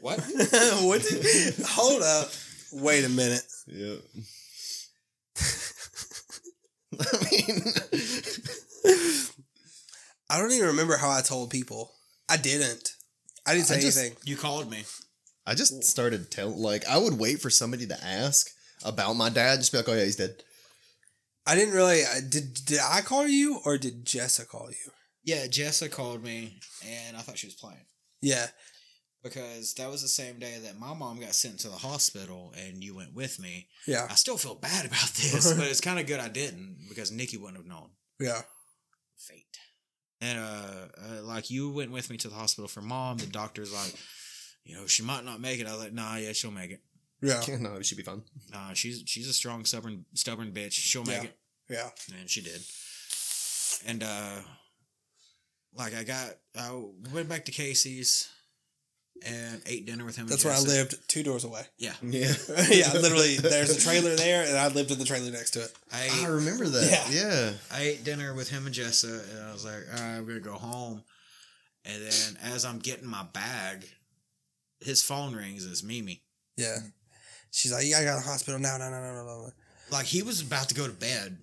[0.00, 0.18] what?
[0.82, 1.54] what did?
[1.66, 2.28] Hold up.
[2.72, 3.42] Wait a minute.
[3.66, 3.96] Yeah.
[7.00, 7.62] I mean,
[10.28, 11.92] I don't even remember how I told people.
[12.28, 12.94] I didn't.
[13.46, 14.16] I didn't say I just- anything.
[14.24, 14.84] You called me.
[15.46, 18.50] I just started telling, like, I would wait for somebody to ask
[18.84, 20.42] about my dad, just be like, oh, yeah, he's dead.
[21.46, 22.02] I didn't really.
[22.04, 24.92] I, did did I call you or did Jessa call you?
[25.24, 27.84] Yeah, Jessa called me, and I thought she was playing
[28.22, 28.46] Yeah.
[29.22, 32.82] Because that was the same day that my mom got sent to the hospital, and
[32.82, 33.68] you went with me.
[33.86, 34.06] Yeah.
[34.10, 37.36] I still feel bad about this, but it's kind of good I didn't because Nikki
[37.36, 37.90] wouldn't have known.
[38.18, 38.42] Yeah.
[39.16, 39.44] fate.
[40.22, 40.88] And uh,
[41.18, 43.16] uh, like you went with me to the hospital for mom.
[43.18, 43.94] The doctor's like,
[44.64, 45.66] you know, she might not make it.
[45.66, 46.80] I was like, nah, yeah, she'll make it.
[47.22, 47.40] Yeah.
[47.48, 48.22] Yeah, no, it should be fun.
[48.52, 50.72] Nah, she's she's a strong, stubborn, stubborn bitch.
[50.72, 51.24] She'll make Yeah.
[51.24, 51.38] it,
[51.70, 52.18] Yeah.
[52.18, 52.60] and she did.
[53.86, 54.40] and uh,
[55.74, 56.70] like I got, I
[57.14, 58.28] went back to Casey's
[59.26, 60.26] and ate dinner with him.
[60.26, 61.62] That's where I lived two doors away.
[61.78, 62.32] Yeah, Yeah.
[62.70, 63.36] yeah, literally.
[63.36, 65.72] There's a trailer there, and I lived in the trailer next to it.
[65.92, 67.08] I I remember that.
[67.10, 67.22] Yeah.
[67.22, 67.50] Yeah.
[67.72, 70.40] I ate dinner with him and Jessa, and I was like, all right, I'm gonna
[70.40, 71.02] go home.
[71.84, 73.86] And then as I'm getting my bag,
[74.80, 75.64] his phone rings.
[75.66, 76.22] It's Mimi.
[76.56, 76.76] Yeah.
[77.50, 79.50] She's like, "You gotta go to the hospital now, no, no, no, no, no."
[79.90, 81.36] Like he was about to go to bed,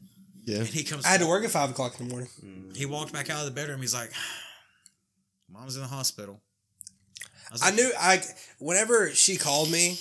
[0.45, 0.59] Yeah.
[0.59, 1.05] and he comes.
[1.05, 2.29] I had to work at five o'clock in the morning.
[2.43, 2.75] Mm.
[2.77, 3.81] He walked back out of the bedroom.
[3.81, 4.11] He's like,
[5.49, 6.41] "Mom's in the hospital."
[7.61, 8.21] I like, knew I
[8.59, 9.97] whenever she called me,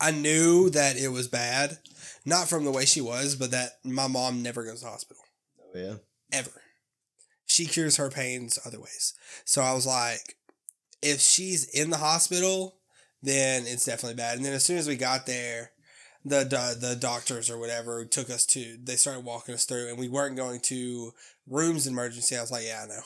[0.00, 1.78] I knew that it was bad.
[2.24, 5.22] Not from the way she was, but that my mom never goes to hospital.
[5.60, 5.94] Oh, yeah.
[6.32, 6.62] Ever.
[7.46, 9.14] She cures her pains other ways.
[9.44, 10.36] So I was like,
[11.02, 12.78] if she's in the hospital,
[13.22, 14.36] then it's definitely bad.
[14.36, 15.70] And then as soon as we got there,
[16.24, 19.98] the the, the doctors or whatever took us to they started walking us through and
[19.98, 21.12] we weren't going to
[21.48, 22.36] rooms emergency.
[22.36, 23.02] I was like, yeah, I know.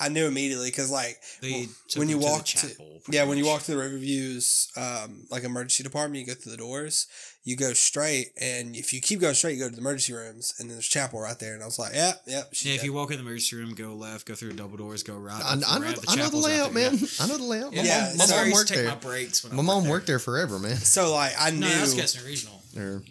[0.00, 1.66] I knew immediately because like They well,
[1.96, 5.26] when you to walk to, chapel, pretty yeah when you walk to the Riverview's um
[5.30, 7.06] like emergency department, you go through the doors,
[7.44, 10.54] you go straight, and if you keep going straight, you go to the emergency rooms,
[10.58, 11.54] and then there's chapel right there.
[11.54, 12.42] And I was like, yeah, yeah.
[12.52, 15.02] she's Yeah, if you walk in the emergency room, go left, go through double doors,
[15.02, 15.42] go right.
[15.44, 16.94] I, look I right, know, I know the layout, man.
[16.98, 17.06] yeah.
[17.20, 17.74] I know the layout.
[17.74, 18.88] My Yeah, mom, my so mom worked there.
[18.88, 20.76] My breaks when My mom worked there forever, man.
[20.76, 22.60] so like I knew No, that was Gadsden Regional.
[22.76, 23.02] Or,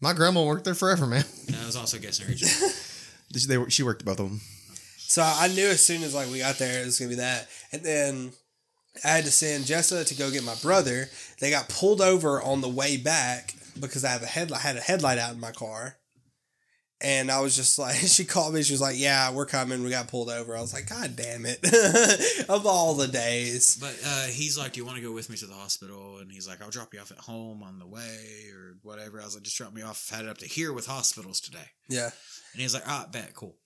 [0.00, 1.24] my grandma worked there forever, man.
[1.60, 2.54] I was also Gadsden Regional.
[3.30, 4.40] They she worked both of them.
[5.08, 7.48] So I knew as soon as like we got there, it was gonna be that.
[7.72, 8.32] And then
[9.02, 11.08] I had to send Jessa to go get my brother.
[11.40, 14.80] They got pulled over on the way back because I have a headlight had a
[14.80, 15.96] headlight out in my car.
[17.00, 18.62] And I was just like, she called me.
[18.62, 19.82] She was like, "Yeah, we're coming.
[19.82, 21.60] We got pulled over." I was like, "God damn it!"
[22.50, 25.36] of all the days, But uh, he's like, "Do you want to go with me
[25.36, 28.50] to the hospital?" And he's like, "I'll drop you off at home on the way
[28.52, 30.10] or whatever." I was like, "Just drop me off.
[30.10, 32.10] Had it up to here with hospitals today." yeah,
[32.52, 33.56] And he's like, "Ah, bet, cool."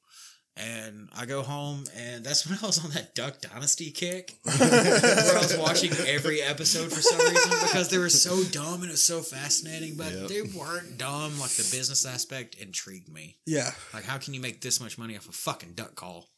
[0.54, 4.54] And I go home, and that's when I was on that Duck Dynasty kick, where
[4.60, 8.90] I was watching every episode for some reason because they were so dumb and it
[8.90, 9.96] was so fascinating.
[9.96, 10.28] But Yep.
[10.28, 11.40] they weren't dumb.
[11.40, 13.38] Like the business aspect intrigued me.
[13.46, 13.70] yeah.
[13.94, 16.28] Like, how can you make this much money off a fucking duck call?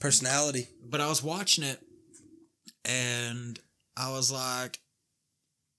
[0.00, 0.68] Personality.
[0.86, 1.80] But I was watching it,
[2.84, 3.58] and
[3.96, 4.78] I was like,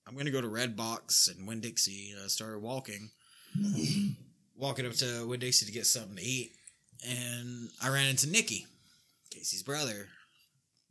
[0.08, 2.10] I'm gonna go to Redbox and Winn Dixie.
[2.10, 3.10] And I started walking,
[4.56, 6.52] walking up to Winn Dixie to get something to eat,
[7.06, 8.66] and I ran into Nikki,
[9.30, 10.08] Casey's brother.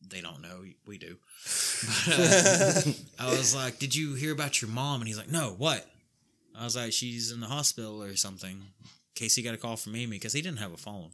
[0.07, 1.17] They don't know, we do.
[2.05, 2.81] But, uh,
[3.19, 5.85] I was like, "Did you hear about your mom?" And he's like, "No, what?"
[6.57, 8.61] I was like, "She's in the hospital or something."
[9.15, 11.11] Casey got a call from Amy because he didn't have a phone.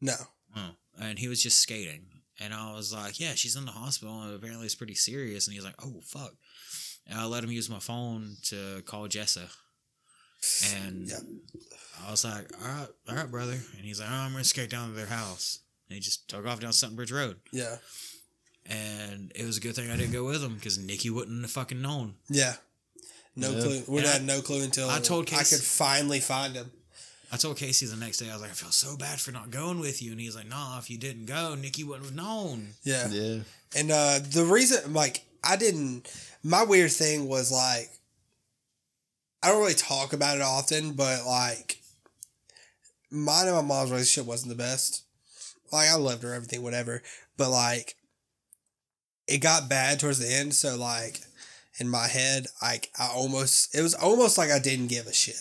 [0.00, 0.14] No.
[0.56, 0.70] Oh,
[1.00, 2.06] and he was just skating.
[2.40, 4.22] And I was like, yeah, she's in the hospital.
[4.22, 5.46] And apparently it's pretty serious.
[5.46, 6.34] And he's like, oh, fuck.
[7.06, 9.50] And I let him use my phone to call Jessa.
[10.76, 11.16] And Yeah.
[12.06, 13.52] I was like, all right, all right, brother.
[13.76, 15.60] And he's like, oh, I'm going to skate down to their house.
[15.88, 17.36] And he just took off down Sutton Bridge Road.
[17.52, 17.76] Yeah.
[18.66, 21.50] And it was a good thing I didn't go with him because Nikki wouldn't have
[21.50, 22.14] fucking known.
[22.28, 22.54] Yeah.
[23.34, 23.60] No Yeah.
[23.62, 23.82] clue.
[23.88, 26.70] We And I- had no clue until I told Casey, I could finally find him.
[27.30, 29.50] I told Casey the next day, I was like, I feel so bad for not
[29.50, 30.12] going with you.
[30.12, 32.74] And he's like, nah, if you didn't go, Nikki wouldn't have known.
[32.84, 33.08] Yeah.
[33.08, 33.38] Yeah.
[33.74, 36.06] And uh the reason like I didn't
[36.42, 37.90] my weird thing was like
[39.42, 41.80] I don't really talk about it often, but like
[43.10, 45.02] mine and my mom's relationship wasn't the best.
[45.72, 47.02] Like I loved her, everything, whatever.
[47.36, 47.96] But like
[49.26, 51.20] it got bad towards the end, so like
[51.78, 55.36] in my head, like I almost it was almost like I didn't give a shit.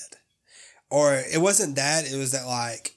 [0.90, 2.95] Or it wasn't that, it was that like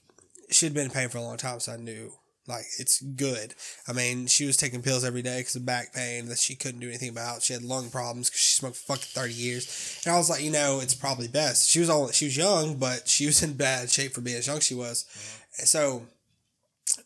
[0.51, 2.13] she'd been in pain for a long time, so I knew
[2.47, 3.55] like it's good.
[3.89, 6.81] I mean, she was taking pills every day because of back pain that she couldn't
[6.81, 7.43] do anything about.
[7.43, 10.03] She had lung problems because she smoked for fucking thirty years.
[10.05, 11.69] And I was like, you know, it's probably best.
[11.69, 14.47] She was all she was young, but she was in bad shape for being as
[14.47, 15.07] young as she was.
[15.11, 15.65] Uh-huh.
[15.65, 16.03] So,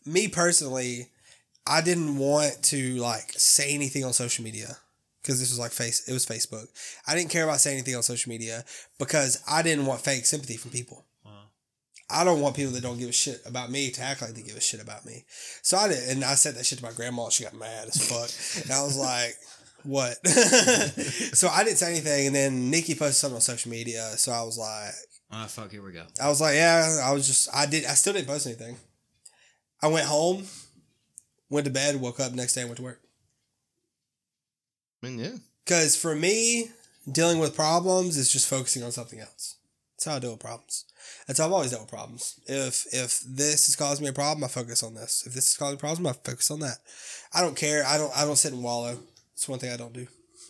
[0.04, 1.08] me personally,
[1.66, 4.78] I didn't want to like say anything on social media
[5.22, 6.08] because this was like face.
[6.08, 6.66] It was Facebook.
[7.06, 8.64] I didn't care about saying anything on social media
[8.98, 11.04] because I didn't want fake sympathy from people.
[12.10, 14.42] I don't want people that don't give a shit about me to act like they
[14.42, 15.24] give a shit about me.
[15.62, 17.24] So I did, and I said that shit to my grandma.
[17.24, 19.34] and She got mad as fuck, and I was like,
[19.84, 24.02] "What?" so I didn't say anything, and then Nikki posted something on social media.
[24.16, 24.94] So I was like,
[25.30, 26.04] Ah, fuck, here we go.
[26.22, 28.76] I was like, "Yeah." I was just, I did, I still didn't post anything.
[29.82, 30.44] I went home,
[31.50, 33.00] went to bed, woke up next day, and went to work.
[35.02, 35.36] I mean, yeah.
[35.64, 36.70] Because for me,
[37.10, 39.56] dealing with problems is just focusing on something else.
[39.96, 40.86] That's how I deal with problems.
[41.28, 42.40] That's how I've always dealt with problems.
[42.46, 45.22] If if this is causing me a problem, I focus on this.
[45.26, 46.78] If this is causing a problem, I focus on that.
[47.32, 47.84] I don't care.
[47.86, 48.98] I don't I don't sit and wallow.
[49.34, 50.06] It's one thing I don't do.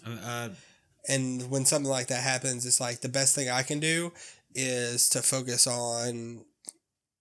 [0.07, 0.49] Uh,
[1.09, 4.13] And when something like that happens, it's like the best thing I can do
[4.55, 6.45] is to focus on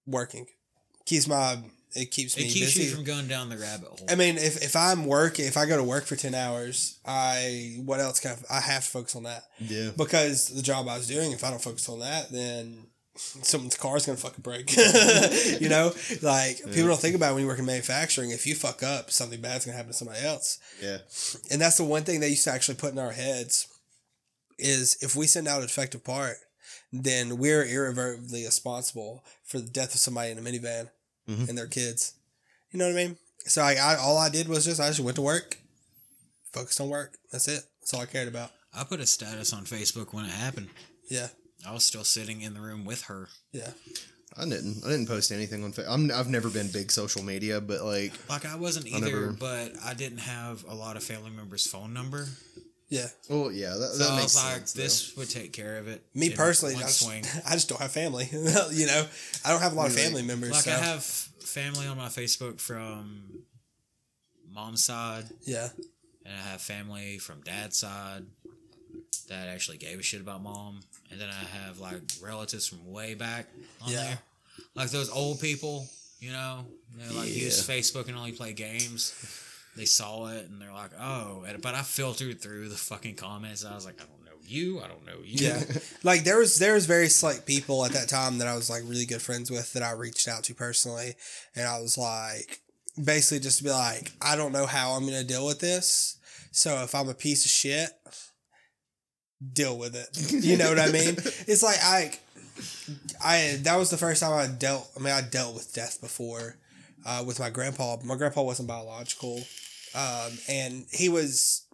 [0.06, 0.46] working
[1.06, 1.58] keeps my
[1.96, 2.84] it keeps It me keeps busy.
[2.90, 4.08] you from going down the rabbit hole.
[4.10, 7.80] I mean, if, if I'm work, if I go to work for ten hours, I
[7.86, 9.92] what else can I, I have to focus on that Yeah.
[9.98, 11.32] because the job I was doing.
[11.32, 12.86] If I don't focus on that, then
[13.18, 14.76] someone's car is gonna fucking break.
[15.61, 18.31] you know, like people don't think about it when you work in manufacturing.
[18.31, 20.60] If you fuck up, something bad's gonna happen to somebody else.
[20.81, 20.98] Yeah.
[21.52, 23.68] And that's the one thing they used to actually put in our heads
[24.57, 26.38] is if we send out a defective part,
[26.91, 30.89] then we're irreversibly responsible for the death of somebody in a minivan
[31.30, 31.49] Mhm.
[31.49, 32.14] and their kids.
[32.72, 33.18] You know what I mean?
[33.45, 35.57] So I, I all I did was just I just went to work,
[36.52, 37.18] focused on work.
[37.31, 37.64] That's it.
[37.81, 38.52] That's all I cared about.
[38.73, 40.69] I put a status on Facebook when it happened.
[41.10, 41.27] Yeah,
[41.66, 43.30] I was still sitting in the room with her.
[43.52, 43.72] yeah.
[44.40, 44.84] I didn't.
[44.86, 45.72] I didn't post anything on.
[45.72, 46.12] Fa- I'm.
[46.12, 49.72] I've never been big social media, but like, Like I wasn't I either, never- but
[49.84, 52.28] I didn't have a lot of family members' phone number.
[52.90, 54.74] Yeah, well, yeah, that, So that I makes was like, sense.
[54.74, 54.82] though.
[54.84, 56.04] this would take care of it.
[56.14, 57.26] me personally, I just, swing.
[57.50, 58.30] I just don't have family.
[58.32, 59.06] you know,
[59.44, 60.52] I don't have a lot of family members.
[60.52, 63.24] Like so, I have family on my Facebook from
[64.52, 65.70] mom's side, yeah,
[66.26, 68.26] and I have family from dad's side
[69.28, 70.82] that actually gave a shit about mom,
[71.12, 73.48] and then I have like relatives from way back
[73.82, 74.04] on Yeah.
[74.04, 74.20] there,
[74.76, 75.88] like those old people,
[76.20, 79.14] you know, they like use Facebook and only play games.
[79.76, 83.62] They saw it and they're like, "Oh," but I filtered through the fucking comments.
[83.64, 84.82] And I was like, "I don't know you.
[84.82, 85.62] I don't know you." Yeah.
[86.04, 88.82] like there was there was very slight people at that time that I was like
[88.86, 91.14] really good friends with that I reached out to personally
[91.56, 92.62] and I was like
[93.04, 96.18] basically just to be like I don't know how I'm going to deal with this.
[96.52, 97.90] So if I'm a piece of shit,
[99.53, 100.09] deal with it.
[100.43, 101.15] You know what I mean?
[101.47, 102.11] It's like I
[103.23, 106.57] I that was the first time I dealt I mean I dealt with death before
[107.05, 107.97] uh, with my grandpa.
[108.03, 109.41] My grandpa wasn't biological.
[109.95, 111.65] Um, and he was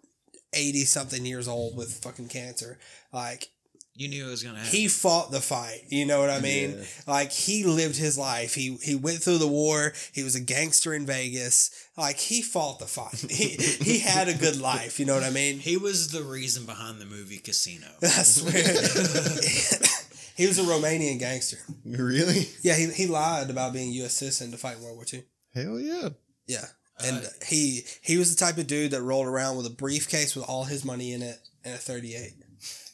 [0.54, 2.78] 80 something years old with fucking cancer.
[3.12, 3.50] Like
[3.96, 4.72] You knew it was gonna happen.
[4.72, 5.82] he fought the fight.
[5.90, 6.72] You know what I mean?
[6.80, 6.84] Yeah.
[7.06, 8.56] Like he lived his life.
[8.56, 9.94] He he went through the war.
[10.14, 11.70] He was a gangster in Vegas.
[11.96, 13.24] Like he fought the fight.
[13.30, 13.50] He
[13.90, 15.00] he had a good life.
[15.00, 15.60] You know what I mean?
[15.60, 17.86] he was the reason behind the movie Casino.
[18.02, 18.54] I swear.
[20.36, 21.58] he was a Romanian gangster.
[21.86, 22.48] really?
[22.64, 24.14] Yeah, he, he lied about being a U.S.
[24.14, 25.24] citizen to fight in World War II.
[25.54, 26.10] Hell yeah.
[26.48, 26.66] Yeah.
[27.06, 30.36] And Uh, he he was the type of dude that rolled around with a briefcase
[30.36, 32.34] with all his money in it and a 38.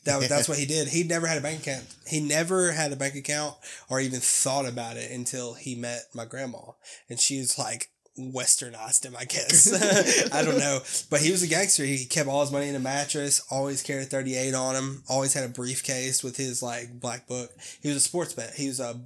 [0.05, 0.87] That, was- that's what he did.
[0.87, 1.85] He never had a bank account.
[2.07, 3.55] He never had a bank account
[3.89, 6.59] or even thought about it until he met my grandma.
[7.09, 9.71] And she was like westernized him, I guess.
[10.33, 10.79] I don't know.
[11.09, 11.83] But he was a gangster.
[11.85, 15.33] He kept all his money in a mattress, always carried a 38 on him, always
[15.33, 17.51] had a briefcase with his like black book.
[17.81, 18.53] He was a sports bet.
[18.55, 18.99] He was a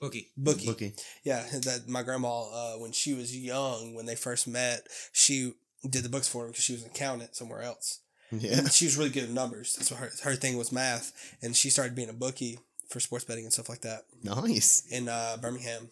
[0.00, 0.30] Bookie.
[0.36, 0.66] bookie.
[0.66, 0.94] Bookie.
[1.24, 5.52] Yeah, that my grandma, uh, when she was young, when they first met, she
[5.88, 8.00] did the books for him because she was an accountant somewhere else.
[8.40, 8.58] Yeah.
[8.58, 9.74] And she was really good at numbers.
[9.76, 11.12] That's what her her thing was math,
[11.42, 12.58] and she started being a bookie
[12.88, 14.84] for sports betting and stuff like that Nice.
[14.90, 15.90] in uh, Birmingham.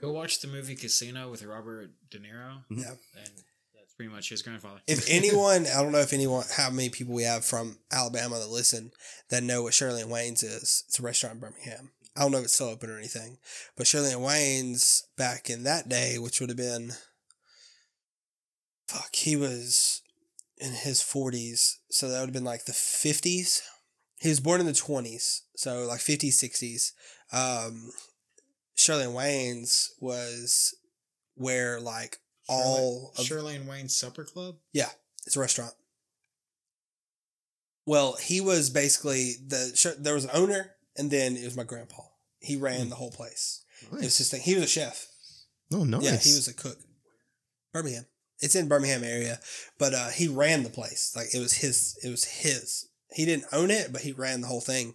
[0.00, 2.62] Go watch the movie Casino with Robert De Niro.
[2.70, 2.90] Yeah.
[3.16, 3.30] And
[3.74, 4.80] that's pretty much his grandfather.
[4.86, 8.48] If anyone, I don't know if anyone, how many people we have from Alabama that
[8.48, 8.92] listen
[9.30, 10.84] that know what Shirley and Wayne's is.
[10.86, 11.90] It's a restaurant in Birmingham.
[12.16, 13.38] I don't know if it's still open or anything,
[13.76, 16.92] but Shirley and Wayne's back in that day, which would have been,
[18.86, 20.02] fuck, he was
[20.60, 23.62] in his forties, so that would have been like the fifties.
[24.20, 26.92] He was born in the twenties, so like fifties, sixties.
[27.32, 27.92] Um,
[28.74, 30.74] Shirley and Wayne's was
[31.34, 32.18] where like
[32.48, 34.56] all of Shirley and Wayne's Supper Club.
[34.72, 34.90] Yeah,
[35.26, 35.74] it's a restaurant.
[37.86, 42.02] Well, he was basically the there was an owner, and then it was my grandpa.
[42.40, 43.64] He ran the whole place.
[43.82, 44.42] It was his thing.
[44.42, 45.06] He was a chef.
[45.72, 46.02] Oh, nice.
[46.02, 46.78] Yeah, he was a cook.
[47.72, 48.06] Birmingham.
[48.40, 49.40] It's in Birmingham area,
[49.78, 51.12] but uh, he ran the place.
[51.16, 51.98] Like it was his.
[52.02, 52.88] It was his.
[53.12, 54.94] He didn't own it, but he ran the whole thing.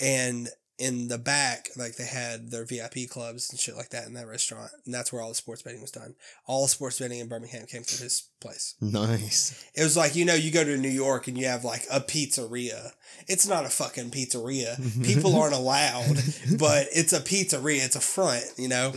[0.00, 4.14] And in the back, like they had their VIP clubs and shit like that in
[4.14, 6.14] that restaurant, and that's where all the sports betting was done.
[6.46, 8.74] All the sports betting in Birmingham came through his place.
[8.80, 9.64] nice.
[9.74, 12.00] It was like, you know, you go to New York and you have like a
[12.00, 12.90] pizzeria.
[13.28, 14.76] It's not a fucking pizzeria.
[15.04, 16.16] People aren't allowed,
[16.58, 17.84] but it's a pizzeria.
[17.84, 18.94] It's a front, you know.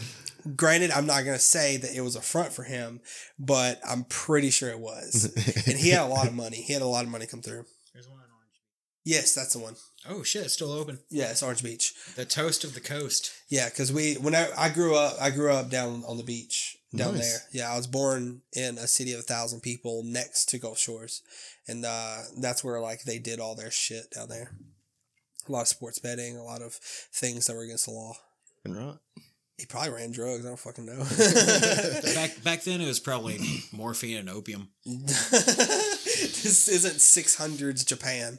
[0.55, 3.01] Granted, I'm not going to say that it was a front for him,
[3.39, 5.31] but I'm pretty sure it was.
[5.67, 6.57] And he had a lot of money.
[6.61, 7.65] He had a lot of money come through.
[7.93, 8.61] There's one in Orange.
[9.03, 9.75] Yes, that's the one.
[10.09, 10.99] Oh shit, it's still open.
[11.09, 11.93] Yeah, it's Orange Beach.
[12.15, 13.31] The toast of the coast.
[13.49, 16.77] Yeah, because we when I, I grew up, I grew up down on the beach
[16.95, 17.29] down Nice.
[17.29, 17.39] there.
[17.63, 21.21] Yeah, I was born in a city of a thousand people next to Gulf Shores,
[21.67, 24.51] and uh, that's where like they did all their shit down there.
[25.47, 28.13] A lot of sports betting, a lot of things that were against the law.
[28.63, 28.95] And Right.
[29.57, 30.45] He probably ran drugs.
[30.45, 30.97] I don't fucking know.
[32.13, 33.39] Back back then, it was probably
[33.71, 34.69] morphine and opium.
[34.85, 38.37] this isn't six hundreds Japan.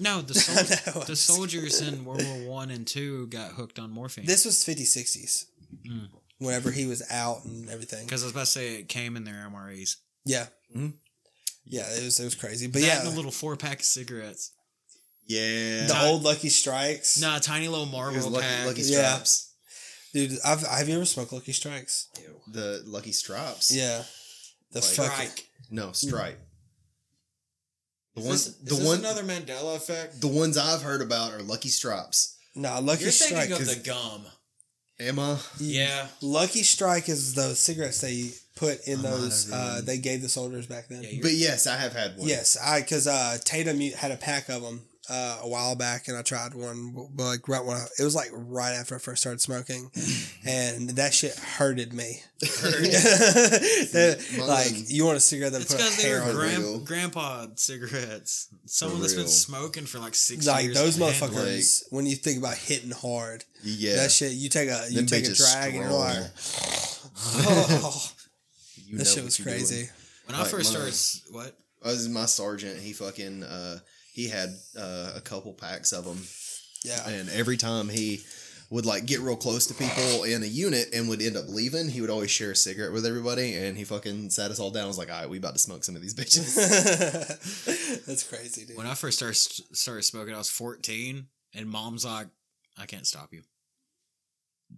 [0.00, 1.00] No, the sol- know.
[1.04, 4.26] the soldiers in World War One and Two got hooked on morphine.
[4.26, 5.44] This was 50s, 60s.
[5.86, 6.08] Mm.
[6.38, 8.04] whenever he was out and everything.
[8.06, 9.96] Because I was about to say it came in their MREs.
[10.24, 10.94] Yeah, Mhm.
[11.66, 12.66] yeah, it was it was crazy.
[12.66, 14.52] But That yeah, and the little four pack of cigarettes.
[15.26, 15.86] Yeah.
[15.86, 17.20] the old Lucky Strikes.
[17.20, 18.66] No, tiny little marble was Marlboro lucky, pack.
[18.66, 18.98] lucky Yeah.
[19.14, 19.47] Straps.
[20.12, 22.08] Dude, I've have you ever smoked Lucky Strikes?
[22.52, 23.70] The Lucky Straps.
[23.70, 24.04] Yeah,
[24.72, 25.46] the Like- Strike.
[25.70, 26.40] No, Stripe.
[28.14, 30.20] The Is ones, this, the is this one, another Mandela effect?
[30.20, 32.36] the ones I've heard about are Lucky Stripes.
[32.54, 33.30] nah Lucky Strike.
[33.30, 34.26] You're thinking of 'cause the gum.
[35.00, 35.40] Emma.
[35.60, 36.08] Yeah.
[36.20, 39.52] Lucky Strike is those cigarettes they put in I might those.
[39.52, 41.04] Uh, they gave the soldiers back then.
[41.04, 42.26] Yeah, But yes, I have had one.
[42.26, 46.16] Yes, I because uh, Tatum had a pack of them uh, a while back, and
[46.16, 47.08] I tried one.
[47.14, 49.90] But like right when I, it was like right after I first started smoking,
[50.46, 52.22] and that shit hurted me.
[53.92, 56.34] That- like you want a cigarette that It's put because they hair were on it.
[56.34, 58.48] grand, grandpa cigarettes.
[58.66, 60.76] Someone that's been smoking for like six Like years.
[60.76, 61.84] those and motherfuckers.
[61.90, 63.96] when you think about hitting hard, Yeah.
[63.96, 64.32] that shit.
[64.32, 66.00] You take a you take a bitches drag, and you're strong.
[66.00, 66.30] like,
[67.84, 68.10] oh,
[68.86, 69.58] You that know shit was you're doing.
[69.58, 69.88] crazy.
[70.26, 70.92] When I first mine.
[70.92, 71.56] started, what?
[71.84, 72.80] I was my sergeant.
[72.80, 73.78] He fucking uh,
[74.18, 76.18] he had uh, a couple packs of them,
[76.82, 78.20] Yeah, and every time he
[78.68, 81.88] would like get real close to people in a unit and would end up leaving,
[81.88, 83.54] he would always share a cigarette with everybody.
[83.54, 84.84] And he fucking sat us all down.
[84.84, 86.56] I was like, "All right, we about to smoke some of these bitches."
[88.06, 88.76] that's crazy, dude.
[88.76, 92.26] When I first started started smoking, I was fourteen, and mom's like,
[92.76, 93.42] "I can't stop you."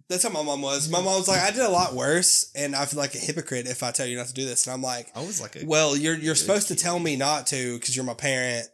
[0.07, 0.87] That's how my mom was.
[0.87, 3.67] My mom was like, I did a lot worse, and I feel like a hypocrite
[3.67, 4.67] if I tell you not to do this.
[4.67, 7.47] And I'm like, I was like, a, well, you're you're supposed to tell me not
[7.47, 8.67] to because you're my parent.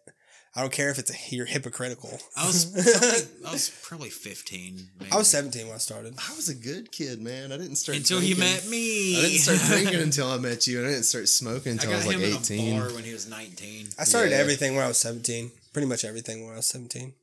[0.57, 2.09] I don't care if it's a, you're hypocritical.
[2.35, 4.87] I was probably, I was probably fifteen.
[4.99, 5.11] Maybe.
[5.11, 6.15] I was 17 when I started.
[6.17, 7.51] I was a good kid, man.
[7.51, 9.19] I didn't start until you met me.
[9.19, 11.93] I didn't start drinking until I met you, and I didn't start smoking until I,
[11.93, 12.69] got was like him eighteen.
[12.73, 13.89] in a bar when he was nineteen.
[13.99, 14.37] I started Yeah.
[14.37, 15.51] everything when I was 17.
[15.73, 17.13] Pretty much everything when I was 17.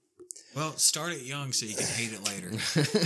[0.54, 2.50] Well, start it young so you can hate it later.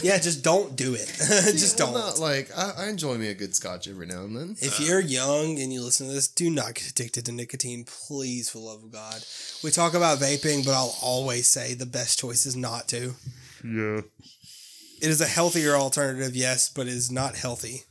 [0.03, 1.07] Yeah, just don't do it.
[1.19, 2.01] just Well, don't.
[2.01, 4.57] Not like I, I enjoy me a good scotch every now and then.
[4.61, 8.51] If you're young and you listen to this, do not get addicted to nicotine, please,
[8.51, 9.25] for the love of God.
[9.65, 13.15] We talk about vaping, but I'll always say the best choice is not to.
[13.65, 14.03] Yeah.
[15.01, 17.83] It is a healthier alternative, yes, but it is not healthy.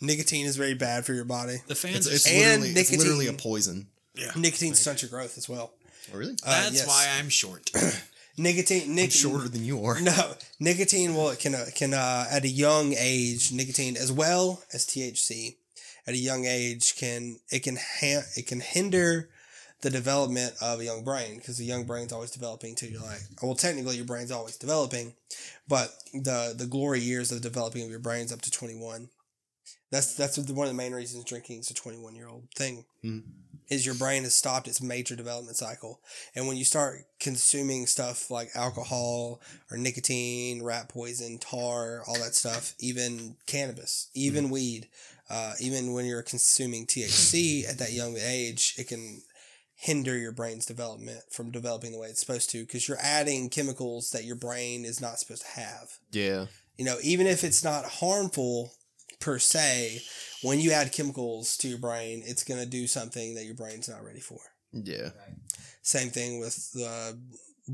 [0.00, 1.58] Nicotine is very bad for your body.
[1.66, 3.86] The fans It's, are it's, And literally, it's literally a poison.
[4.14, 5.72] Yeah, Nicotine stunts your growth as well.
[6.12, 6.32] Oh, really?
[6.44, 6.86] Uh, That's yes.
[6.86, 7.70] why I'm short.
[8.36, 10.00] Nicotine, I'm shorter than you are.
[10.00, 14.62] No, nicotine will it can uh, can uh, at a young age, nicotine as well
[14.72, 15.56] as THC,
[16.06, 19.30] at a young age can it can ha- it can hinder
[19.82, 22.86] the development of a young brain because the young brain's always developing too.
[22.88, 25.14] You're like, well, technically your brain's always developing,
[25.68, 29.08] but the the glory years of developing of your brain's up to 21.
[29.90, 32.84] That's that's one of the main reasons drinking is a 21 year old thing.
[33.02, 33.20] Hmm.
[33.68, 36.00] Is your brain has stopped its major development cycle,
[36.34, 42.34] and when you start consuming stuff like alcohol or nicotine, rat poison, tar, all that
[42.34, 44.88] stuff, even cannabis, even weed,
[45.30, 49.22] uh, even when you're consuming THC at that young age, it can
[49.76, 54.10] hinder your brain's development from developing the way it's supposed to because you're adding chemicals
[54.10, 55.98] that your brain is not supposed to have.
[56.12, 56.46] Yeah.
[56.78, 58.72] you know, even if it's not harmful
[59.20, 60.02] per se,
[60.42, 63.88] when you add chemicals to your brain, it's going to do something that your brain's
[63.88, 64.38] not ready for.
[64.72, 65.10] Yeah.
[65.82, 67.12] Same thing with uh,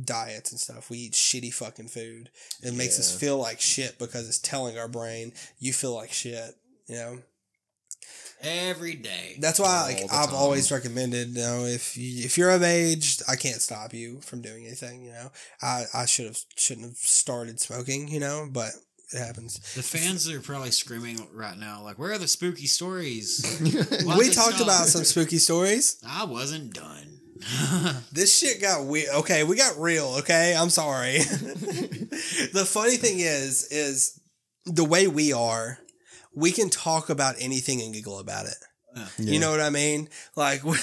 [0.04, 0.90] diets and stuff.
[0.90, 2.30] We eat shitty fucking food.
[2.62, 6.56] It makes us feel like shit because it's telling our brain, you feel like shit,
[6.86, 7.18] you know?
[8.42, 9.36] Every day.
[9.38, 10.34] That's why like, I've time.
[10.34, 14.40] always recommended, you know, if you, if you're of age, I can't stop you from
[14.40, 15.30] doing anything, you know.
[15.60, 18.70] I, I should have shouldn't have started smoking, you know, but
[19.12, 19.58] it happens.
[19.74, 24.56] The fans are probably screaming right now, like, "Where are the spooky stories?" We talked
[24.56, 24.60] stop?
[24.62, 25.96] about some spooky stories.
[26.06, 27.06] I wasn't done.
[28.12, 29.08] This shit got weird.
[29.14, 30.16] Okay, we got real.
[30.18, 31.18] Okay, I'm sorry.
[31.18, 34.20] the funny thing is, is
[34.66, 35.78] the way we are,
[36.34, 38.56] we can talk about anything and giggle about it.
[39.18, 40.08] You know what I mean?
[40.36, 40.76] Like we,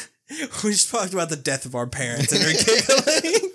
[0.63, 3.51] we just talked about the death of our parents and we're giggling.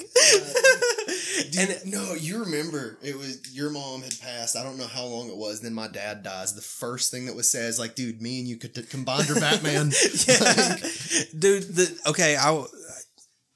[1.58, 4.56] And no, you remember it was your mom had passed.
[4.56, 5.60] I don't know how long it was.
[5.60, 6.54] Then my dad dies.
[6.54, 9.40] The first thing that was said is like, "Dude, me and you could combined her
[9.40, 9.92] Batman."
[10.28, 10.76] yeah,
[11.38, 11.74] dude.
[11.74, 12.64] The okay, I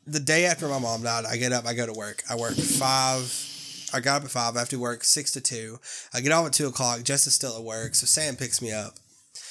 [0.06, 2.22] the day after my mom died, I get up, I go to work.
[2.30, 3.52] I work five.
[3.92, 4.56] I got up at five.
[4.56, 5.78] I have to work six to two.
[6.12, 7.02] I get off at two o'clock.
[7.02, 8.94] Jess is still at work, so Sam picks me up.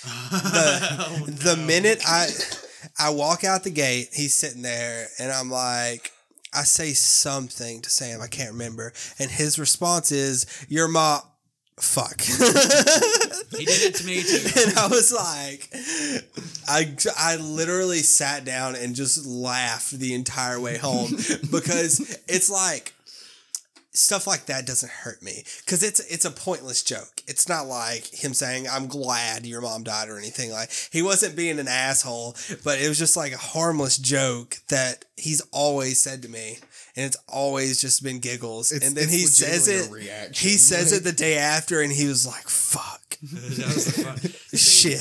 [0.03, 0.09] The
[1.21, 2.27] oh, the minute I
[2.99, 6.11] I walk out the gate, he's sitting there, and I'm like.
[6.55, 11.21] I say something to Sam, I can't remember, and his response is, "Your mom,
[11.77, 12.21] fuck."
[13.57, 14.61] He did it to me too.
[14.67, 15.69] and I was like,
[16.67, 21.11] I, I literally sat down and just laughed the entire way home
[21.51, 22.94] because it's like,
[23.97, 27.21] stuff like that doesn't hurt me because it's it's a pointless joke.
[27.27, 30.69] It's not like him saying "I'm glad your mom died" or anything like.
[30.91, 35.41] He wasn't being an asshole, but it was just like a harmless joke that he's
[35.51, 36.57] always said to me,
[36.95, 38.71] and it's always just been giggles.
[38.71, 39.91] It's- and then he says it.
[39.91, 40.49] reaction.
[40.49, 44.03] He says Like- it the day after, and he was like, "Fuck." that was the
[44.03, 44.17] fun.
[44.59, 44.99] Shit.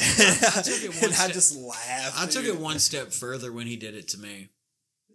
[0.57, 2.19] I took and I just laughed.
[2.21, 4.49] I took it one step further when he did it to me.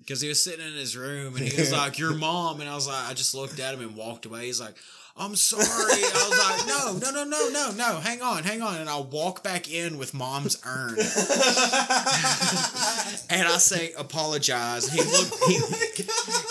[0.09, 2.61] Because he was sitting in his room and he was like, Your mom.
[2.61, 4.47] And I was like, I just looked at him and walked away.
[4.47, 4.73] He's like,
[5.15, 5.61] I'm sorry.
[5.63, 6.65] I was like,
[7.03, 7.99] No, no, no, no, no, no.
[7.99, 8.77] Hang on, hang on.
[8.77, 10.93] And I walk back in with mom's urn.
[13.29, 14.91] and I say, Apologize.
[14.91, 15.59] He look he,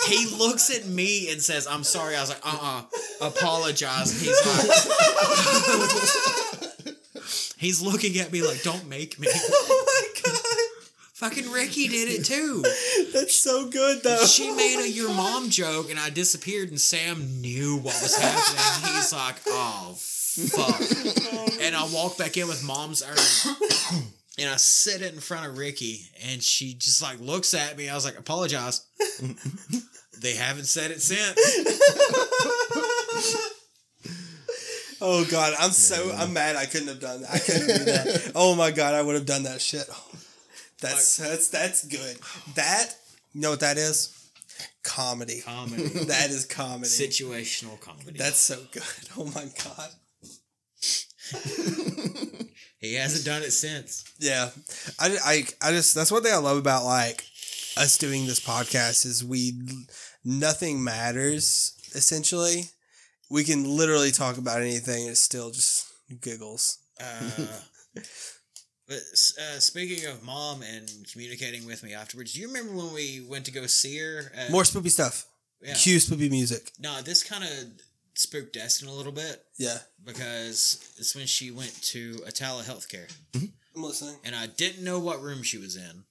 [0.07, 2.15] he looks at me and says, I'm sorry.
[2.15, 2.83] I was like, uh uh
[3.27, 4.13] apologize.
[4.13, 4.71] And he's like,
[7.57, 9.27] He's looking at me like, Don't make me.
[11.21, 12.63] Oh my god, Fucking Ricky did it too.
[13.13, 14.25] that's so good though.
[14.25, 18.17] She oh made a your mom joke and I disappeared and Sam knew what was
[18.17, 18.95] happening.
[18.95, 20.81] He's like, oh fuck.
[21.61, 23.17] And I walk back in with mom's urn
[24.39, 27.89] and I sit it in front of Ricky and she just like looks at me.
[27.89, 28.85] I was like, apologize.
[30.19, 31.37] they haven't said it since.
[35.01, 37.31] Oh god, I'm so I'm mad I couldn't have done that.
[37.31, 38.31] I couldn't do that.
[38.35, 39.87] Oh my god, I would have done that shit.
[40.81, 42.17] That's that's that's good.
[42.55, 42.95] That
[43.33, 44.15] you know what that is?
[44.83, 45.41] Comedy.
[45.41, 45.83] Comedy.
[46.07, 46.89] That is comedy.
[46.89, 48.17] Situational comedy.
[48.17, 48.83] That's so good.
[49.17, 49.89] Oh my god.
[52.79, 54.03] he hasn't done it since.
[54.19, 54.49] Yeah.
[54.99, 57.23] I, I, I just that's one thing I love about like
[57.77, 59.53] us doing this podcast is we
[60.23, 62.63] nothing matters essentially.
[63.29, 65.85] We can literally talk about anything and it's still just
[66.21, 66.79] giggles.
[66.99, 67.45] Uh,
[68.89, 73.21] but uh, speaking of mom and communicating with me afterwards, do you remember when we
[73.29, 74.31] went to go see her?
[74.35, 75.25] At, More spoopy stuff.
[75.61, 75.75] Yeah.
[75.75, 76.71] Cue spoopy music.
[76.79, 77.49] No, this kind of
[78.15, 79.77] spooked Destin a little bit Yeah.
[80.03, 84.15] because it's when she went to Attalla Healthcare, I'm listening.
[84.25, 86.03] and I didn't know what room she was in.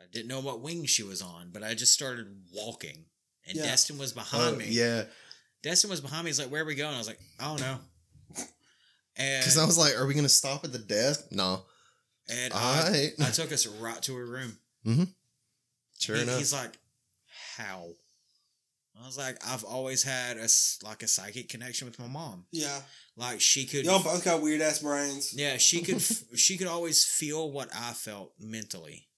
[0.00, 3.04] I didn't know what wing she was on, but I just started walking,
[3.46, 3.64] and Yeah.
[3.64, 4.66] Destin was behind Oh, me.
[4.70, 5.04] yeah.
[5.62, 6.28] Destin was behind me.
[6.30, 7.80] He's like, "Where are we going?" I was like, "I don't know."
[9.16, 11.26] And Because I was like, are we going to stop at the desk?
[11.30, 11.62] No.
[12.28, 13.10] and I, right.
[13.20, 14.58] I took us right to her room.
[15.98, 16.38] Sure He- enough.
[16.38, 16.72] He's like,
[17.56, 17.86] how?
[19.00, 20.48] I was like, I've always had a
[20.84, 22.46] like a psychic connection with my mom.
[22.52, 22.80] Yeah.
[23.16, 25.34] Like she could, Y'all both got weird ass brains.
[25.36, 26.00] yeah, she could,
[26.36, 29.08] she could always feel what I felt mentally.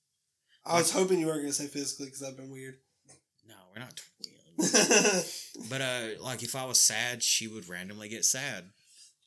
[0.64, 2.76] I was hoping you weren't gonna say physically because I've been weird.
[3.46, 4.00] No, we're not
[4.56, 5.52] twins.
[5.70, 8.70] but uh, like if I was sad, she would randomly get sad.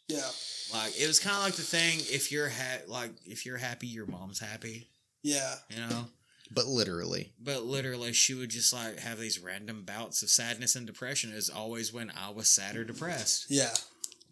[0.10, 0.30] Yeah.
[0.74, 3.88] Like it was kind of like the thing: if you're ha- like if you're happy,
[3.88, 4.88] your mom's happy.
[5.24, 5.56] Yeah.
[5.70, 6.06] You know.
[6.52, 7.32] but literally.
[7.42, 11.32] But literally, she would just like have these random bouts of sadness and depression.
[11.32, 13.46] Is always when I was sad or depressed.
[13.50, 13.74] Yeah.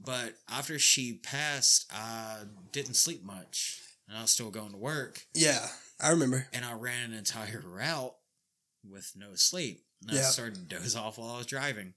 [0.03, 2.41] But after she passed, I
[2.71, 5.65] didn't sleep much, and I was still going to work, Yeah.
[5.99, 6.47] I remember.
[6.53, 8.13] and I ran an entire route
[8.87, 9.83] with no sleep.
[10.07, 11.95] And I started to doze off while I was driving.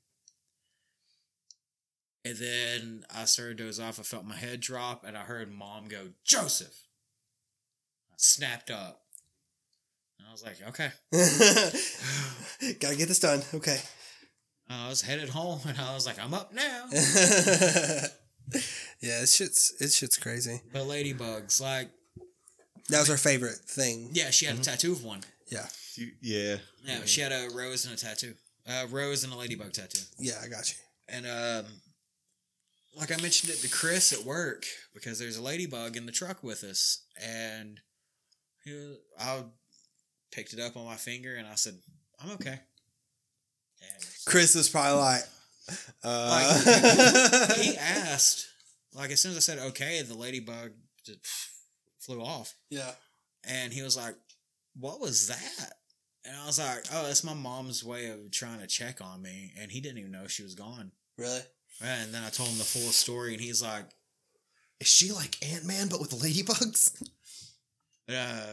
[2.25, 3.99] And then I started to doze off.
[3.99, 6.87] I felt my head drop, and I heard mom go, Joseph.
[8.11, 9.01] I snapped up.
[10.19, 10.91] And I was like, okay.
[12.81, 13.43] Gotta get this done.
[13.55, 13.79] Okay.
[14.69, 16.87] I was headed home, and I was like, I'm up now.
[19.01, 20.61] yeah, it shit's it shit's crazy.
[20.73, 21.89] But ladybugs, like,
[22.91, 24.11] That was her favorite thing.
[24.13, 25.21] yeah, she had a tattoo of one.
[25.51, 25.67] Yeah.
[25.97, 26.57] You- yeah.
[26.85, 28.35] Yeah, she had a rose and a tattoo.
[28.69, 30.03] A rose and a ladybug tattoo.
[30.19, 30.77] Yeah, I got you.
[31.09, 31.65] And um
[32.97, 34.65] like I mentioned it to Chris at work
[34.95, 37.81] because there's a ladybug in the truck with us and
[38.65, 39.43] he was, I
[40.33, 41.75] picked it up on my finger and I said,
[42.23, 42.61] "I'm okay."
[43.83, 45.23] And Chris was probably like,
[46.05, 48.49] uh, Like, he asked
[48.95, 50.73] like as soon as I said okay, the ladybug
[51.05, 51.21] just
[51.99, 52.55] flew off.
[52.71, 52.93] yeah.
[53.45, 54.17] And he was like,
[54.79, 55.73] "What was that?"
[56.27, 59.53] And I was like, "Oh, that's my mom's way of trying to check on me."
[59.59, 60.93] And he didn't even know she was gone.
[61.17, 61.41] Really?
[61.83, 63.85] And then I told him the full story, and he's like,
[64.81, 67.03] Is she like Ant Man but with ladybugs?
[68.09, 68.47] uh,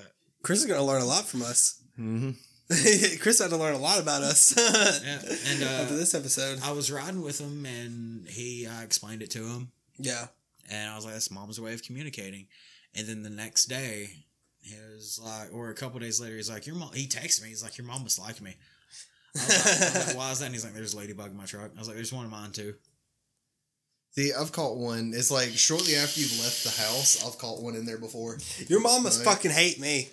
[0.43, 1.81] Chris is gonna learn a lot from us.
[1.99, 2.31] Mm-hmm.
[3.21, 5.19] Chris had to learn a lot about us yeah.
[5.51, 6.59] And after uh, this episode.
[6.61, 10.27] I was riding with him, and he I explained it to him, Yeah.
[10.69, 12.47] and I was like, "That's mom's way of communicating."
[12.95, 14.09] And then the next day,
[14.61, 17.49] he was like, or a couple days later, he's like, "Your mom." He texted me.
[17.49, 18.55] He's like, "Your mom must like me."
[19.35, 21.31] I was, like, I was like, "Why is that?" And he's like, "There's a ladybug
[21.31, 22.73] in my truck." I was like, "There's one in mine too."
[24.17, 25.13] See, I've caught one.
[25.13, 28.39] It's like shortly after you've left the house, I've caught one in there before.
[28.67, 29.31] Your mom must Right.
[29.35, 30.09] fucking hate me.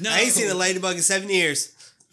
[0.00, 1.70] No, I ain't seen a ladybug in seven years.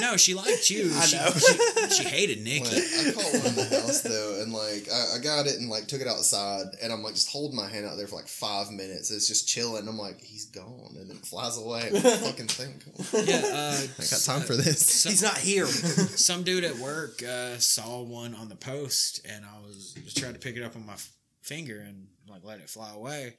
[0.00, 0.90] No, she liked you.
[0.94, 1.30] I she, know.
[1.30, 2.74] She, she hated Nikki.
[2.76, 5.68] Like, I caught one in the house though, and like I, I got it and
[5.68, 8.28] like took it outside, and I'm like just holding my hand out there for like
[8.28, 9.10] five minutes.
[9.10, 9.88] It's just chilling.
[9.88, 11.88] I'm like, he's gone, and then it flies away.
[11.90, 12.82] What the fucking thing?
[13.28, 14.86] Yeah, uh, I got time for this.
[14.86, 15.66] some, He's not here.
[15.66, 20.34] some dude at work uh, saw one on the post, and I was just trying
[20.34, 21.12] to pick it up on my f-
[21.42, 23.36] finger and like let it fly away,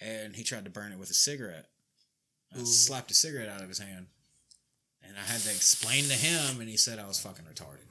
[0.00, 1.66] and he tried to burn it with a cigarette.
[2.54, 4.06] I slapped a cigarette out of his hand,
[5.12, 7.84] and I had to explain to him, and he said I was fucking retarded.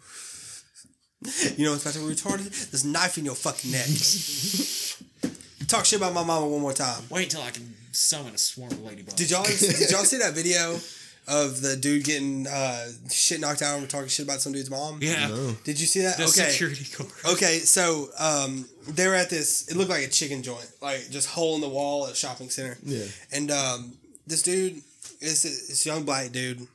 [1.55, 2.71] You know what's about to be retarded?
[2.71, 3.85] This knife in your fucking neck.
[5.67, 7.03] Talk shit about my mama one more time.
[7.11, 9.15] Wait till I can summon a swarm of ladybugs.
[9.15, 10.79] Did y'all did y'all see that video
[11.27, 14.97] of the dude getting uh, shit knocked out and talking shit about some dude's mom?
[14.99, 15.55] Yeah, No.
[15.63, 16.17] Did you see that?
[16.17, 16.49] the okay.
[16.49, 17.11] security guard.
[17.35, 19.69] Okay, so um, they were at this.
[19.69, 22.49] It looked like a chicken joint, like just hole in the wall at a shopping
[22.49, 22.79] center.
[22.83, 23.05] Yeah.
[23.31, 23.93] And um,
[24.25, 24.81] this dude
[25.21, 26.67] is this young black dude,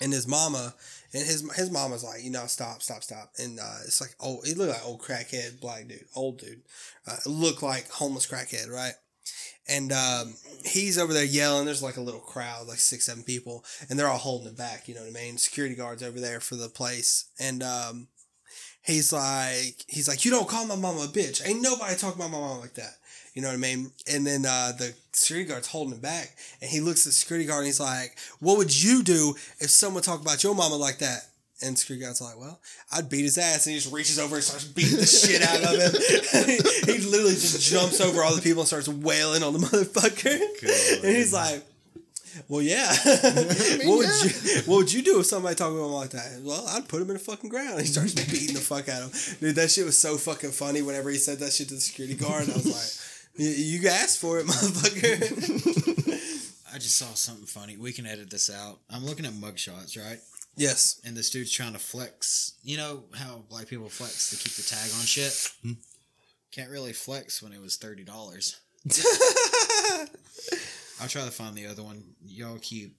[0.00, 0.74] and his mama,
[1.12, 3.32] and his his mama's like, you know, stop, stop, stop.
[3.38, 6.62] And uh, it's like, oh, he looked like old crackhead black dude, old dude,
[7.06, 8.94] uh, looked like homeless crackhead, right?
[9.68, 11.66] And um, he's over there yelling.
[11.66, 14.86] There's like a little crowd, like six, seven people, and they're all holding it back.
[14.86, 15.38] You know what I mean?
[15.38, 18.08] Security guards over there for the place, and um,
[18.82, 21.46] he's like, he's like, you don't call my mama a bitch.
[21.46, 22.94] Ain't nobody talking about my mama like that.
[23.36, 23.92] You know what I mean?
[24.10, 27.46] And then uh, the security guard's holding him back, and he looks at the security
[27.46, 31.00] guard and he's like, "What would you do if someone talked about your mama like
[31.00, 31.28] that?"
[31.62, 32.58] And the security guard's like, "Well,
[32.90, 35.62] I'd beat his ass." And he just reaches over and starts beating the shit out
[35.62, 35.92] of him.
[36.86, 41.04] he literally just jumps over all the people and starts wailing on the motherfucker.
[41.04, 41.62] and he's like.
[42.48, 42.94] Well, yeah.
[43.84, 46.40] what would you What would you do if somebody talked about him like that?
[46.42, 47.80] Well, I'd put him in the fucking ground.
[47.80, 49.36] He starts beating the fuck out of him.
[49.40, 50.82] Dude, that shit was so fucking funny.
[50.82, 53.05] Whenever he said that shit to the security guard, I was like,
[53.36, 55.22] "You, asked for it, motherfucker."
[56.74, 57.76] I just saw something funny.
[57.76, 58.80] We can edit this out.
[58.90, 60.18] I'm looking at mugshots, right?
[60.56, 61.00] yes.
[61.04, 62.52] And this dude's trying to flex.
[62.62, 65.50] You know how black people flex to keep the tag on shit?
[65.62, 65.72] Hmm?
[66.52, 68.60] Can't really flex when it was thirty dollars.
[71.00, 72.02] I'll try to find the other one.
[72.24, 72.96] Y'all keep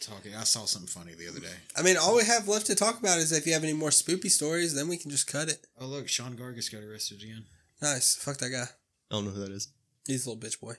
[0.00, 0.34] talking.
[0.34, 1.54] I saw something funny the other day.
[1.76, 3.90] I mean, all we have left to talk about is if you have any more
[3.90, 5.66] spoopy stories, then we can just cut it.
[5.80, 7.44] Oh look, Sean Gargis got arrested again.
[7.80, 8.16] Nice.
[8.16, 8.66] Fuck that guy.
[9.14, 9.68] I don't know who that is.
[10.06, 10.74] He's a little bitch boy.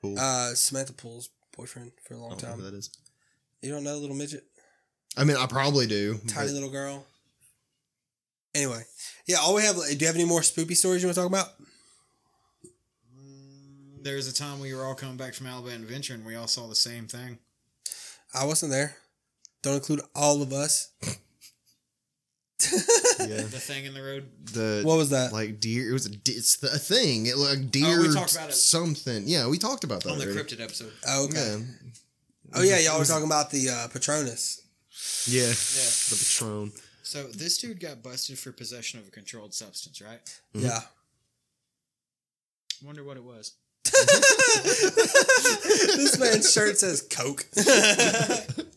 [0.00, 0.16] Cool.
[0.18, 2.64] Uh, Samantha Poole's boyfriend for a long don't know who time.
[2.70, 2.90] that is.
[3.60, 4.44] You don't know the little midget,
[5.16, 6.18] I mean, I probably do.
[6.28, 7.04] tiny but- little girl.
[8.54, 8.82] Anyway,
[9.26, 9.36] yeah.
[9.40, 9.76] All we have.
[9.76, 11.46] Do you have any more spoopy stories you want to talk about?
[14.02, 16.46] There was a time we were all coming back from Alabama Adventure and we all
[16.48, 17.38] saw the same thing.
[18.34, 18.96] I wasn't there.
[19.62, 20.90] Don't include all of us.
[23.20, 23.42] yeah.
[23.42, 24.28] The thing in the road.
[24.52, 25.32] The What was that?
[25.32, 25.90] like deer?
[25.90, 27.26] It was a it's the, a thing.
[27.26, 28.00] It like deer.
[28.00, 28.54] Oh, we talked about it.
[28.54, 29.24] Something.
[29.26, 30.10] Yeah, we talked about that.
[30.10, 30.40] On the already.
[30.40, 30.92] cryptid episode.
[31.06, 31.56] Oh, okay.
[31.58, 31.64] Yeah.
[32.54, 34.62] Oh yeah, y'all were talking about the uh, Patronus.
[35.26, 35.42] Yeah.
[35.42, 35.48] Yeah.
[35.48, 36.72] The Patron.
[37.02, 40.24] So this dude got busted for possession of a controlled substance, right?
[40.54, 40.66] Mm-hmm.
[40.66, 40.80] Yeah.
[42.84, 43.52] Wonder what it was.
[43.84, 47.46] this man's shirt says Coke.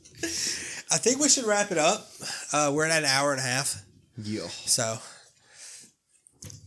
[0.96, 2.08] I think we should wrap it up.
[2.54, 3.84] Uh, we're at an hour and a half,
[4.18, 4.48] Yeah.
[4.48, 4.98] so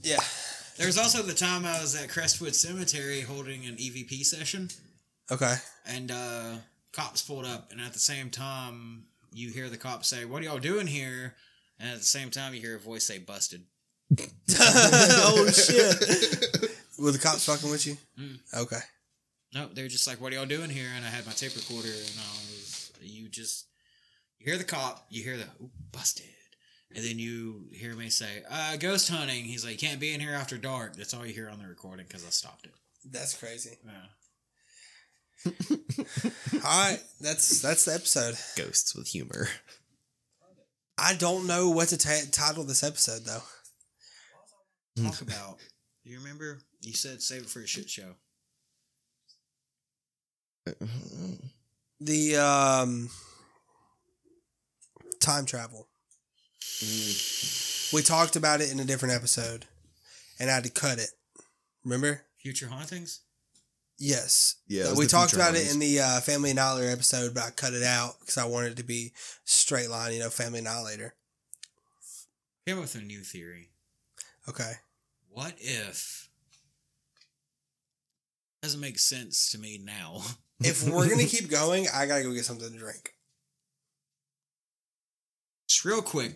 [0.02, 0.18] yeah.
[0.76, 4.68] There was also the time I was at Crestwood Cemetery holding an EVP session,
[5.30, 5.54] Okay.
[5.86, 6.56] and uh,
[6.92, 10.44] cops pulled up, and at the same time, you hear the cops say, "What are
[10.44, 11.34] y'all doing here?"
[11.80, 13.62] And at the same time, you hear a voice say, "Busted."
[14.60, 16.70] oh shit.
[16.98, 17.96] Were the cops fucking with you?
[18.20, 18.40] Mm.
[18.54, 18.80] Okay.
[19.54, 21.88] No, they're just like, "What are y'all doing here?" And I had my tape recorder,
[21.88, 23.64] and I was, you just,
[24.38, 26.26] you hear the cop, you hear the Ooh, busted,
[26.94, 30.20] and then you hear me say, uh, "Ghost hunting." He's like, "You can't be in
[30.20, 32.72] here after dark." That's all you hear on the recording because I stopped it.
[33.04, 33.78] That's crazy.
[33.84, 33.92] Yeah.
[36.64, 38.34] All right, that's that's the episode.
[38.56, 39.48] Ghosts with humor.
[40.98, 43.42] I don't know what to ta- title this episode though.
[45.02, 45.58] Talk about.
[46.04, 46.58] Do you remember?
[46.80, 48.14] You said save it for a shit show.
[52.00, 53.10] The um
[55.28, 55.88] time travel.
[57.92, 59.66] We talked about it in a different episode,
[60.40, 61.10] and I had to cut it.
[61.84, 62.22] Remember?
[62.38, 63.20] Future hauntings.
[63.98, 64.56] Yes.
[64.68, 67.42] Yeah, it was we talked future about it in the uh, Family Annihilator episode, but
[67.42, 69.12] I cut it out because I wanted it to be
[69.44, 70.14] straight line.
[70.14, 71.14] You know, Family Annihilator.
[72.66, 73.70] Came up with a new theory.
[74.48, 74.72] Okay.
[75.30, 76.28] What if?
[78.62, 80.22] Doesn't make sense to me now.
[80.60, 83.14] If we're gonna keep going, I gotta go get something to drink.
[85.84, 86.32] Real quick.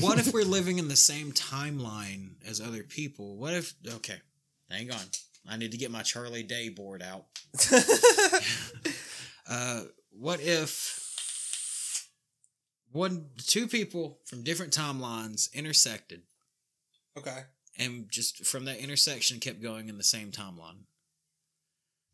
[0.00, 3.36] what if we're living in the same timeline as other people?
[3.36, 3.74] What if?
[3.96, 4.18] Okay,
[4.70, 5.00] hang on.
[5.48, 7.26] I need to get my Charlie Day board out.
[9.50, 12.08] Uh, what if
[12.92, 16.22] one, two people from different timelines intersected,
[17.18, 17.40] Okay.
[17.76, 20.84] and just from that intersection kept going in the same timeline.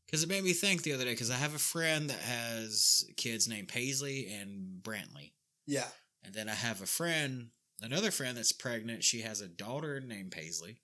[0.06, 1.10] Because it made me think the other day.
[1.10, 5.32] Because I have a friend that has kids named Paisley and Brantley,
[5.68, 5.86] Yeah.
[6.24, 7.50] and then I have a friend,
[7.80, 9.04] another friend that's pregnant.
[9.04, 10.80] She has a daughter named Paisley,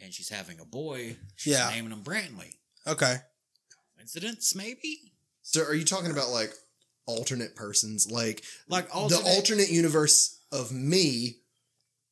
[0.00, 1.16] and she's having a boy.
[1.36, 1.70] She's Yeah.
[1.70, 2.54] naming him Brantley.
[2.86, 3.16] Okay.
[3.96, 5.12] Coincidence, maybe?
[5.42, 6.52] So are you talking about like
[7.06, 8.10] alternate persons?
[8.10, 11.38] Like Like the alternate, alternate universe of me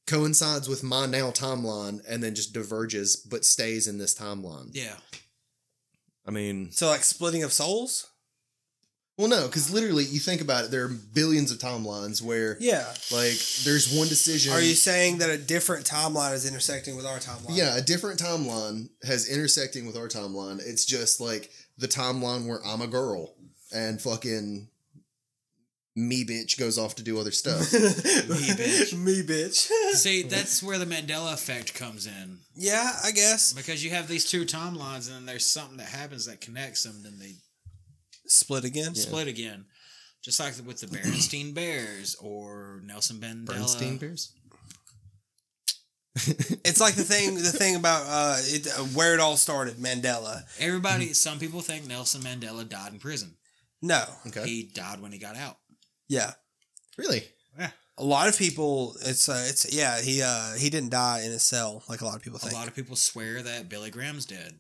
[0.06, 4.70] coincides with my now timeline and then just diverges but stays in this timeline.
[4.72, 4.96] Yeah.
[6.26, 8.09] I mean, So like splitting of souls?
[9.20, 12.86] Well, no, because literally, you think about it, there are billions of timelines where, Yeah.
[13.12, 14.52] like, there's one decision.
[14.52, 17.56] Are you saying that a different timeline is intersecting with our timeline?
[17.56, 20.60] Yeah, a different timeline has intersecting with our timeline.
[20.66, 23.34] It's just like the timeline where I'm a girl
[23.72, 24.68] and fucking
[25.96, 27.72] me bitch goes off to do other stuff.
[27.72, 28.96] Me bitch.
[28.96, 29.68] Me bitch.
[29.94, 32.38] See, that's where the Mandela effect comes in.
[32.54, 33.52] yeah, I guess.
[33.52, 37.02] Because you have these two timelines, and then there's something that happens that connects them,
[37.02, 37.34] then they
[38.30, 38.94] Split again.
[38.94, 39.64] split again.
[40.22, 43.46] Just like with the Berenstein Bears or Nelson Mandela.
[43.46, 44.32] Bernstein Bears?
[46.64, 50.42] It's like the thing the thing about uh, it, uh where it all started, Mandela.
[50.58, 53.36] Everybody, some people think Nelson Mandela died in prison.
[53.80, 54.04] No.
[54.26, 54.44] Okay.
[54.46, 55.56] He died when he got out.
[56.08, 56.32] Yeah.
[56.98, 57.22] really?
[57.96, 61.38] A lot of people it's uh it's yeah, he uh he didn't die in a
[61.38, 62.52] cell like a lot of people think.
[62.52, 64.58] A lot of people swear that Billy Graham's dead.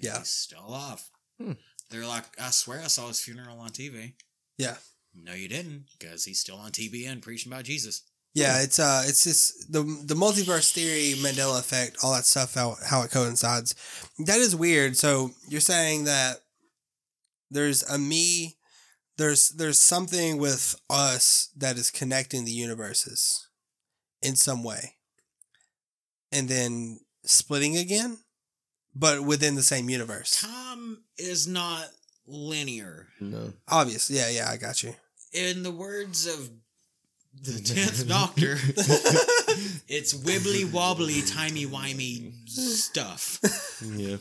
[0.00, 0.18] Yeah.
[0.18, 1.02] He's still alive.
[1.40, 1.52] Hmm.
[1.90, 4.14] They're like, I swear I saw his funeral on TV.
[4.58, 4.76] Yeah.
[5.14, 8.02] No, you didn't, because he's still on TBN preaching about Jesus.
[8.34, 12.76] Yeah, it's uh, it's just the the multiverse theory, Mandela effect, all that stuff, how
[12.84, 13.74] how it coincides.
[14.18, 14.98] That is weird.
[14.98, 16.42] So you're saying that
[17.50, 18.58] there's a me,
[19.16, 23.48] there's there's something with us that is connecting the universes
[24.20, 24.96] in some way,
[26.30, 28.18] and then splitting again,
[28.98, 30.40] but within the same universe.
[30.40, 31.88] Time is not
[32.26, 33.08] linear.
[33.20, 33.52] No.
[33.68, 34.10] Obvious.
[34.10, 34.94] Yeah, yeah, I got you.
[35.32, 36.50] In the words of
[37.42, 38.52] the tenth Doctor,
[39.88, 43.38] it's wibbly wobbly, timey wimey stuff.
[43.84, 44.16] Yeah.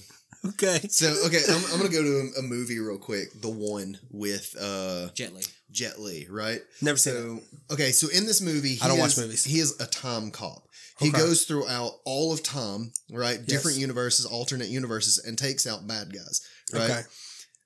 [0.45, 0.79] Okay.
[0.89, 3.41] So, okay, I'm, I'm going to go to a, a movie real quick.
[3.41, 5.43] The one with uh, Gently.
[5.71, 6.61] Jet Li, right?
[6.81, 7.17] Never seen it.
[7.17, 7.39] So,
[7.73, 9.43] okay, so in this movie, he I don't watch movies.
[9.43, 10.67] He is a time cop.
[10.99, 11.17] He Okay.
[11.17, 13.45] goes throughout all of time, right?
[13.45, 16.41] Different universes, alternate universes, and takes out bad guys,
[16.71, 16.89] right?
[16.89, 17.01] Okay.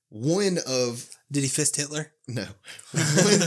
[0.10, 2.11] One of Did he fist Hitler?
[2.27, 2.47] no,
[2.91, 3.39] one,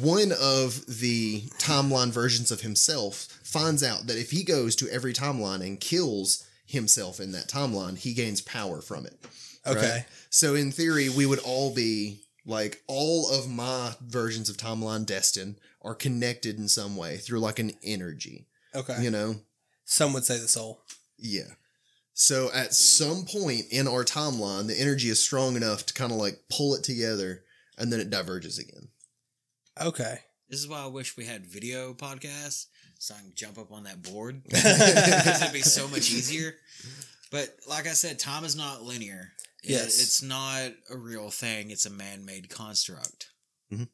[0.00, 5.14] one of the timeline versions of himself finds out that if he goes to every
[5.14, 9.18] timeline and kills himself in that timeline, he gains power from it.
[9.66, 9.90] Okay.
[9.90, 10.06] Right?
[10.28, 15.56] So in theory, we would all be like all of my versions of timeline Destin
[15.82, 18.46] are connected in some way through like an energy.
[18.74, 19.02] Okay.
[19.02, 19.36] You know?
[19.84, 20.82] Some would say the soul.
[21.18, 21.54] Yeah.
[22.14, 26.18] So at some point in our timeline, the energy is strong enough to kind of
[26.18, 27.42] like pull it together
[27.78, 28.88] and then it diverges again.
[29.80, 30.18] Okay.
[30.48, 32.66] This is why I wish we had video podcasts
[32.98, 34.42] so I can jump up on that board.
[34.48, 36.54] Because it'd be so much easier.
[37.30, 39.32] But like I said, time is not linear.
[39.62, 40.00] It- Yes.
[40.00, 41.70] it's not a real thing.
[41.70, 43.28] It's a man-made construct
[43.72, 43.88] Mhm.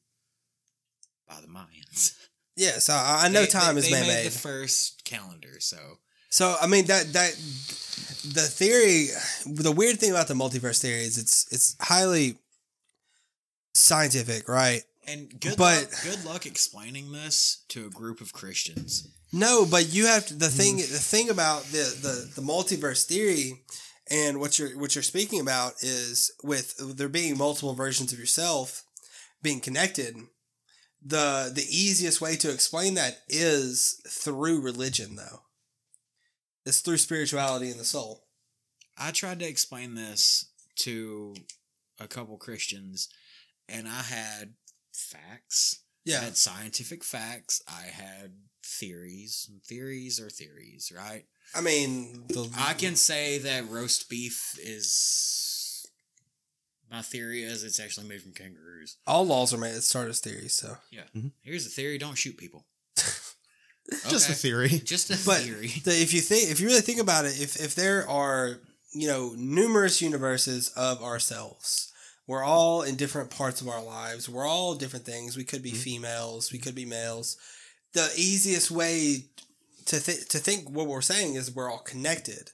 [1.28, 2.14] by the Mayans.
[2.56, 4.26] Yes, I, I know They- time they, is man made made.
[4.26, 5.98] the first calendar, so
[6.30, 7.32] So I mean that that
[8.24, 9.08] the theory,
[9.46, 12.38] the weird thing about the multiverse theory is it's it's highly
[13.74, 14.82] scientific, right?
[15.08, 19.06] and good But- luck, good luck explaining this to a group of Christians.
[19.32, 20.78] No, but you have to, the thing.
[20.78, 20.90] Mm.
[20.90, 23.60] The thing about the, the the multiverse theory,
[24.10, 28.82] and what you're what you're speaking about is with there being multiple versions of yourself
[29.42, 30.16] being connected.
[31.08, 35.42] The the easiest way to explain that is through religion, though.
[36.64, 38.24] It's through spirituality and the soul.
[38.98, 41.34] I tried to explain this to
[42.00, 43.08] a couple Christians,
[43.68, 44.54] and I had
[44.92, 45.82] facts.
[46.06, 47.62] I Yeah, had scientific facts.
[47.68, 48.32] I had
[48.64, 49.48] theories.
[49.64, 51.24] Theories are theories, right?
[51.54, 55.52] I mean, the, I can say that roast beef is.
[56.90, 58.96] My theory is it's actually made from kangaroos.
[59.06, 59.74] all laws are made.
[59.74, 61.04] It started as theories, so Yeah.
[61.14, 61.32] Mhm.
[61.42, 62.66] Here's the theory: don't shoot people.
[64.08, 64.68] Just a theory.
[64.84, 65.68] Just a but theory.
[65.84, 68.60] the, if you think if you really think about it if if there are
[68.92, 71.92] you know numerous universes of ourselves
[72.26, 75.70] we're all in different parts of our lives we're all different things we could be
[75.72, 77.36] females we could be males
[77.92, 79.26] the easiest way
[79.84, 82.50] to th- to think what we're saying is we're all connected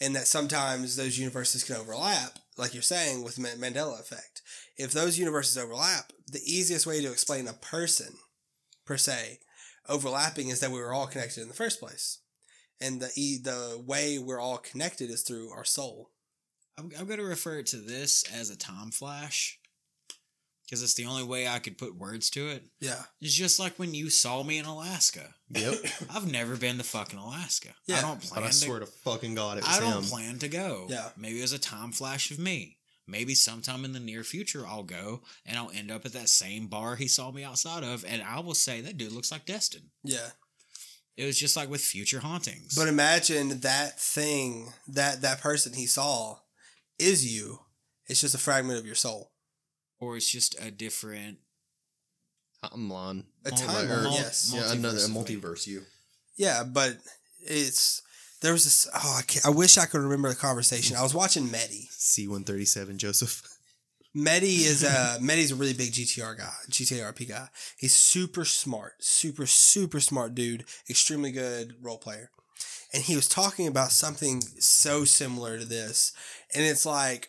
[0.00, 4.42] and that sometimes those universes can overlap like you're saying with Ma- Mandela effect
[4.76, 8.14] if those universes overlap the easiest way to explain a person
[8.84, 9.38] per se.
[9.88, 12.18] Overlapping is that we were all connected in the first place,
[12.80, 16.10] and the the way we're all connected is through our soul.
[16.76, 19.60] I'm, I'm going to refer to this as a time flash
[20.66, 22.64] because it's the only way I could put words to it.
[22.80, 25.34] Yeah, It's just like when you saw me in Alaska.
[25.50, 25.74] Yep.
[26.10, 27.68] I've never been to fucking Alaska.
[27.86, 27.98] Yeah.
[27.98, 28.34] I don't plan to.
[28.34, 30.08] But I to swear to fucking God, it was I don't him.
[30.10, 30.86] plan to go.
[30.88, 31.08] Yeah.
[31.16, 32.78] Maybe it was a time flash of me.
[33.08, 36.66] Maybe sometime in the near future I'll go and I'll end up at that same
[36.66, 39.90] bar he saw me outside of, and I will say that dude looks like Destin.
[40.02, 40.30] yeah.
[41.16, 42.74] It was just like with future hauntings.
[42.74, 46.40] But imagine that thing that that person he saw
[46.98, 47.60] is you.
[48.06, 49.30] It's just a fragment of your soul.
[50.00, 51.38] Or it's just a different.
[52.64, 53.24] Timeline.
[53.44, 54.52] A Mul- timeline, mul- yes.
[54.54, 55.66] Yeah, another a Multiverse multiverse.
[55.66, 55.82] You.
[56.36, 56.96] Yeah, but
[57.40, 58.02] it's
[58.42, 58.88] there was this.
[58.94, 60.96] Oh, I, can't, I wish I could remember the conversation.
[60.96, 61.88] I was watching Medi.
[61.90, 62.98] C one thirty seven.
[62.98, 63.42] Joseph.
[64.14, 67.48] Medi is a Medi's a really big GTR guy, GTRP guy.
[67.78, 72.30] He's super smart, super super smart dude, extremely good role player.
[72.94, 76.12] And he was talking about something so similar to this,
[76.54, 77.28] and it's like,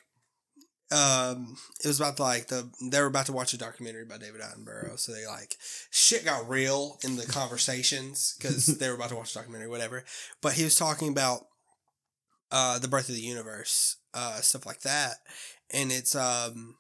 [0.92, 4.42] um, it was about like the they were about to watch a documentary about David
[4.42, 5.58] Attenborough, so they like
[5.92, 10.04] shit got real in the conversations because they were about to watch a documentary, whatever.
[10.42, 11.48] But he was talking about
[12.52, 15.16] uh the birth of the universe, uh stuff like that,
[15.72, 16.76] and it's um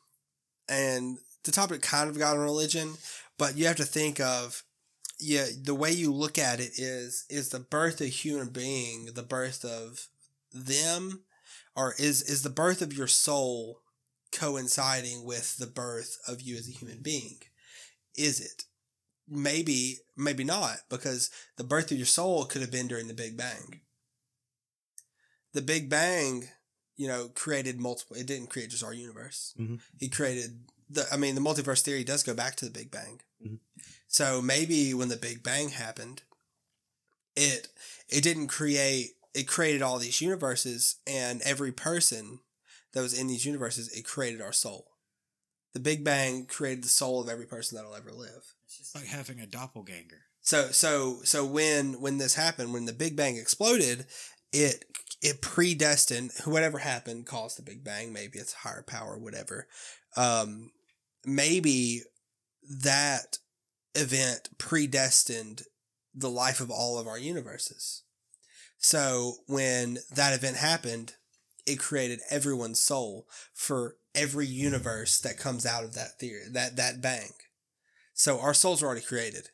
[0.69, 2.93] and the topic kind of got on religion
[3.37, 4.63] but you have to think of
[5.19, 9.23] yeah the way you look at it is is the birth of human being the
[9.23, 10.07] birth of
[10.53, 11.21] them
[11.75, 13.79] or is is the birth of your soul
[14.37, 17.39] coinciding with the birth of you as a human being?
[18.15, 18.63] Is it?
[19.27, 23.35] Maybe maybe not because the birth of your soul could have been during the big
[23.37, 23.81] bang.
[25.53, 26.49] The big bang
[26.95, 29.53] you know created multiple it didn't create just our universe.
[29.59, 29.79] Mhm.
[29.99, 33.21] he created the i mean the multiverse theory does go back to the big bang.
[33.45, 33.59] Mhm.
[34.07, 36.23] so maybe when the big bang happened
[37.35, 37.67] it
[38.09, 42.39] it didn't create it created all these universes and every person
[42.93, 44.87] that was in these universes it created our soul
[45.73, 49.05] the big bang created the soul of every person that'll ever live It's just like
[49.05, 50.21] having a doppelganger.
[50.41, 54.05] so so so when when this happened, when the Big Bang exploded,
[54.51, 54.85] it
[55.21, 58.13] it predestined whatever happened caused the Big Bang.
[58.13, 59.67] Maybe it's higher power, whatever.
[60.15, 60.71] Um,
[61.25, 62.01] maybe
[62.69, 63.37] that
[63.95, 65.63] event predestined
[66.13, 68.03] the life of all of our universes.
[68.77, 71.15] So when that event happened,
[71.67, 77.01] it created everyone's soul for every universe that comes out of that theory, that that
[77.01, 77.31] bang.
[78.13, 79.49] So our souls are already created.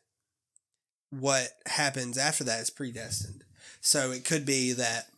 [1.10, 3.44] What happens after that is predestined.
[3.80, 5.08] So it could be that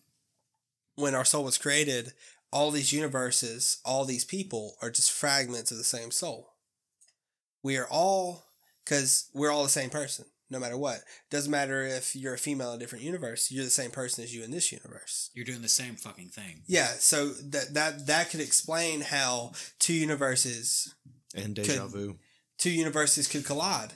[0.96, 2.12] when our soul was created,
[2.50, 6.54] all these universes, all these people are just fragments of the same soul.
[7.62, 8.44] We are all,
[8.84, 11.00] because we're all the same person, no matter what.
[11.30, 14.34] Doesn't matter if you're a female in a different universe, you're the same person as
[14.34, 15.30] you in this universe.
[15.34, 16.62] You're doing the same fucking thing.
[16.66, 20.94] Yeah, so that that that could explain how two universes
[21.34, 22.18] And deja Could- vu.
[22.58, 23.92] two universes could collide.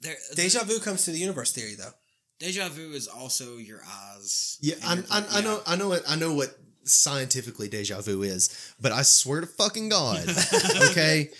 [0.00, 1.92] There, Deja vu comes to the universe theory though.
[2.40, 4.58] Deja vu is also your eyes.
[4.60, 5.40] Yeah, I, I, I yeah.
[5.42, 6.50] know, I know what, I know what
[6.84, 10.24] scientifically deja vu is, but I swear to fucking God,
[10.90, 11.30] okay,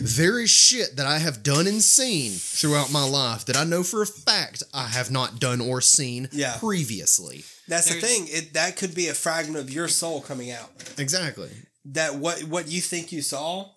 [0.00, 3.82] there is shit that I have done and seen throughout my life that I know
[3.82, 6.56] for a fact I have not done or seen Yeah.
[6.58, 7.44] previously.
[7.68, 8.26] That's the thing.
[8.28, 10.70] It that could be a fragment of your soul coming out.
[10.98, 11.50] Exactly.
[11.86, 13.70] That what what you think you saw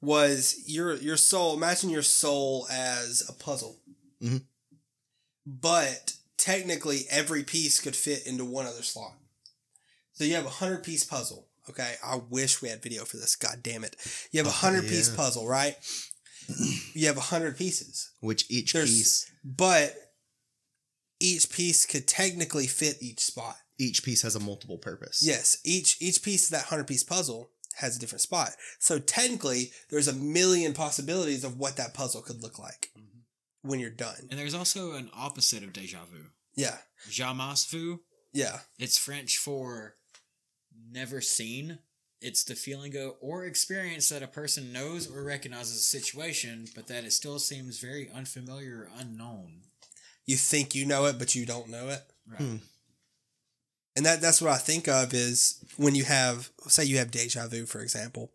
[0.00, 1.54] was your your soul.
[1.56, 3.78] Imagine your soul as a puzzle,
[4.22, 4.42] Mhm.
[5.46, 9.14] but technically every piece could fit into one other slot.
[10.22, 11.48] So you have a hundred piece puzzle.
[11.68, 13.34] Okay, I wish we had video for this.
[13.34, 13.96] God damn it!
[14.30, 15.16] You have a Oh, hundred piece yeah.
[15.16, 15.74] puzzle, right?
[16.94, 18.10] You have a hundred pieces.
[18.20, 19.94] Which each There's- piece, but
[21.18, 23.56] each piece could technically fit each spot.
[23.78, 25.22] each piece has a multiple purpose.
[25.24, 28.50] Yes, each each piece of that hundred piece puzzle has a different spot.
[28.78, 33.20] So technically, there's a million possibilities of what that puzzle could look like mm-hmm.
[33.68, 34.28] when you're done.
[34.30, 36.26] And there's also an opposite of deja vu.
[36.54, 36.76] Yeah,
[37.10, 38.00] Jamais vu.
[38.32, 39.94] yeah, It's French for
[40.90, 41.78] never seen.
[42.20, 46.86] It's the feeling of or experience that a person knows or recognizes a situation, but
[46.86, 49.62] that it still seems very unfamiliar or unknown.
[50.24, 52.02] you think you know it, but you don't know it.
[52.28, 52.40] Right.
[52.40, 52.56] Hmm.
[53.96, 57.46] And that that's what I think of is when you have say you have deja
[57.48, 58.30] vu, for example.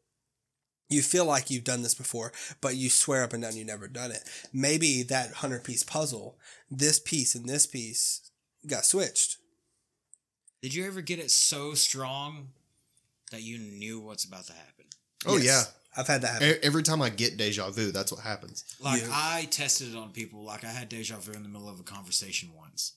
[0.90, 2.32] You feel like you've done this before,
[2.62, 4.24] but you swear up and down you've never done it.
[4.54, 6.38] Maybe that hundred piece puzzle,
[6.72, 8.32] this piece and this piece
[8.66, 9.38] got switched.
[10.62, 12.50] Did you ever get it so strong
[13.32, 14.86] that you knew what's about to happen?
[15.26, 16.48] Oh Yes, I've had that happen.
[16.50, 18.64] E- Every time I get deja vu, that's what happens.
[18.80, 20.44] Like You- I tested it on people.
[20.44, 22.94] Like I had deja vu in the middle of a conversation once.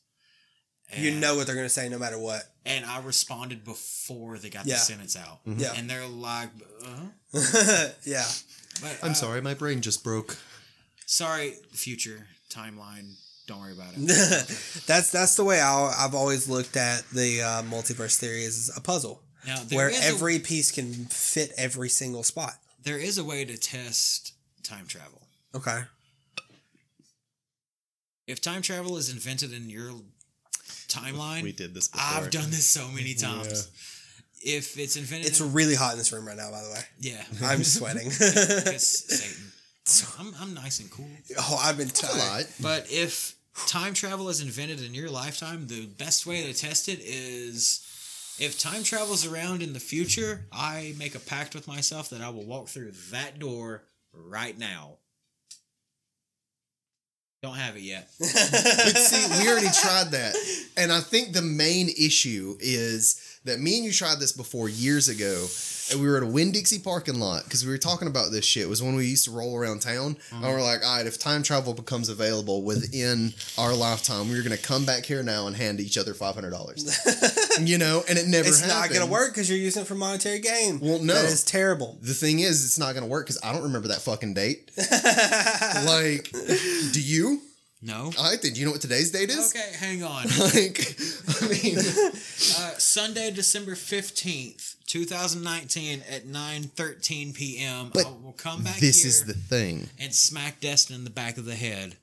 [0.96, 2.42] you know what they're gonna say no matter what.
[2.66, 4.74] and I responded before they got Yeah.
[4.74, 5.40] the sentence out.
[5.46, 5.72] Yeah.
[5.76, 6.50] and they're like,
[6.84, 7.06] uh,
[8.04, 8.26] yeah.
[8.80, 10.36] but, I'm uh, sorry, my brain just broke.
[11.06, 13.14] sorry, future timeline.
[13.51, 14.06] Don't worry about it.
[14.86, 18.81] that's that's the way I, I've always looked at the uh, multiverse theory is a
[18.81, 22.55] puzzle Now there where is a- every piece can fit every single spot.
[22.85, 25.22] there is a way to test time travel.
[25.55, 25.81] Okay.
[28.28, 29.90] If time travel is invented in your
[30.89, 32.06] timeline, We did this before.
[32.22, 33.68] I've done this so many times.
[34.43, 36.81] If it's invented, It's in, really hot in this room right now, by the way.
[37.01, 38.06] yeah, I'm sweating.
[38.06, 39.52] It's Satan.
[40.20, 41.09] I'm, I'm nice and cool.
[41.39, 42.18] oh, I've been That's a tired.
[42.18, 42.44] lot.
[42.62, 43.35] But if
[43.66, 47.86] time travel is invented in your lifetime, the best way to test it is
[48.40, 52.31] if time travels around in the future, I make a pact with myself that I
[52.31, 53.82] will walk through that door
[54.12, 54.97] right now.
[57.43, 58.09] Don't have it yet.
[58.18, 58.28] But
[58.97, 60.35] see, we already tried that.
[60.77, 65.08] And I think the main issue is that me and you tried this before years
[65.08, 65.46] ago.
[65.90, 68.44] And we were at a Winn Dixie parking lot because we were talking about this
[68.44, 68.64] shit.
[68.64, 70.06] It was when we used to roll around town.
[70.06, 70.42] And mm-hmm.
[70.44, 74.62] we're like, all right, if time travel becomes available within our lifetime, we're going to
[74.62, 77.66] come back here now and hand each other $500.
[77.66, 78.04] you know?
[78.08, 80.78] And it never It's not going to work because you're using it for monetary gain.
[80.78, 81.14] Well, no.
[81.14, 81.98] That is terrible.
[82.02, 84.70] The thing is, it's not going to work because I don't remember that fucking date.
[84.76, 86.30] like,
[86.92, 87.40] do you?
[87.82, 88.12] No.
[88.20, 88.55] I did.
[88.55, 89.55] Do you know what today's date is?
[89.55, 90.24] Okay, hang on.
[90.39, 90.94] Like,
[91.43, 91.78] I mean,
[92.59, 97.90] Uh, Sunday, December 15th, 2019 at 9:13 p.m.
[97.93, 99.89] But I will come back this here is the thing.
[99.98, 101.97] and smack Destin in the back of the head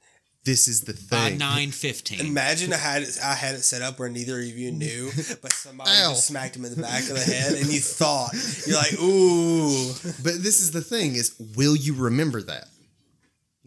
[0.45, 1.39] This is the by thing.
[1.39, 2.21] 9:15.
[2.21, 5.51] Imagine I had it, I had it set up where neither of you knew, but
[5.53, 6.09] somebody Ow.
[6.11, 8.31] just smacked him in the back of the head, and you thought
[8.65, 9.91] you're like, "Ooh,
[10.23, 12.67] But this is the thing: is will you remember that?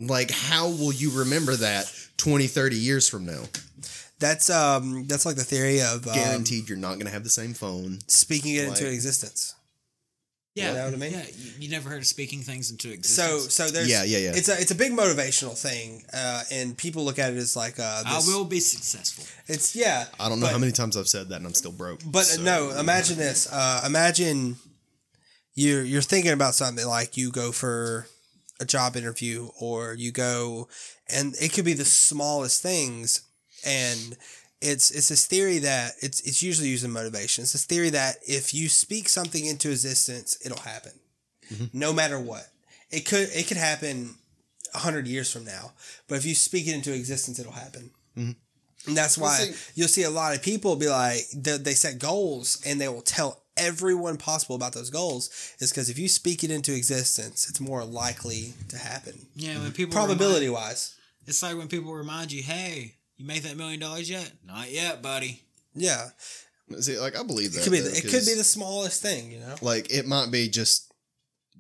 [0.01, 3.43] Like, how will you remember that 20, 30 years from now?
[4.21, 7.31] that's um that's like the theory of um, Guaranteed, you're not going to have the
[7.31, 7.99] same phone.
[8.07, 9.55] speaking it into existence."
[10.55, 11.13] yeah, You know what I mean?
[11.13, 13.55] Yeah, you, you never heard of speaking things into existence.
[13.55, 14.33] so so there's Yeah, yeah, yeah.
[14.35, 17.81] It's a it's a big motivational thing, uh, and people look at it as like
[17.81, 19.25] uh, I will be successful.
[19.47, 20.07] It's yeah.
[20.19, 22.01] I don't know but- how many times I've said that, and I'm still broke.
[22.05, 23.49] But so- no, imagine this.
[23.51, 24.57] Uh, imagine
[25.55, 28.07] you're you're thinking about something like you go for
[28.61, 30.69] a job interview or you go
[31.09, 33.23] and it could be the smallest things
[33.67, 34.17] and
[34.61, 37.43] it's it's this theory that it's it's usually used in motivation.
[37.43, 40.93] It's this theory that if you speak something into existence, it'll happen.
[41.51, 41.79] Mm-hmm.
[41.79, 42.47] No matter what.
[42.91, 44.17] It could it could happen
[44.75, 45.73] a hundred years from now.
[46.09, 47.91] But if you speak it into existence, it'll happen.
[48.19, 48.33] Mm-hmm.
[48.89, 51.75] And that's Well, why see- you'll see a lot of people be like, they, they
[51.75, 55.31] set goals and they will tell everyone possible about those goals.
[55.59, 59.27] Is because if you speak it into existence, it's more likely to happen.
[59.35, 60.95] Yeah, when people Probability remind- wise.
[61.27, 64.31] it's like when people remind you, "Hey, you made that million dollars yet?
[64.45, 65.43] Not yet, buddy."
[65.75, 66.11] Yeah.
[66.81, 68.45] See, like I believe that It could be though, the, it could 'cause, be the
[68.45, 69.57] smallest thing, you know?
[69.61, 70.93] like it might be just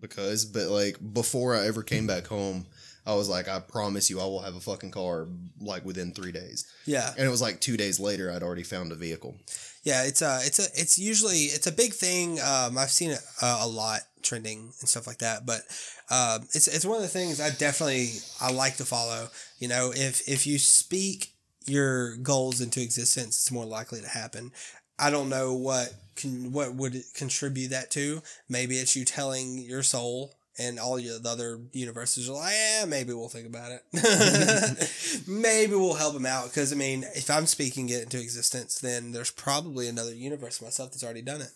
[0.01, 2.67] because, but like before I ever came back home,
[3.05, 5.27] I was like, I promise you, I will have a fucking car
[5.61, 6.65] like within three days.
[6.87, 7.12] Yeah.
[7.17, 9.37] And it was like two days later, I'd already found a vehicle.
[9.82, 12.39] Yeah, it's a it's a it's usually it's a big thing.
[12.40, 15.47] Um, I've seen it uh, a lot trending and stuff like that.
[15.47, 15.62] But
[16.11, 19.28] um, it's it's one of the things I definitely I like to follow.
[19.59, 21.35] You know, if if you speak
[21.66, 24.52] your goals into existence, it's more likely to happen.
[24.98, 28.23] I don't know what can what would contribute that to.
[28.48, 30.35] Maybe it's you telling your soul.
[30.59, 33.83] And all the other universes are like, yeah, maybe we'll think about it.
[35.29, 36.49] maybe we'll help him out.
[36.49, 40.91] Because, I mean, if I'm speaking it into existence, then there's probably another universe myself
[40.91, 41.53] that's already done it.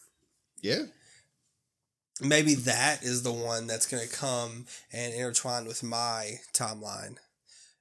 [0.62, 0.84] Yeah.
[2.20, 7.16] Maybe that is the one that's going to come and intertwine with my timeline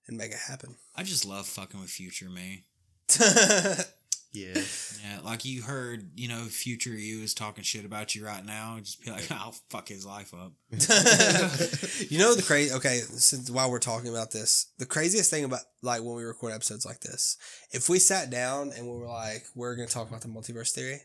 [0.07, 0.76] and make it happen.
[0.95, 2.65] I just love fucking with future me.
[4.34, 4.55] Yeah.
[5.03, 8.77] Yeah, like you heard, you know, future you is talking shit about you right now.
[8.80, 10.53] Just be like, I'll fuck his life up.
[10.72, 12.73] you know the crazy.
[12.73, 16.53] Okay, since while we're talking about this, the craziest thing about like when we record
[16.53, 17.38] episodes like this,
[17.72, 20.72] if we sat down and we were like, we're going to talk about the multiverse
[20.72, 21.01] theory,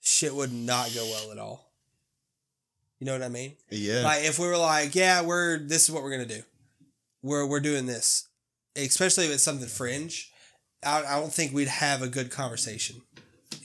[0.00, 1.70] shit would not go well at all.
[2.98, 3.56] You know what I mean?
[3.70, 4.02] Yeah.
[4.02, 6.42] Like if we were like, yeah, we're this is what we're gonna do.
[7.22, 8.28] We're we're doing this,
[8.76, 10.30] especially if it's something fringe.
[10.84, 13.02] I, I don't think we'd have a good conversation.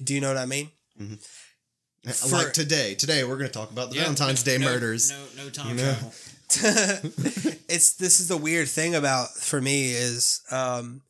[0.04, 0.72] Do you know what I mean?
[2.14, 2.96] for- like today.
[2.96, 5.12] Today we're going to talk about the Valentine's Day no, murders.
[5.12, 5.94] No, no time You know?
[5.94, 6.14] travel.
[7.68, 11.02] it's this is the weird thing about for me is um,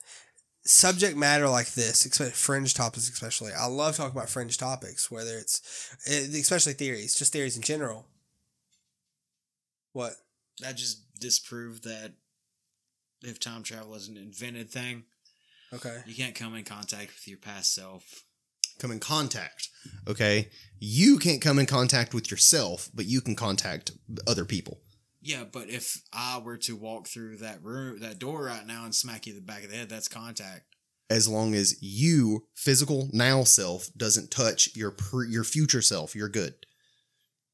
[0.64, 3.10] subject matter like this, especially fringe topics.
[3.10, 5.62] Especially, I love talking about fringe topics, whether it's
[6.08, 8.08] eh, especially theories, just theories in general.
[9.92, 10.14] What?
[10.62, 12.14] That just disproved that
[13.22, 15.04] if time travel is an invented thing,
[15.74, 16.02] Okay.
[16.06, 18.24] you can't come in contact with your past self.
[18.80, 19.70] Come in contact.
[20.08, 20.50] Okay.
[20.80, 23.92] You can't come in contact with yourself, but you can contact
[24.28, 24.80] other people.
[25.22, 28.94] Yeah, but if I were to walk through that room, that door right now, and
[28.94, 30.76] smack you in the back of the head, that's contact.
[31.10, 36.30] As long as you, physical now self, doesn't touch your pre- your future self, you're
[36.30, 36.54] good.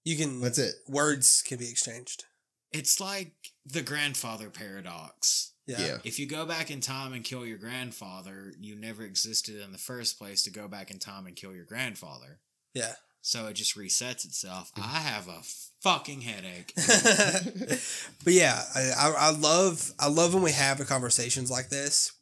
[0.03, 0.41] You can.
[0.41, 0.73] That's it.
[0.89, 2.25] Words can be exchanged.
[2.73, 3.33] It's like
[3.65, 5.50] the grandfather paradox.
[5.71, 5.85] Yeah.
[5.85, 5.97] Yeah.
[6.03, 9.77] If you go back in time and kill your grandfather, you never existed in the
[9.77, 12.39] first place to go back in time and kill your grandfather.
[12.73, 12.93] Yeah.
[13.21, 14.71] So it just resets itself.
[14.73, 14.95] Mm-hmm.
[14.95, 15.41] I have a
[15.81, 16.73] fucking headache.
[16.75, 22.13] but yeah, I, I, I love I love when we have conversations like this,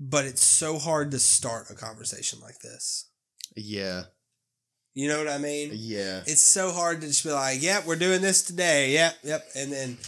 [0.00, 3.10] but it's so hard to start a conversation like this.
[3.54, 4.04] Yeah.
[4.94, 5.70] You know what I mean?
[5.74, 6.22] Yeah.
[6.26, 9.72] It's so hard to just be like, "Yep, we're doing this today." Yep, yep, and
[9.72, 9.98] then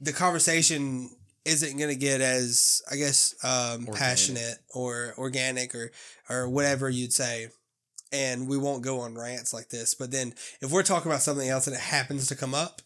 [0.00, 1.10] the conversation
[1.44, 3.94] isn't going to get as I guess um, Organic.
[3.94, 5.90] passionate or organic or
[6.28, 7.48] or whatever you'd say.
[8.12, 9.94] And we won't go on rants like this.
[9.94, 12.82] But then if we're talking about something else and it happens to come up,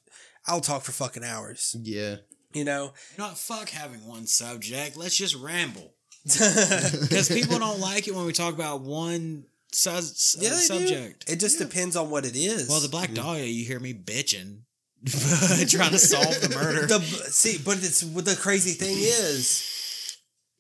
[0.47, 1.75] I'll talk for fucking hours.
[1.83, 2.17] Yeah.
[2.53, 2.93] You know?
[3.17, 4.97] Not fuck having one subject.
[4.99, 5.95] Let's just ramble.
[6.25, 10.61] Because people don't like it when we talk about one su- su- Yeah, they do.
[10.87, 11.31] subject.
[11.31, 12.69] It just depends on what it is.
[12.69, 14.61] Well, the Black Dahlia, you hear me bitching,
[15.69, 16.87] trying to solve the murder.
[16.87, 20.17] The see, but it's what the crazy thing is,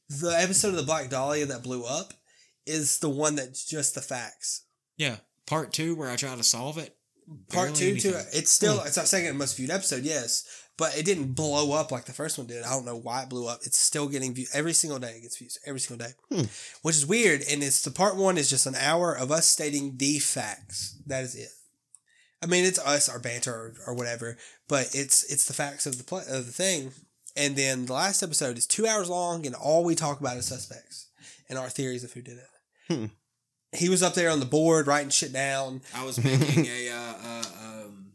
[0.09, 2.13] the episode of the Black Dahlia that blew up
[2.67, 4.65] is the one that's just the facts.
[4.97, 5.17] yeah,
[5.47, 6.97] part two where I try to solve it.
[7.51, 8.15] Part Barely two, too.
[8.17, 8.33] anything.
[8.39, 10.45] It's still it's our second most viewed episode, yes,
[10.77, 12.63] but it didn't blow up like the first one did.
[12.65, 13.61] I don't know why it blew up.
[13.65, 15.15] It's still getting views every single day.
[15.17, 16.43] It gets views every single day, Hmm.
[16.83, 17.41] which is weird.
[17.51, 20.97] And it's the part one is just an hour of us stating the facts.
[21.07, 21.49] That is it.
[22.45, 24.37] I mean, it's us, our banter or, or whatever,
[24.69, 26.93] but it's it's the facts of the play, of the thing.
[27.35, 30.45] And then the last episode is two hours long, and all we talk about is
[30.45, 31.09] suspects
[31.49, 32.93] and our theories of who did it.
[32.93, 33.07] Hmm.
[33.73, 35.81] He was up there on the board writing shit down.
[35.95, 38.13] I was making a, uh, uh, um,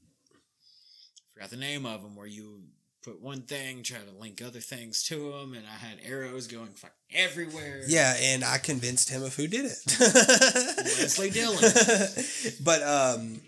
[1.34, 2.62] forgot the name of them, where you
[3.04, 6.74] put one thing, try to link other things to them, and I had arrows going
[6.74, 7.82] fucking everywhere.
[7.88, 10.00] Yeah, and I convinced him of who did it.
[10.00, 11.60] Leslie Dillon.
[12.64, 13.42] but um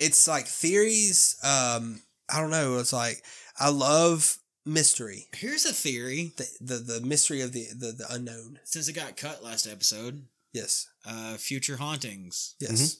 [0.00, 2.00] it's like theories um
[2.32, 3.22] I don't know, it's like
[3.58, 5.26] I love mystery.
[5.34, 6.32] Here's a theory.
[6.36, 8.58] The the, the mystery of the, the the unknown.
[8.64, 10.22] Since it got cut last episode,
[10.52, 10.88] Yes.
[11.06, 12.54] uh, future hauntings.
[12.60, 12.98] Yes.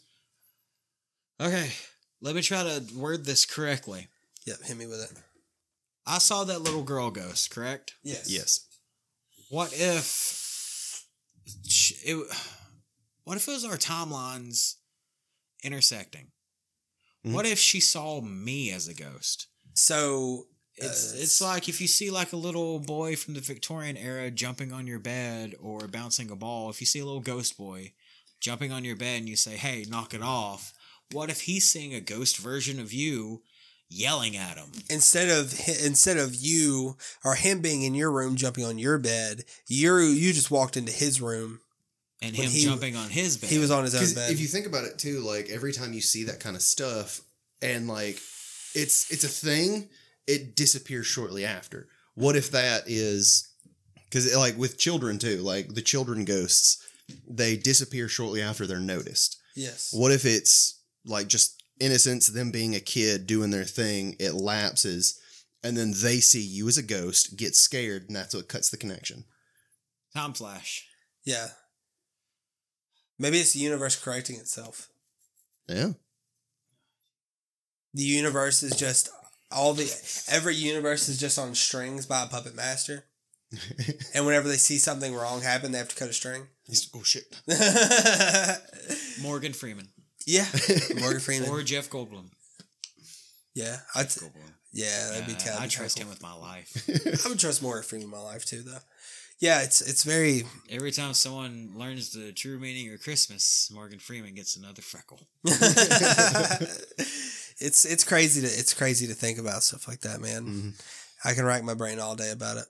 [1.41, 1.71] Okay,
[2.21, 4.09] let me try to word this correctly.
[4.47, 5.19] Yep, hit me with it.
[6.07, 7.95] I saw that little girl ghost, correct?
[8.03, 8.29] Yes.
[8.31, 8.67] Yes.
[9.49, 11.05] What if
[12.05, 12.27] it?
[13.25, 14.75] What if it was our timelines
[15.63, 16.29] intersecting?
[17.25, 17.33] Mhm.
[17.33, 19.47] What if she saw me as a ghost?
[19.75, 23.97] So It's uh, it's like if you see like a little boy from the Victorian
[23.97, 26.71] era jumping on your bed or bouncing a ball.
[26.71, 27.93] If you see a little ghost boy
[28.41, 30.73] jumping on your bed and you say, "Hey, knock it off,"
[31.13, 33.43] what if he's seeing a ghost version of you
[33.91, 34.71] yelling at him?
[34.89, 39.45] instead of instead of you or him being in your room jumping on your bed,
[39.67, 41.61] you you just walked into his room.
[42.23, 43.49] And When him he- jumping on his bed.
[43.51, 44.31] He was on his own bed.
[44.31, 47.21] if you think about it too, like every time you see that kind of stuff,
[47.63, 48.17] and like
[48.75, 49.89] it's it's a thing,
[50.27, 51.89] it disappears shortly after.
[52.15, 53.49] What if that is
[54.05, 56.79] because like with children too, like the children ghosts,
[57.29, 59.39] they disappear shortly after they're noticed.
[59.57, 59.91] yes.
[59.93, 65.19] What if it's like just innocence, them being a kid doing their thing, it lapses,
[65.65, 68.77] and then they see you as a ghost, get scared, and that's what cuts the
[68.77, 69.25] connection.
[70.15, 70.87] Time Flash.
[71.25, 71.49] Yeah.
[73.21, 74.89] Maybe it's the universe correcting itself.
[75.69, 75.91] Yeah.
[77.95, 79.09] the universe is just
[79.53, 79.85] all the
[80.29, 83.05] every universe is just on strings by a puppet master
[84.15, 86.49] and whenever they see something wrong happen they have to cut a string
[86.95, 87.25] oh shit.
[89.23, 89.89] Morgan Freeman.
[90.27, 90.47] yeah
[91.01, 92.31] morgan freeman Or Jeff Goldblum.
[93.55, 94.53] yeah I'd, Goldblum.
[94.73, 96.73] yeah that'd be Uh, kind I trust him with my life.
[97.25, 98.79] i would trust morgan freeman in my life too though
[99.41, 104.35] yeah it's it's very Every time someone learns the true meaning of Christmas, Morgan Freeman
[104.35, 105.21] gets another freckle.
[107.59, 110.73] it's it's crazy to it's crazy to think about stuff like that man Mhm.
[111.25, 112.67] i can rack my brain all day about it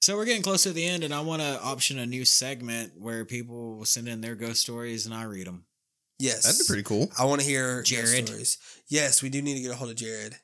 [0.00, 2.94] So we're getting close to the end, and I want to option a new segment
[2.98, 5.64] where people send in their ghost stories and I read them.
[6.18, 7.10] yes That'd be pretty cool.
[7.18, 8.26] i want to hear ghost Jared.
[8.26, 10.34] stories yes we do need to get a hold of jared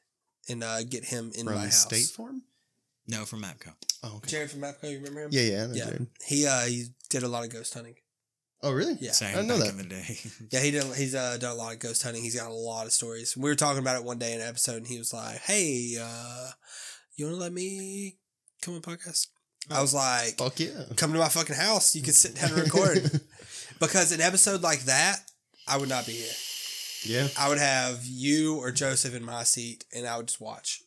[0.49, 2.43] and uh, get him in From my house State Farm?
[3.09, 3.73] No, from Mapco.
[4.05, 4.29] Oh, okay.
[4.29, 5.31] Jared from Mapco, you remember him?
[5.33, 5.63] Yeah, yeah.
[5.65, 5.85] I know Yeah.
[5.87, 6.07] Jared.
[6.27, 7.95] He uh he did a lot of ghost hunting.
[8.63, 8.97] Oh, really?
[9.01, 9.13] Yeah.
[9.13, 9.71] Same I know back that.
[9.71, 10.19] in the day.
[10.51, 10.85] Yeah, he did.
[10.97, 12.23] He's uh, done a lot of ghost hunting.
[12.25, 13.37] He's got a lot of stories.
[13.37, 15.97] We were talking about it one day in an episode, and he was like, "Hey,
[16.01, 16.51] uh,
[17.17, 18.17] you want to let me
[18.61, 19.29] come on podcast?"
[19.71, 20.85] I was like, Fuck yeah.
[20.97, 21.95] "Come to my fucking house.
[21.95, 23.21] You can sit down and record."
[23.81, 25.19] because an episode like that,
[25.69, 26.33] I would not be here.
[27.05, 27.29] Yeah.
[27.39, 30.83] I would have you or Joseph in my seat, and I would just watch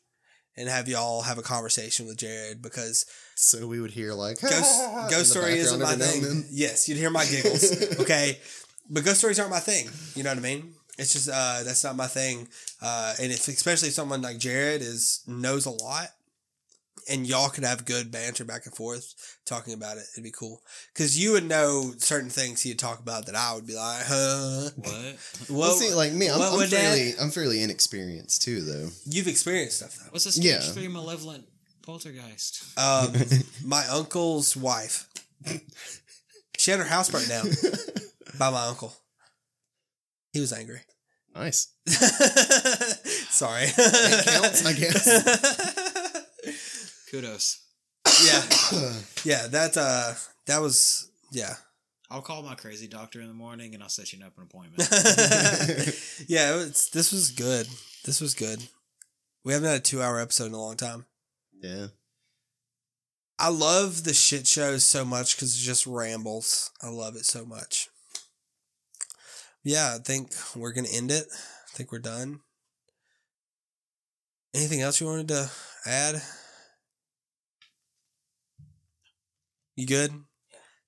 [0.57, 3.05] and have y'all have a conversation with Jared because
[3.35, 6.45] So we would hear like ghost ghost story isn't my background every now thing.
[6.51, 7.99] Yes, you'd hear my giggles.
[7.99, 8.39] okay,
[8.89, 9.89] but ghost stories aren't my thing.
[10.15, 10.73] You know what I mean?
[10.97, 12.47] It's just uh, that's not my thing.
[12.81, 16.09] Uh, and if especially if someone like Jared is knows a lot,
[17.09, 20.61] and y'all could have good banter back and forth talking about it, it'd be cool.
[20.93, 24.69] Because you would know certain things he'd talk about that I would be like, huh?
[24.75, 24.87] What?
[24.91, 25.15] Well,
[25.59, 28.89] Well, see, like me, I'm, I'm would that- fairly, I'm fairly inexperienced too, though.
[29.05, 30.11] you've experienced stuff though.
[30.11, 30.59] What's a stage Yeah.
[30.59, 31.45] three malevolent
[31.83, 32.63] poltergeist?
[32.77, 33.13] Um,
[33.65, 35.07] my uncle's wife.
[36.57, 37.47] She had her house burnt down
[38.37, 38.93] by my uncle.
[40.33, 40.81] He was angry.
[41.35, 41.73] Nice.
[43.29, 43.65] Sorry.
[43.65, 44.73] That counts, I
[47.11, 47.59] Kudos.
[48.25, 48.41] yeah.
[49.23, 50.13] Yeah, that uh
[50.47, 51.55] that was yeah.
[52.09, 54.89] I'll call my crazy doctor in the morning and I'll set you up an appointment.
[56.27, 57.67] yeah, it was, this was good.
[58.03, 58.59] This was good.
[59.45, 61.05] We haven't had a 2-hour episode in a long time.
[61.61, 61.87] yeah.
[63.39, 66.71] I love the shit shows so much cuz it just rambles.
[66.81, 67.89] I love it so much.
[69.63, 71.27] Yeah, I think we're going to end it.
[71.31, 72.41] I think we're done.
[74.53, 75.49] Anything else you wanted to
[75.85, 76.21] add?
[79.75, 80.11] You good?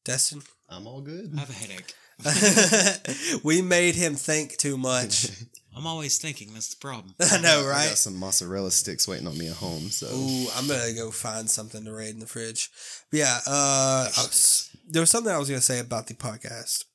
[0.03, 0.41] Destin?
[0.69, 1.31] I'm all good.
[1.35, 1.93] I have a headache.
[3.43, 5.29] we made him think too much.
[5.75, 7.15] I'm always thinking that's the problem.
[7.31, 7.65] I know, right?
[7.65, 7.87] I right?
[7.89, 9.89] got some mozzarella sticks waiting on me at home.
[9.89, 12.69] So Ooh, I'm gonna go find something to raid in the fridge.
[13.09, 16.85] But yeah, uh, was, there was something I was gonna say about the podcast.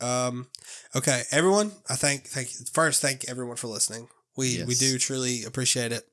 [0.00, 0.48] Um,
[0.94, 4.08] okay, everyone, I thank thank first thank everyone for listening.
[4.36, 6.04] We we do truly appreciate it.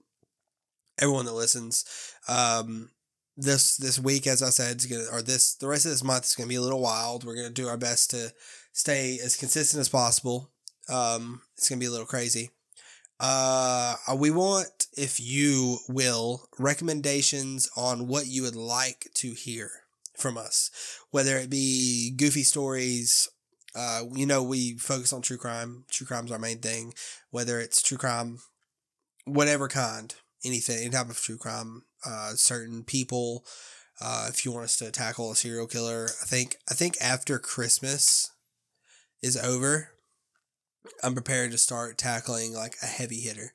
[0.99, 1.83] Everyone that listens.
[2.29, 2.89] Um,
[3.37, 6.25] this this week, as I said, is gonna or this the rest of this month
[6.25, 7.23] is gonna be a little wild.
[7.23, 8.33] We're gonna do our best to
[8.73, 10.51] stay as consistent as possible.
[10.89, 12.51] Um, it's gonna be a little crazy.
[13.19, 19.71] Uh, we want, if you will, recommendations on what you would like to hear
[20.17, 20.69] from us,
[21.11, 23.29] whether it be goofy stories.
[23.73, 25.85] Uh, you know, we focus on true crime.
[25.89, 26.93] True crime's our main thing.
[27.31, 28.39] Whether it's true crime,
[29.25, 30.13] whatever kind,
[30.43, 31.83] anything, any type of true crime.
[32.05, 33.45] Uh, certain people.
[34.01, 37.39] Uh, if you want us to tackle a serial killer, I think I think after
[37.39, 38.31] Christmas
[39.21, 39.91] is over,
[41.03, 43.53] I'm prepared to start tackling like a heavy hitter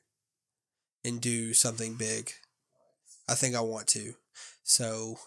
[1.03, 2.31] and do something big.
[3.29, 4.13] I think I want to.
[4.63, 5.17] So,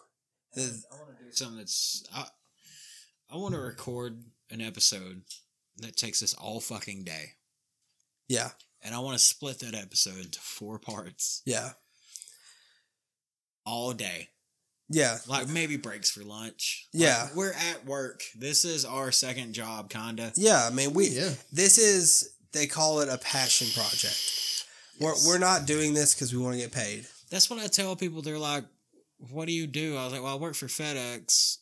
[0.57, 2.05] I want to do something that's.
[2.15, 2.27] I,
[3.33, 5.23] I want to record an episode
[5.79, 7.33] that takes us all fucking day.
[8.29, 8.51] yeah,
[8.83, 11.71] And I want to split that episode into four parts yeah,
[13.66, 14.28] all day.
[14.91, 16.89] yeah, Like maybe breaks for lunch.
[16.93, 17.24] Yeah.
[17.24, 18.23] Like, we're at work.
[18.39, 20.32] This is our second job, kinda.
[20.36, 20.66] yeah.
[20.66, 21.09] I mean, we.
[21.09, 21.31] yeah.
[21.53, 24.66] This is they call it a passion project.
[25.01, 27.07] We're we're not doing this because we want to get paid.
[27.31, 28.23] That's what I tell people.
[28.23, 28.65] They're like,
[29.19, 31.57] "What do you do?" I was like, "Well, I work for FedEx.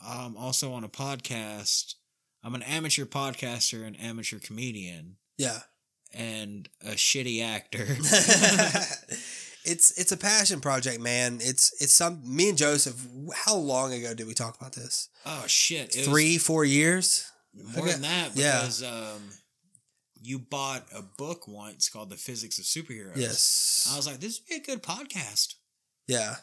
[0.00, 1.94] I'm also on a podcast.
[2.42, 5.58] I'm an amateur podcaster, an amateur comedian, Yeah.
[6.14, 7.84] and a shitty actor."
[9.64, 11.38] it's it's a passion project, man.
[11.40, 12.96] It's it's some me and Joseph.
[13.34, 15.08] How long ago did we talk about this?
[15.26, 15.94] oh shit!
[15.96, 17.30] Was Three, four years.
[17.54, 17.92] more Okay.
[17.92, 18.60] than that Yeah.
[18.60, 19.30] because um,
[20.20, 23.88] you bought a book once called "The Physics of Superheroes." Yes.
[23.92, 25.54] I was like, "This would be a good podcast."
[26.06, 26.36] Yeah.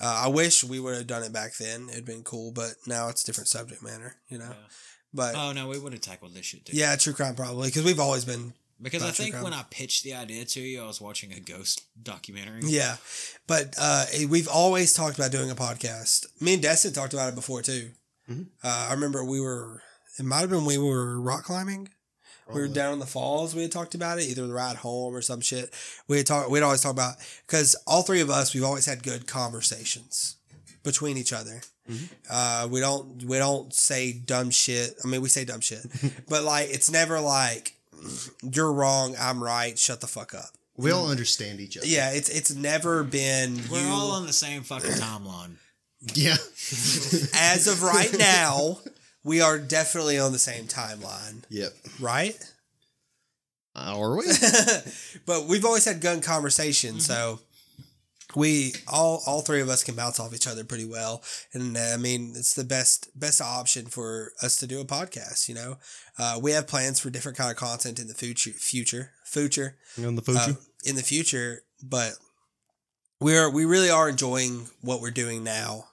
[0.00, 1.88] Uh, I wish we would have done it back then.
[1.90, 4.50] It'd been cool, but now it's a different subject matter, you know.
[4.50, 4.66] Yeah.
[5.12, 6.76] But Oh no, we would have tackled this shit too.
[6.76, 9.44] yeah, true crime probably because we've always been Because I think crime.
[9.44, 12.60] when I pitched the idea to you, I was watching a ghost documentary.
[12.64, 12.96] yeah.
[13.46, 16.26] But uh, we've always talked about doing a podcast.
[16.40, 17.90] Me and Destin talked about it before too.
[18.30, 18.46] Mhm.
[18.62, 19.82] Uh, I remember we were.
[20.18, 21.88] It might have been we were rock climbing.
[22.52, 23.54] We were down in the falls.
[23.54, 25.70] We had talked about it, either the ride home or some shit.
[26.08, 26.48] We had talked.
[26.50, 30.36] We'd always talk about because all three of us, we've always had good conversations
[30.82, 31.60] between each other.
[32.30, 34.94] Uh, we don't we don't say dumb shit.
[35.04, 35.84] I mean, we say dumb shit,
[36.28, 37.74] but like it's never like
[38.42, 39.78] you're wrong, I'm right.
[39.78, 40.50] Shut the fuck up.
[40.76, 41.86] We all understand each other.
[41.86, 43.88] Yeah, it's it's never been We're you.
[43.88, 45.56] all on the same fucking timeline.
[46.14, 46.34] Yeah.
[47.34, 48.78] as of right now,
[49.24, 51.72] we are definitely on the same timeline, yep.
[51.98, 52.36] right?
[53.74, 54.26] Are we?
[55.26, 57.12] but we've always had gun conversations, mm-hmm.
[57.12, 57.40] so
[58.34, 61.22] we all all three of us can bounce off each other pretty well,
[61.52, 65.48] and uh, I mean it's the best best option for us to do a podcast.
[65.48, 65.78] You know,
[66.18, 70.14] uh, we have plans for different kind of content in the future future future On
[70.14, 70.52] the uh,
[70.84, 72.12] in the future, but
[73.20, 75.84] we're we really are enjoying what we're doing now.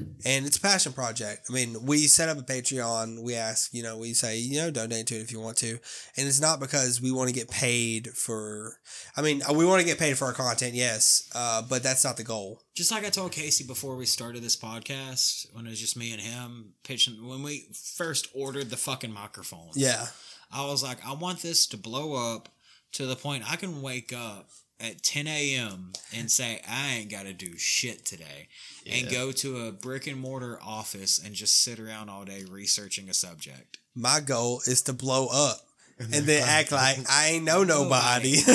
[0.00, 1.46] Uh, and it's a passion project.
[1.48, 3.22] I mean, we set up a Patreon.
[3.22, 5.78] We ask, you know, we say, you know, donate to it if you want to,
[6.16, 8.76] and it's not because we want to get paid for.
[9.16, 12.16] I mean, we want to get paid for our content, yes, uh, but that's not
[12.16, 12.62] the goal.
[12.74, 16.12] Just like I told Casey before we started this podcast, when it was just me
[16.12, 20.06] and him pitching, when we first ordered the fucking microphone, Yeah,
[20.52, 22.48] I was like, I want this to blow up
[22.92, 24.48] to the point I can wake up
[24.80, 25.92] at 10 a.m.
[26.14, 28.48] and say, I ain't got to do shit today.
[28.90, 33.08] And go to a brick and mortar office and just sit around all day researching
[33.08, 33.78] a subject.
[33.94, 35.58] my goal is to blow up.
[35.98, 38.30] And then act like I ain't know nobody.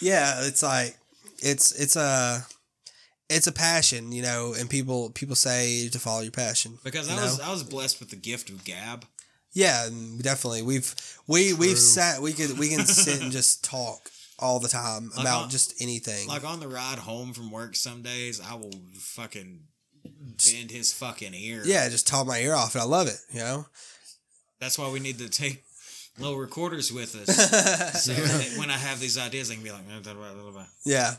[0.00, 0.96] yeah, it's like
[1.40, 2.44] it's it's a
[3.28, 6.78] it's a passion, you know, and people people say to follow your passion.
[6.82, 7.40] Because you I was?
[7.40, 9.04] I was blessed with the gift of gab.
[9.56, 9.88] Yeah,
[10.20, 10.60] definitely.
[10.60, 10.94] We've
[11.26, 15.20] we we've sat we could we can sit and just talk all the time Like
[15.22, 16.28] about on- just anything.
[16.28, 19.60] Like on the ride home from work, some days I will fucking
[20.04, 21.62] bend his fucking ear.
[21.64, 23.64] yeah, just talk my ear off and I love it, you know.
[24.60, 25.64] That's why we need to take
[26.18, 27.96] little recorders with us.
[28.04, 28.12] So
[28.58, 29.82] when I have these ideas, I can be like.
[30.84, 31.14] Yeah.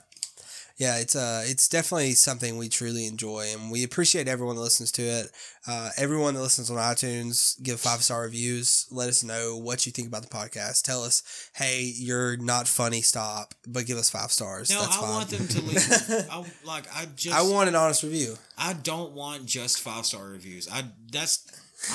[0.78, 4.92] Yeah, it's uh it's definitely something we truly enjoy and we appreciate everyone that listens
[4.94, 5.32] to it.
[5.68, 8.86] Uh everyone that listens on iTunes, give five star reviews.
[8.92, 10.84] Let us know what you think about the podcast.
[10.84, 14.70] Tell us, hey, you're not funny, stop, but give us five stars.
[14.70, 15.10] No, That's I fine.
[15.10, 16.28] want them to leave.
[16.32, 18.36] I, like I just, I want an honest review.
[18.56, 20.68] I don't want just five star reviews.
[20.72, 21.44] I that's.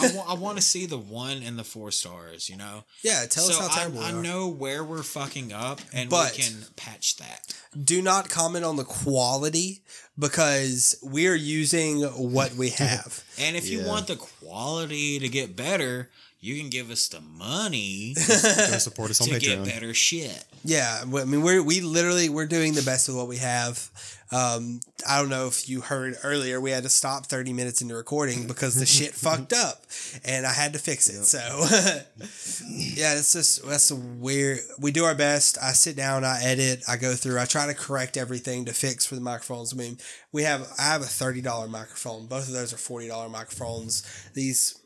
[0.01, 2.85] I want, I want to see the one and the four stars, you know?
[3.03, 4.23] Yeah, tell us how terrible I, I we are.
[4.23, 7.53] know where we're fucking up and But- we can patch that.
[7.83, 9.83] Do not comment on the quality
[10.19, 13.25] because we're using what we have.
[13.41, 16.11] And if you want the quality to get better,
[16.41, 18.23] you can give us the money Go
[18.79, 20.45] support us on to get better shit.
[20.65, 23.91] Yeah, I mean we're we literally we're doing the best of what we have.
[24.33, 27.95] Um, I don't know if you heard earlier, we had to stop thirty minutes into
[27.95, 29.85] recording because the shit fucked up,
[30.25, 31.25] and I had to fix it.
[31.25, 31.39] So
[32.67, 34.61] yeah, it's just that's weird.
[34.79, 35.59] We do our best.
[35.63, 39.05] I sit down, I edit, I go through, I try to correct everything to fix
[39.05, 39.73] for the microphones.
[39.73, 39.99] I mean,
[40.33, 42.27] we have I have a thirty dollar microphone.
[42.27, 44.03] Both of those are forty dollar microphones.
[44.35, 44.79] These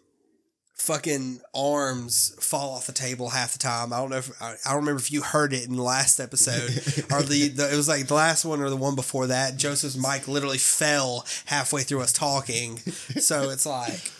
[0.76, 3.92] fucking arms fall off the table half the time.
[3.92, 6.20] I don't know if I, I don't remember if you heard it in the last
[6.20, 6.70] episode
[7.12, 9.56] or the, the it was like the last one or the one before that.
[9.56, 12.76] Joseph's mic literally fell halfway through us talking.
[12.78, 14.12] So it's like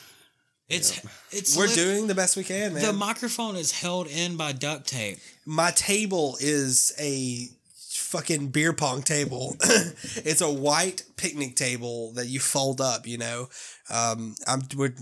[0.68, 0.98] It's
[1.30, 2.82] it's we're lit- doing the best we can, man.
[2.82, 5.18] the microphone is held in by duct tape.
[5.44, 7.48] My table is a
[7.90, 9.56] fucking beer pong table.
[9.62, 13.48] it's a white picnic table that you fold up, you know.
[13.90, 14.94] Um I'm we're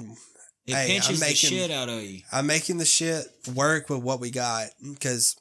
[0.66, 2.22] It Hey, I'm pinches the making- shit out of you.
[2.32, 5.36] I'm making the shit work with what we got because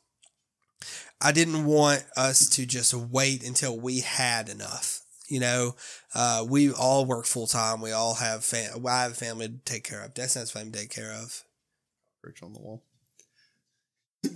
[1.22, 5.00] I didn't want us to just wait until we had enough.
[5.30, 5.76] You know,
[6.14, 7.80] uh, we all work full time.
[7.80, 10.14] We all have fam- I have a family to take care of.
[10.14, 11.44] Destin has a family to take care of.
[12.22, 12.84] Perch on the wall.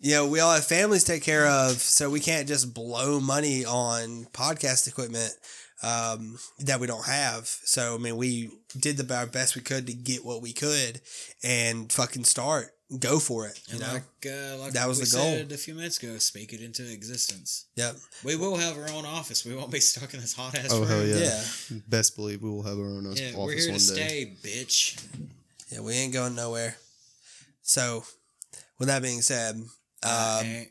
[0.00, 3.20] you know, we all have families to take care of, so we can't just blow
[3.20, 5.32] money on podcast equipment
[5.84, 7.46] um, that we don't have.
[7.46, 11.00] So, I mean, we did the our best we could to get what we could
[11.42, 13.60] and fucking start, go for it.
[13.68, 15.34] You And know, like uh, like That was we the goal.
[15.36, 17.66] said a few minutes ago, speak it into existence.
[17.76, 19.44] yep, We will have our own office.
[19.44, 20.88] We won't be stuck in this hot ass Oh room.
[20.88, 21.16] hell yeah.
[21.16, 21.44] yeah,
[21.86, 24.06] Best believe we will have our own Yeah, office we're here one to day.
[24.08, 25.04] stay, bitch.
[25.70, 25.80] yeah.
[25.80, 26.76] We ain't going nowhere.
[27.62, 28.04] So,
[28.78, 29.56] with that being said,
[30.02, 30.68] I um, ain't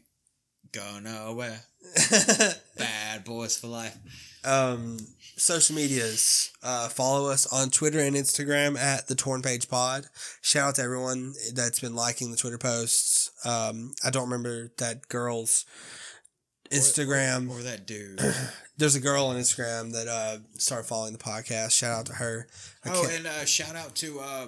[0.72, 1.60] going nowhere.
[2.78, 3.98] Bad boys for life.
[4.46, 4.98] Um,
[5.38, 6.52] social medias.
[6.62, 10.06] Uh, follow us on Twitter and Instagram at the Torn Page Pod.
[10.42, 13.32] Shout out to everyone that's been liking the Twitter posts.
[13.46, 15.66] Um, I don't remember that girl's
[16.72, 17.50] Instagram.
[17.50, 18.20] Or that dude.
[18.78, 21.72] There's a girl on Instagram that uh, started following the podcast.
[21.72, 22.48] Shout out to her.
[22.84, 24.48] I, oh, and uh, shout out to uh,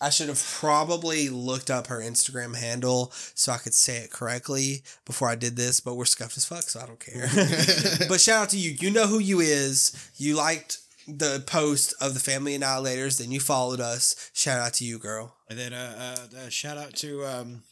[0.00, 4.82] I should have probably looked up her Instagram handle so I could say it correctly
[5.04, 7.28] before I did this, but we're scuffed as fuck, so I don't care.
[8.08, 8.76] but shout out to you.
[8.78, 10.10] You know who you is.
[10.16, 14.30] You liked the post of the Family Annihilators, then you followed us.
[14.34, 15.34] Shout out to you, girl.
[15.48, 17.62] and then uh, uh, uh shout out to um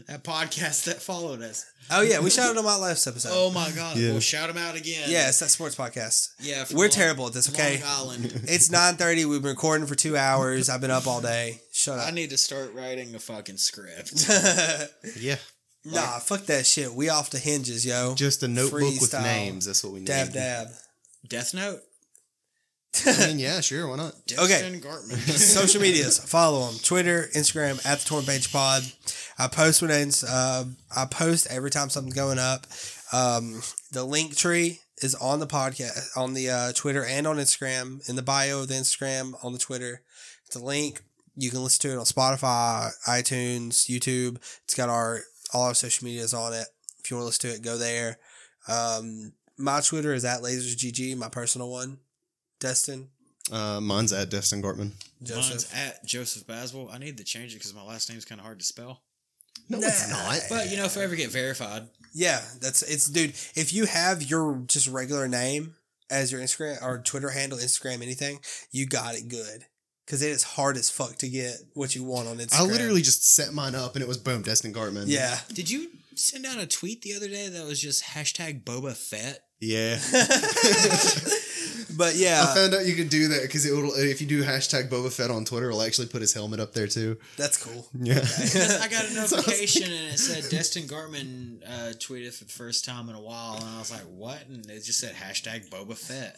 [0.07, 1.65] that podcast that followed us.
[1.89, 3.31] Oh yeah, we shouted them out last episode.
[3.33, 3.97] Oh my god!
[3.97, 4.11] Yeah.
[4.11, 5.09] We'll shout them out again.
[5.09, 6.29] yeah, it's that sports podcast.
[6.39, 6.65] yeah.
[6.71, 7.49] We're Long- terrible at this.
[7.49, 8.25] Okay, Long Island.
[8.47, 9.25] it's nine thirty.
[9.25, 10.69] We've been recording for two hours.
[10.69, 11.59] I've been up all day.
[11.73, 12.07] Shut up.
[12.07, 14.25] I need to start writing a fucking script.
[15.19, 15.35] Yeah.
[15.83, 16.93] nah, fuck that shit.
[16.93, 18.13] We off the hinges, yo.
[18.15, 19.65] Just a notebook with names.
[19.65, 20.07] That's what we need.
[20.07, 20.67] Dab dab.
[21.27, 21.79] Death Note.
[23.05, 23.87] I mean, yeah, sure.
[23.87, 24.13] Why not?
[24.37, 24.61] Okay.
[24.81, 25.17] Gartman.
[25.37, 26.19] Social medias.
[26.19, 26.77] Follow them.
[26.83, 28.83] Twitter, Instagram at the Torn Page Pod.
[29.41, 30.65] I post when it's, uh,
[30.95, 32.67] I post every time something's going up.
[33.11, 33.61] Um,
[33.91, 38.07] the link tree is on the podcast, on the uh, Twitter and on Instagram.
[38.07, 40.01] In the bio of the Instagram, on the Twitter,
[40.45, 41.01] it's a link.
[41.35, 44.35] You can listen to it on Spotify, iTunes, YouTube.
[44.63, 45.21] It's got our
[45.53, 46.67] all our social medias on it.
[46.99, 48.17] If you want to listen to it, go there.
[48.67, 51.97] Um, my Twitter is at LasersGG, my personal one.
[52.59, 53.09] Destin,
[53.51, 54.91] Uh, mine's at Destin Gartman.
[55.23, 55.49] Joseph.
[55.49, 56.93] Mine's at Joseph Baswell.
[56.93, 59.01] I need to change it because my last name's kind of hard to spell.
[59.69, 60.39] No, it's not.
[60.49, 63.31] But you know, if I ever get verified, Yeah, that's it's dude.
[63.55, 65.75] If you have your just regular name
[66.09, 68.39] as your Instagram or Twitter handle, Instagram, anything,
[68.71, 69.65] you got it good.
[70.07, 72.59] Cause it is hard as fuck to get what you want on Instagram.
[72.59, 75.05] I literally just set mine up and it was boom, Destin Gartman.
[75.07, 75.39] Yeah.
[75.53, 79.39] did you send out a tweet the other day that was just hashtag Boba Fett?
[79.61, 79.99] Yeah.
[81.97, 83.91] but yeah, I found out you could do that because it will.
[83.95, 86.87] If you do hashtag Boba Fett on Twitter, it'll actually put his helmet up there
[86.87, 87.17] too.
[87.37, 87.87] that's cool.
[87.99, 88.19] Yeah.
[88.81, 93.09] I got a notification and it said Destin Gartman uh, tweeted for the first time
[93.09, 96.35] in a while, and I was like, "What?" And it just said hashtag Boba Fett.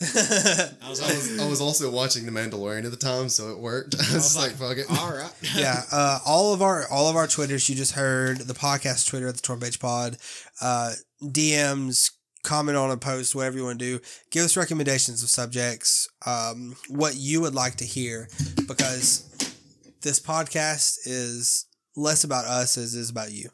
[0.83, 3.59] I was I was, I was also watching The Mandalorian at the time, so it
[3.59, 3.95] worked.
[3.99, 4.85] I was, I was like, fuck it.
[4.89, 8.53] "All right." yeah, uh, all of our all of our Twitters you just heard the
[8.53, 10.17] podcast Twitter at the Torn Page Pod,
[10.61, 10.93] uh,
[11.23, 12.11] DMs,
[12.43, 14.03] comment on a post, whatever you want to do.
[14.29, 18.29] Give us recommendations of subjects, um, what you would like to hear,
[18.67, 19.29] because
[20.01, 21.65] this podcast is
[21.95, 23.49] less about us as it is about you.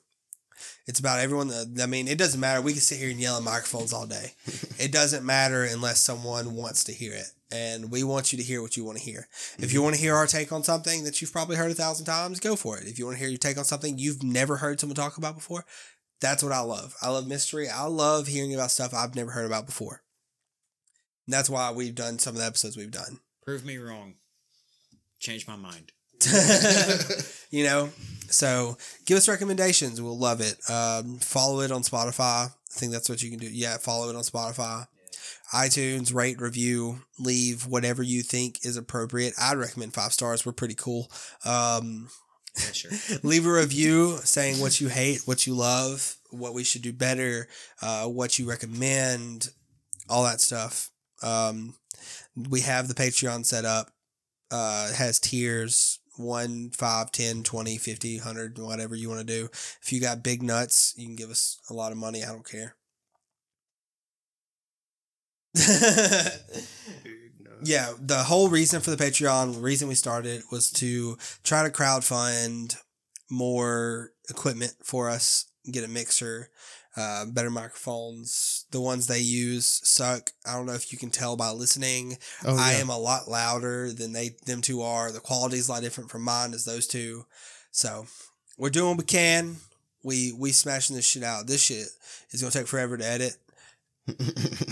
[0.87, 1.49] It's about everyone.
[1.49, 2.61] That, I mean, it doesn't matter.
[2.61, 4.33] We can sit here and yell at microphones all day.
[4.79, 7.27] it doesn't matter unless someone wants to hear it.
[7.51, 9.27] And we want you to hear what you want to hear.
[9.59, 12.05] If you want to hear our take on something that you've probably heard a thousand
[12.05, 12.87] times, go for it.
[12.87, 15.35] If you want to hear your take on something you've never heard someone talk about
[15.35, 15.65] before,
[16.21, 16.95] that's what I love.
[17.01, 17.69] I love mystery.
[17.69, 20.01] I love hearing about stuff I've never heard about before.
[21.25, 23.19] And that's why we've done some of the episodes we've done.
[23.43, 24.15] Prove me wrong.
[25.19, 25.91] Change my mind.
[27.51, 27.89] you know,
[28.29, 30.01] so give us recommendations.
[30.01, 30.57] We'll love it.
[30.69, 32.47] Um, follow it on Spotify.
[32.47, 33.47] I think that's what you can do.
[33.47, 34.87] Yeah, follow it on Spotify.
[35.53, 39.33] iTunes, rate, review, leave whatever you think is appropriate.
[39.39, 40.45] I'd recommend five stars.
[40.45, 41.09] We're pretty cool.
[41.45, 42.09] Um,
[42.59, 43.19] Yeah, sure.
[43.23, 47.47] leave a review saying what you hate, what you love, what we should do better,
[47.81, 49.49] uh, what you recommend,
[50.09, 50.89] all that stuff.
[51.21, 51.75] Um,
[52.49, 53.91] we have the Patreon set up.
[54.51, 59.49] Uh, has tiers 1, 5, 10, 20, 50, 100, whatever you want to do.
[59.81, 62.23] If you got big nuts, you can give us a lot of money.
[62.23, 62.75] I don't care.
[67.63, 71.69] yeah, the whole reason for the Patreon, the reason we started was to try to
[71.69, 72.75] crowdfund
[73.29, 76.49] more equipment for us, get a mixer,
[76.97, 78.65] uh, better microphones.
[78.71, 80.31] The ones they use suck.
[80.45, 82.17] I don't know if you can tell by listening.
[82.45, 85.11] Oh, I am a lot louder than they them two are.
[85.11, 87.25] The quality is a lot different from mine as those two.
[87.71, 88.05] So
[88.57, 89.57] we're doing what we can.
[90.03, 91.47] We we smashing this shit out.
[91.47, 91.87] This shit
[92.31, 93.37] is gonna take forever to edit.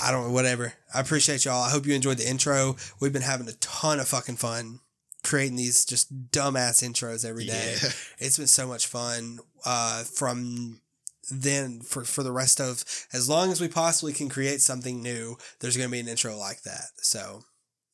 [0.04, 0.74] I don't know, whatever.
[0.94, 1.64] I appreciate y'all.
[1.64, 2.76] I hope you enjoyed the intro.
[3.00, 4.80] We've been having a ton of fucking fun
[5.24, 7.76] creating these just dumbass intros every day.
[7.82, 7.90] Yeah.
[8.20, 9.40] It's been so much fun.
[9.66, 10.82] Uh, from
[11.30, 15.38] then for for the rest of as long as we possibly can create something new,
[15.60, 16.90] there's gonna be an intro like that.
[16.98, 17.44] So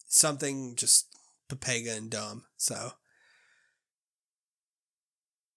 [0.08, 1.08] something just
[1.50, 2.46] Pepega and dumb.
[2.58, 2.94] So.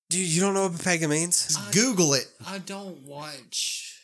[0.09, 1.49] Dude, you don't know what Pepega means?
[1.49, 2.27] Just Google it.
[2.47, 3.95] I don't watch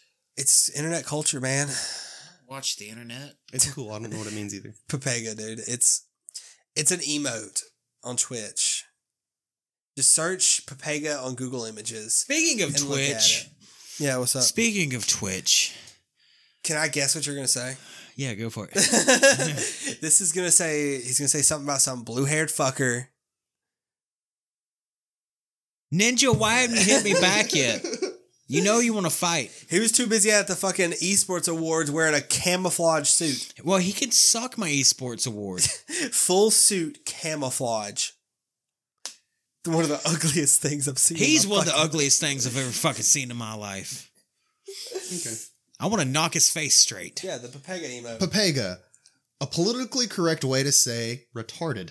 [0.42, 1.68] It's internet culture, man.
[2.48, 3.34] watch the internet.
[3.52, 3.92] It's cool.
[3.92, 4.74] I don't know what it means either.
[4.88, 5.60] Pepega, dude.
[5.68, 6.04] It's
[6.74, 7.62] it's an emote
[8.02, 8.84] on Twitch.
[9.96, 12.16] Just search Pepega on Google Images.
[12.16, 13.46] Speaking of and look at Twitch,
[14.00, 14.02] it.
[14.02, 14.42] Yeah, what's up?
[14.42, 15.76] speaking of Twitch,
[16.64, 17.76] Can I guess what you're gonna say?
[18.16, 18.74] yeah, go for it.
[20.00, 23.06] this is gonna say he's gonna say something about some blue haired fucker.
[25.94, 27.84] Ninja, why haven't you hit me back yet?
[28.48, 29.50] You know you want to fight.
[29.70, 33.54] He was too busy at the fucking esports awards wearing a camouflage suit.
[33.64, 35.62] Well, he could suck my esports award.
[36.12, 38.10] Full suit camouflage.
[39.64, 41.18] One of the ugliest things I've seen.
[41.18, 44.10] in He's my one of the ugliest things I've ever fucking seen in my life.
[45.14, 45.36] Okay.
[45.78, 47.22] I want to knock his face straight.
[47.22, 48.18] Yeah, the Pepega emote.
[48.18, 48.78] Pepega,
[49.40, 51.90] a politically correct way to say retarded.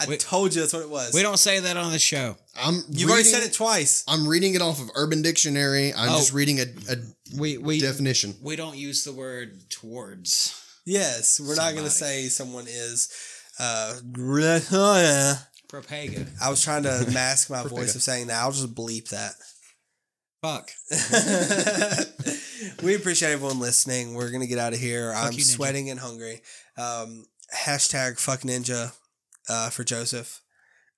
[0.00, 1.12] I We- told you that's what it was.
[1.12, 2.36] We don't say that on the show.
[2.56, 4.04] I'm You've already said it twice.
[4.06, 5.92] I'm reading it off of Urban Dictionary.
[5.92, 6.18] I'm Oh.
[6.18, 6.96] just reading a, a
[7.36, 8.36] We we definition.
[8.40, 10.54] we don't use the word towards.
[10.86, 13.08] Yes, we're not going to say someone is.
[13.58, 15.36] Uh, I
[16.48, 18.40] was trying to mask my voice of saying that.
[18.40, 19.34] I'll just bleep that.
[20.40, 20.70] Fuck.
[22.82, 24.14] we appreciate everyone listening.
[24.14, 25.12] We're gonna get out of here.
[25.14, 26.42] I'm you, sweating and hungry.
[26.76, 28.92] Um, hashtag fuck ninja
[29.48, 30.40] uh, for Joseph.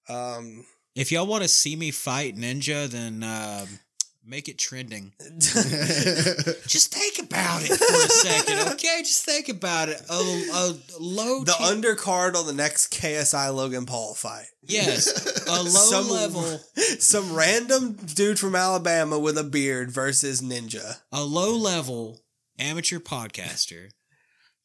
[0.09, 0.65] Um,
[0.95, 3.69] If y'all want to see me fight Ninja, then um,
[4.25, 5.13] make it trending.
[5.41, 9.03] Just think about it for a second, okay?
[9.03, 10.01] Just think about it.
[10.09, 14.47] A, a low, the undercard on the next KSI Logan Paul fight.
[14.63, 16.61] yes, a low Some- level,
[16.99, 20.99] Some random dude from Alabama with a beard versus Ninja.
[21.13, 22.21] a low level
[22.59, 23.91] amateur podcaster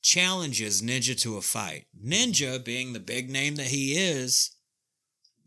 [0.05, 1.87] challenges Ninja to a fight.
[1.99, 4.51] Ninja, being the big name that he is,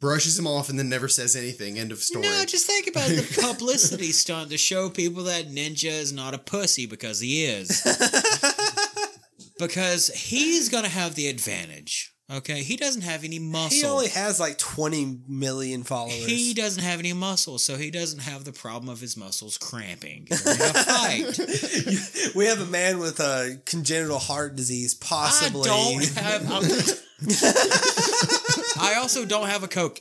[0.00, 1.76] Brushes him off and then never says anything.
[1.76, 2.22] End of story.
[2.22, 6.38] No, just think about the publicity stunt to show people that Ninja is not a
[6.38, 7.82] pussy because he is.
[9.58, 12.14] because he's going to have the advantage.
[12.30, 12.62] Okay?
[12.62, 13.76] He doesn't have any muscle.
[13.76, 16.26] He only has like 20 million followers.
[16.26, 20.26] He doesn't have any muscle, so he doesn't have the problem of his muscles cramping
[20.26, 22.34] during a fight.
[22.36, 25.70] we have a man with a congenital heart disease, possibly.
[25.70, 27.02] I don't have.
[28.80, 30.00] I also don't have a coke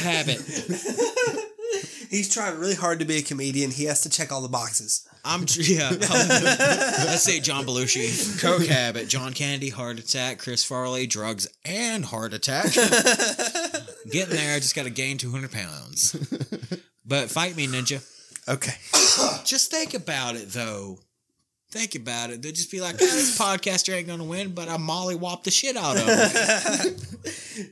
[0.00, 0.38] habit.
[2.10, 3.70] He's trying really hard to be a comedian.
[3.70, 5.06] He has to check all the boxes.
[5.24, 5.90] I'm yeah.
[5.90, 12.32] Let's say John Belushi, coke habit, John Candy, heart attack, Chris Farley, drugs and heart
[12.32, 12.72] attack.
[14.10, 16.16] Getting there, I just got to gain 200 pounds.
[17.04, 18.02] But fight me, ninja.
[18.48, 18.74] Okay.
[19.44, 20.98] Just think about it, though.
[21.70, 22.40] Think about it.
[22.40, 25.76] They'll just be like, oh, this podcaster ain't gonna win, but I mollywop the shit
[25.76, 26.96] out of him.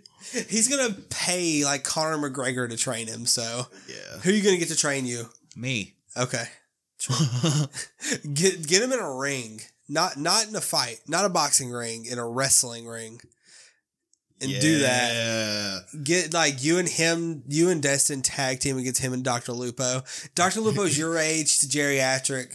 [0.33, 3.27] He's gonna pay like Conor McGregor to train him.
[3.27, 4.19] So yeah.
[4.23, 5.27] who are you gonna get to train you?
[5.57, 5.95] me.
[6.17, 6.45] Okay.
[8.33, 12.07] Get get him in a ring, not not in a fight, not a boxing ring,
[12.07, 13.21] in a wrestling ring,
[14.41, 15.83] and do that.
[16.03, 20.03] Get like you and him, you and Destin tag team against him and Doctor Lupo.
[20.35, 22.49] Doctor Lupo's your age to geriatric.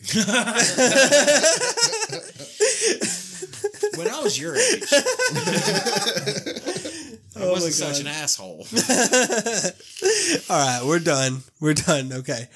[3.98, 4.81] When I was your age,
[7.41, 8.65] I Oh wasn't such an asshole.
[10.49, 11.43] All right, we're done.
[11.59, 12.13] We're done.
[12.13, 12.47] Okay.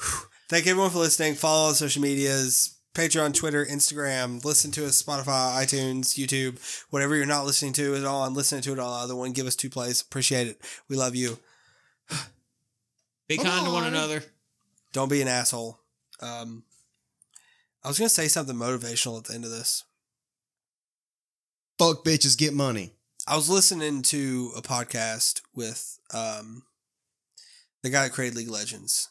[0.00, 0.28] Whew.
[0.48, 1.34] Thank everyone for listening.
[1.34, 2.76] Follow us on social medias.
[2.94, 4.44] Patreon, Twitter, Instagram.
[4.44, 6.58] Listen to us, Spotify, iTunes, YouTube,
[6.90, 8.34] whatever you're not listening to it on.
[8.34, 9.32] Listening to it on the other one.
[9.32, 10.00] Give us two plays.
[10.00, 10.60] Appreciate it.
[10.88, 11.38] We love you.
[13.28, 14.22] Be kind to one another.
[14.92, 15.78] Don't be an asshole.
[16.20, 16.64] Um,
[17.84, 19.84] I was gonna say something motivational at the end of this.
[21.78, 22.94] Fuck bitches, get money.
[23.28, 26.62] I was listening to a podcast with um,
[27.82, 29.10] the guy that created League of Legends.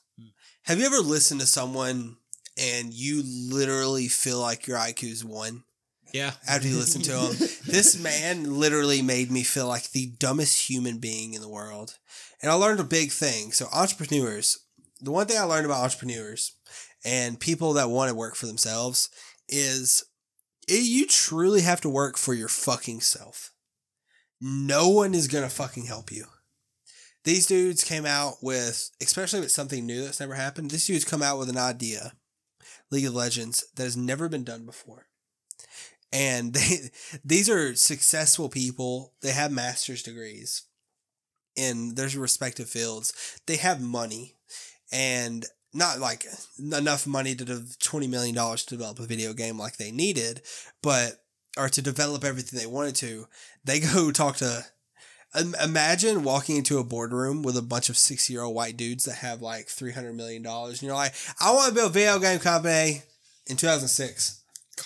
[0.64, 2.18] Have you ever listened to someone
[2.58, 5.66] and you literally feel like your IQ's one
[6.14, 6.32] Yeah.
[6.48, 7.36] after you listen to him?
[7.68, 12.00] this man literally made me feel like the dumbest human being in the world.
[12.42, 13.52] And I learned a big thing.
[13.52, 14.58] So, entrepreneurs,
[15.00, 16.54] the one thing I learned about entrepreneurs
[17.06, 19.10] and people that want to work for themselves
[19.48, 20.04] is
[20.68, 23.52] it, you truly have to work for your fucking self.
[24.40, 26.26] No one is going to fucking help you.
[27.24, 31.22] These dudes came out with, especially with something new that's never happened, this dude's come
[31.22, 32.14] out with an idea,
[32.90, 35.08] League of Legends, that has never been done before.
[36.14, 36.90] And they,
[37.26, 39.14] these are successful people.
[39.22, 40.64] They have master's degrees
[41.56, 43.40] in their respective fields.
[43.46, 44.36] They have money
[44.92, 46.26] and not like
[46.60, 50.42] enough money to dev- $20 million to develop a video game like they needed,
[50.82, 51.24] but,
[51.58, 53.28] or to develop everything they wanted to.
[53.66, 54.66] They go talk to,
[55.38, 59.06] im- imagine walking into a boardroom with a bunch of 60 year old white dudes
[59.06, 60.46] that have like $300 million.
[60.46, 63.02] And you're like, I want to build a video game company
[63.48, 64.42] in 2006.
[64.78, 64.86] God,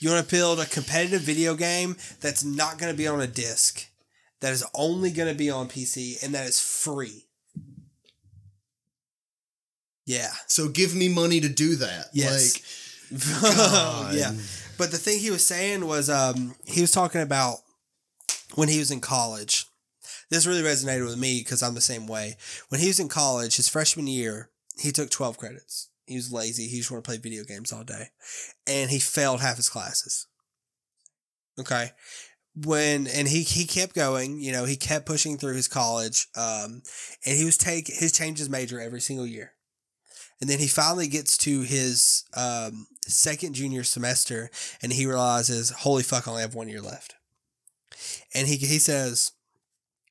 [0.00, 3.26] You want to build a competitive video game that's not going to be on a
[3.26, 3.86] disc,
[4.40, 7.24] that is only going to be on PC, and that is free.
[10.06, 10.30] Yeah.
[10.46, 12.06] So give me money to do that.
[12.12, 12.60] Yes.
[13.10, 14.14] Like, God.
[14.14, 14.32] yeah.
[14.78, 17.58] But the thing he was saying was um, he was talking about
[18.54, 19.66] when he was in college.
[20.30, 22.36] This really resonated with me because I'm the same way.
[22.68, 25.90] When he was in college, his freshman year, he took 12 credits.
[26.06, 26.66] He was lazy.
[26.66, 28.08] He just wanted to play video games all day.
[28.66, 30.26] And he failed half his classes.
[31.58, 31.90] Okay.
[32.56, 36.28] When and he he kept going, you know, he kept pushing through his college.
[36.36, 36.82] Um,
[37.26, 39.52] and he was take his change his major every single year.
[40.44, 44.50] And then he finally gets to his um, second junior semester
[44.82, 47.14] and he realizes, holy fuck, I only have one year left.
[48.34, 49.32] And he, he says,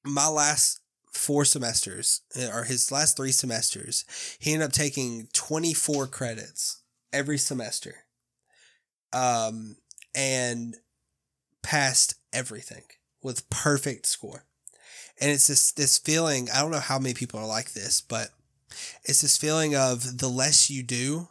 [0.03, 0.79] my last
[1.11, 4.05] four semesters, uh, or his last three semesters,
[4.39, 6.81] he ended up taking 24 credits
[7.13, 7.97] every semester.
[9.13, 9.75] Um,
[10.15, 10.77] and
[11.61, 12.85] passed everything
[13.21, 14.45] with perfect score.
[15.21, 18.29] And it's this this feeling, I don't know how many people are like this, but
[19.03, 21.29] it's this feeling of the less you do,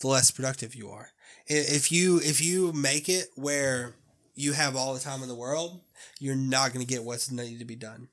[0.00, 1.10] the less productive you are.
[1.46, 3.94] If you if you make it where
[4.34, 5.80] you have all the time in the world,
[6.18, 8.08] you're not going to get what's needed to be done.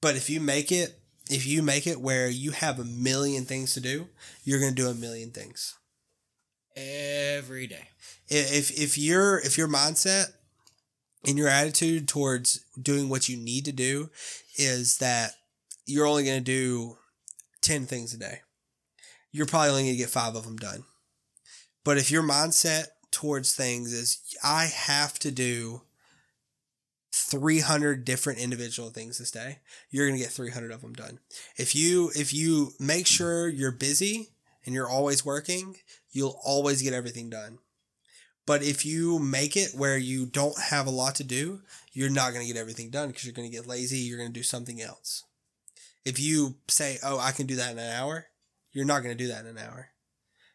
[0.00, 0.98] But if you make it
[1.30, 4.08] if you make it where you have a million things to do,
[4.44, 5.74] you're going to do a million things.
[6.76, 7.88] Every day.
[8.28, 10.26] If if your if your mindset
[11.26, 14.10] and your attitude towards doing what you need to do
[14.56, 15.32] is that
[15.86, 16.96] you're only going to do
[17.64, 18.40] 10 things a day,
[19.32, 20.84] you're probably only going to get 5 of them done.
[21.84, 25.82] But if your mindset towards things is I have to do
[27.12, 29.58] 300 different individual things this day,
[29.90, 31.20] you're going to get 300 of them done.
[31.56, 34.30] If you if you make sure you're busy
[34.64, 35.76] and you're always working,
[36.10, 37.58] you'll always get everything done.
[38.46, 41.60] But if you make it where you don't have a lot to do,
[41.92, 44.32] you're not going to get everything done because you're going to get lazy, you're going
[44.32, 45.24] to do something else.
[46.04, 48.26] If you say, "Oh, I can do that in an hour,"
[48.72, 49.90] you're not going to do that in an hour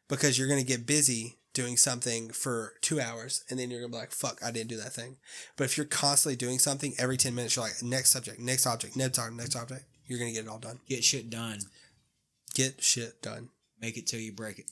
[0.07, 3.91] because you're going to get busy doing something for two hours and then you're going
[3.91, 5.17] to be like, fuck, I didn't do that thing.
[5.57, 8.95] But if you're constantly doing something every 10 minutes, you're like, next subject, next object,
[8.95, 10.79] next object, next object, you're going to get it all done.
[10.87, 11.59] Get shit done.
[12.53, 13.49] Get shit done.
[13.81, 14.65] Make it till you break it.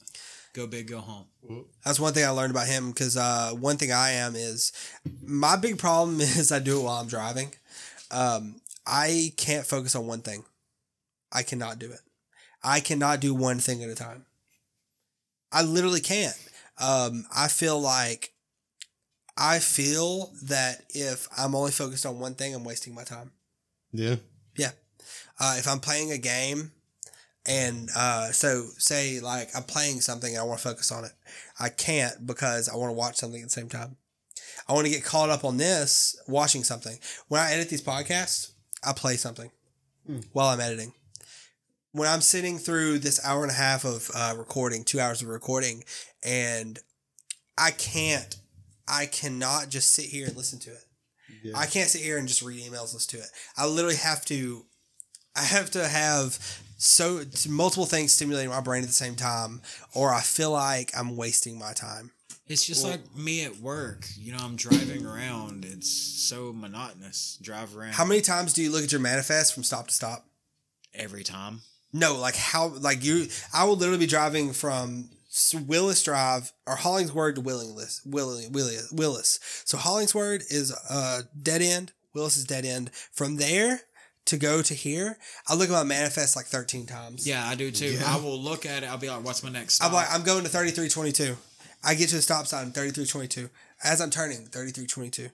[0.54, 1.26] Go big, go home.
[1.86, 4.72] That's one thing I learned about him because uh, one thing I am is
[5.24, 7.54] my big problem is I do it while I'm driving.
[8.12, 10.44] Um, I can't focus on one thing.
[11.32, 12.00] I cannot do it.
[12.64, 14.26] I cannot do one thing at a time.
[15.52, 16.38] I literally can't.
[16.80, 18.34] Um, I feel like
[19.38, 23.32] I feel that if I'm only focused on one thing, I'm wasting my time.
[23.92, 24.16] Yeah.
[24.56, 24.72] Yeah.
[25.40, 26.72] Uh, if I'm playing a game
[27.46, 31.12] and uh, so say like I'm playing something and I want to focus on it,
[31.60, 33.98] I can't because I want to watch something at the same time.
[34.68, 37.00] I want to get caught up on this watching something.
[37.28, 38.52] When I edit these podcasts,
[38.84, 39.52] I play something
[40.34, 40.94] while I'm editing.
[41.94, 45.30] When I'm sitting through this hour and a half of uh, recording, two hours of
[45.30, 45.84] recording,
[46.24, 46.78] and
[47.58, 48.36] I can't,
[48.88, 50.84] I cannot just sit here and listen to it.
[51.44, 51.54] Yeah.
[51.58, 53.30] I can't sit here and just read emails, listen to it.
[53.58, 54.66] I literally have to,
[55.36, 56.38] I have to have
[56.78, 59.62] so multiple things stimulating my brain at the same time,
[59.96, 62.12] or I feel like I'm wasting my time.
[62.48, 64.06] It's just Well- like me at work.
[64.18, 65.66] You know, I'm driving around.
[65.66, 67.38] It's so monotonous.
[67.42, 67.94] Drive around.
[67.94, 70.26] How many times do you look at your manifest from stop to stop?
[70.94, 71.62] Every time.
[71.98, 75.10] No, like how, like you, I will literally be driving from
[75.68, 79.40] Willis Drive or Hollingsworth to Willingless, Willis, Willis, Willis.
[79.66, 81.92] So Hollingsworth is a dead end.
[82.14, 82.92] Willis is dead end.
[83.12, 83.82] From there
[84.26, 85.18] to go to here,
[85.48, 87.28] I look at my manifest like 13 times.
[87.28, 88.00] Yeah, I do too.
[88.06, 88.90] I will look at it.
[88.90, 89.88] I'll be like, "What's my next?" Stop?
[89.88, 91.38] I'm like, I'm going to 3322.
[91.84, 93.50] I get to the stop sign, 3322.
[93.84, 95.30] As I'm turning, 3322.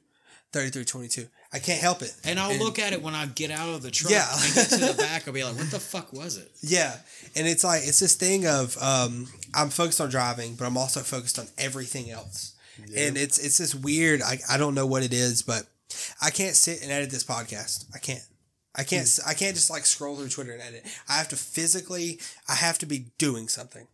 [0.52, 1.30] 3322.
[1.54, 2.14] I can't help it.
[2.26, 4.12] and I'll look at it when I get out of the truck.
[4.12, 4.26] Yeah.
[4.32, 5.28] and get to the back.
[5.28, 6.96] I'll be like, "What the fuck was it?" Yeah.
[7.36, 11.02] And it's like, it's this thing of, um, I'm focused on driving, but I'm also
[11.02, 12.56] focused on everything else.
[12.98, 15.64] And it's, it's this weird, I, I don't know what it is, but
[16.22, 17.86] I can't sit and edit this podcast.
[17.94, 18.24] I can't.
[18.76, 19.08] I can't.
[19.28, 20.84] I can't just like scroll through Twitter and edit.
[21.08, 22.20] I have to physically.
[22.50, 23.88] I have to be doing something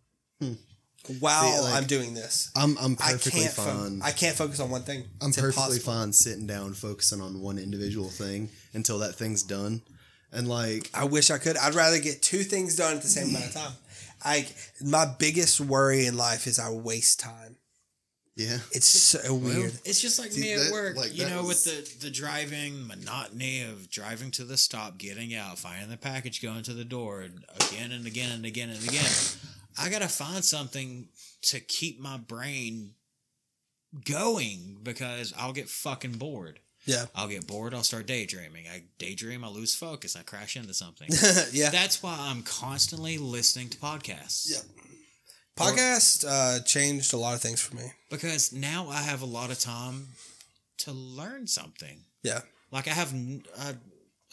[1.19, 2.51] while See, like, I'm doing this.
[2.55, 3.53] I'm I'm I perfectly can't.
[3.53, 5.03] Fo- I can't focus on one thing.
[5.21, 5.93] I'm It's perfectly impossible.
[5.93, 9.81] fine sitting down focusing on one individual thing until that thing's done.
[10.31, 11.57] And like I wish I could.
[11.57, 13.71] I'd rather get two things done at the same amount of time.
[14.23, 14.47] I
[14.81, 17.55] my biggest worry in life is I waste time.
[18.35, 18.59] yeah.
[18.71, 19.73] It's so weird.
[19.85, 20.95] It's just like See, me at that- work.
[20.97, 25.33] like, you know, was- with the the driving monotony of driving to the stop, getting
[25.33, 28.83] out, finding the package, going to the door, and again and again and again and
[28.87, 29.09] again.
[29.77, 31.09] I gotta find something
[31.43, 32.93] to keep my brain
[34.05, 36.59] going because I'll get fucking bored.
[36.85, 37.05] Yeah.
[37.15, 37.73] I'll get bored.
[37.73, 38.65] I'll start daydreaming.
[38.67, 39.43] I daydream.
[39.43, 40.15] I lose focus.
[40.15, 41.07] I crash into something.
[41.51, 41.69] yeah.
[41.69, 44.49] That's why I'm constantly listening to podcasts.
[44.49, 44.61] Yeah.
[45.55, 47.91] Podcast uh, changed a lot of things for me.
[48.09, 50.07] Because now I have a lot of time
[50.79, 52.05] to learn something.
[52.23, 52.41] Yeah.
[52.71, 53.13] Like I have,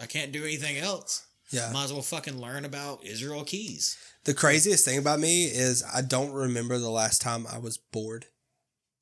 [0.00, 1.26] I can't do anything else.
[1.50, 1.70] Yeah.
[1.72, 3.96] Might as well fucking learn about Israel Keyes.
[4.24, 8.26] The craziest thing about me is I don't remember the last time I was bored.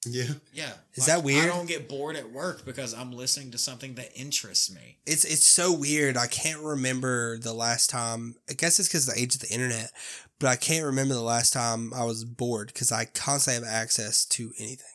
[0.07, 0.35] Yeah.
[0.53, 0.73] Yeah.
[0.95, 1.45] Is that weird?
[1.45, 4.99] I don't get bored at work because I'm listening to something that interests me.
[5.07, 6.17] It's it's so weird.
[6.17, 8.35] I can't remember the last time.
[8.49, 9.91] I guess it's because of the age of the internet,
[10.39, 14.27] but I can't remember the last time I was bored because I constantly have access
[14.27, 14.87] to anything.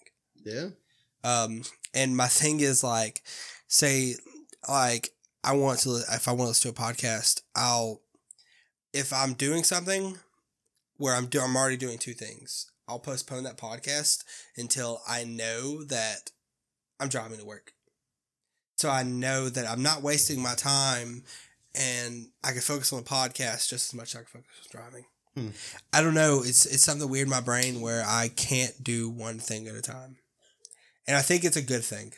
[0.46, 0.68] Yeah.
[1.24, 1.64] Um,
[1.94, 3.24] and my thing is like,
[3.68, 4.16] say,
[4.68, 5.10] like
[5.44, 8.02] I want to if I want to listen to a podcast, I'll
[8.94, 10.18] if I'm doing something
[10.98, 14.24] where I'm do, I'm already doing two things, I'll postpone that podcast
[14.58, 16.32] until I know that
[17.00, 17.74] I'm driving to work.
[18.76, 21.24] So I know that I'm not wasting my time
[21.76, 24.82] and I can focus on the podcast just as much as I can focus on
[24.82, 25.06] driving.
[25.36, 25.50] Hmm.
[25.94, 26.42] I don't know.
[26.44, 29.82] It's it's something weird in my brain where I can't do one thing at a
[29.82, 30.18] time,
[31.08, 32.14] and I think it's a good thing.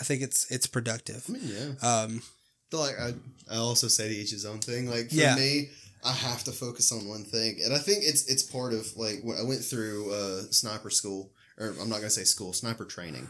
[0.00, 1.24] I think it's it's productive.
[1.28, 1.88] I mean, yeah.
[1.88, 2.22] Um,
[2.70, 3.12] But like I,
[3.50, 4.88] I also say to each his own thing.
[4.90, 5.36] Like for Yeah.
[5.36, 5.70] me,
[6.04, 9.20] I have to focus on one thing, and I think it's it's part of like
[9.22, 13.28] when I went through uh, sniper school, or I'm not gonna say school, sniper training,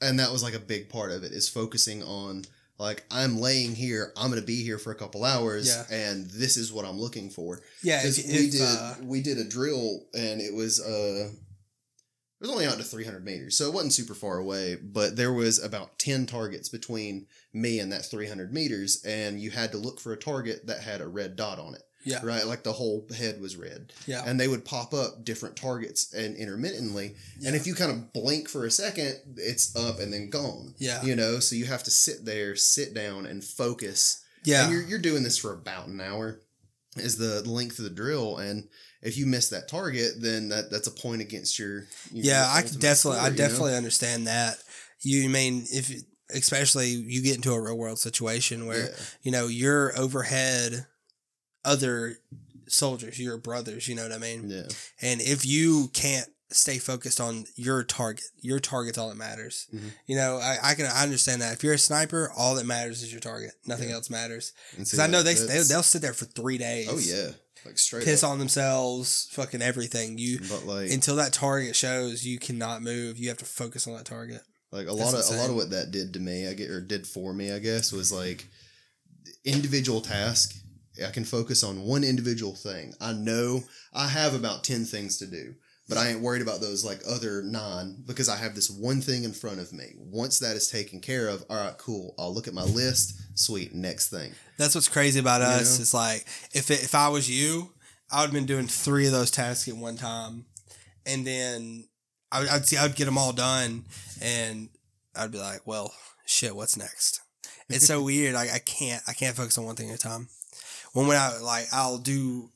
[0.00, 2.44] and that was like a big part of it is focusing on
[2.78, 5.84] like I'm laying here, I'm gonna be here for a couple hours, Yeah.
[5.90, 7.60] and this is what I'm looking for.
[7.82, 11.30] yeah, if, we if, did uh, we did a drill, and it was uh.
[12.40, 15.32] It was only out to 300 meters, so it wasn't super far away, but there
[15.32, 20.00] was about 10 targets between me and that 300 meters, and you had to look
[20.00, 22.46] for a target that had a red dot on it, yeah, right?
[22.46, 23.92] Like the whole head was red.
[24.06, 27.14] yeah, And they would pop up different targets and intermittently.
[27.38, 30.74] yeah, And if you kind of blink for a second, it's up and then gone.
[30.78, 34.22] yeah, You know, so you have to sit there, sit down, and focus.
[34.44, 36.40] yeah, And you're, you're doing this for about an hour,
[36.96, 38.38] is the length of the drill.
[38.38, 38.68] And
[39.02, 41.80] if you miss that target, then that, that's a point against your.
[42.12, 42.46] your yeah.
[42.48, 43.36] I ultimate definitely, I score, know?
[43.36, 44.56] definitely understand that.
[45.02, 45.90] You mean if,
[46.34, 48.96] especially you get into a real world situation where Yeah.
[49.22, 50.86] you know you're overhead
[51.64, 52.18] other
[52.68, 53.88] soldiers, your brothers.
[53.88, 54.48] You know what I mean?
[54.50, 54.62] Yeah.
[55.00, 59.66] And if you can't stay focused on your target, your target's all that matters.
[59.74, 59.92] Mhm.
[60.06, 61.54] You know, I, I can I understand that.
[61.54, 63.52] If you're a sniper, all that matters is your target.
[63.66, 63.94] Nothing Yeah.
[63.96, 64.52] else matters.
[64.76, 66.88] Because I know they, they they'll sit there for three days.
[66.90, 67.30] Oh, yeah.
[67.64, 68.30] Like straight piss up.
[68.30, 70.18] on themselves, fucking everything.
[70.18, 73.18] You But like, until that target shows, you cannot move.
[73.18, 74.42] You have to focus on that target.
[74.72, 76.70] Like a That's lot of a lot of what that did to me, I get
[76.70, 78.46] or did for me, I guess, was like
[79.44, 80.56] individual task.
[81.06, 82.94] I can focus on one individual thing.
[83.00, 85.54] I know I have about ten things to do,
[85.88, 89.24] but I ain't worried about those like other nine because I have this one thing
[89.24, 89.92] in front of me.
[89.98, 92.14] Once that is taken care of, all right, cool.
[92.18, 93.20] I'll look at my list.
[93.38, 94.32] Sweet, next thing.
[94.58, 95.78] That's what's crazy about You us.
[95.78, 95.82] know?
[95.82, 97.72] It's like if it, if I was you,
[98.10, 100.44] I would have been doing three of those tasks at one time,
[101.06, 101.88] and then
[102.32, 103.84] I would, I'd see I'd get them all done,
[104.20, 104.68] and
[105.14, 105.92] I'd be like, well,
[106.26, 107.20] shit, what's next?
[107.68, 108.34] It's so weird.
[108.34, 110.28] Like I can't I can't focus on one thing at a time.
[110.92, 112.50] When when I like I'll do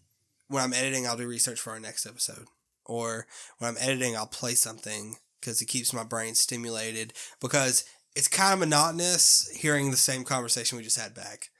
[0.49, 2.47] when I'm editing, I'll do research for our next episode,
[2.85, 3.27] or
[3.59, 7.85] when I'm editing, I'll play something because it keeps my brain stimulated because
[8.17, 11.51] it's kind of monotonous hearing the same conversation we just had back.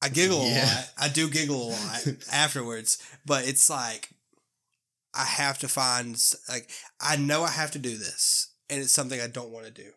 [0.00, 0.64] I giggle Yeah.
[0.64, 0.90] a lot.
[0.98, 4.10] I do giggle a lot afterwards, but it's like
[5.14, 6.16] I have to find
[6.48, 9.72] like I know I have to do this, and it's something I don't want to
[9.72, 9.90] do.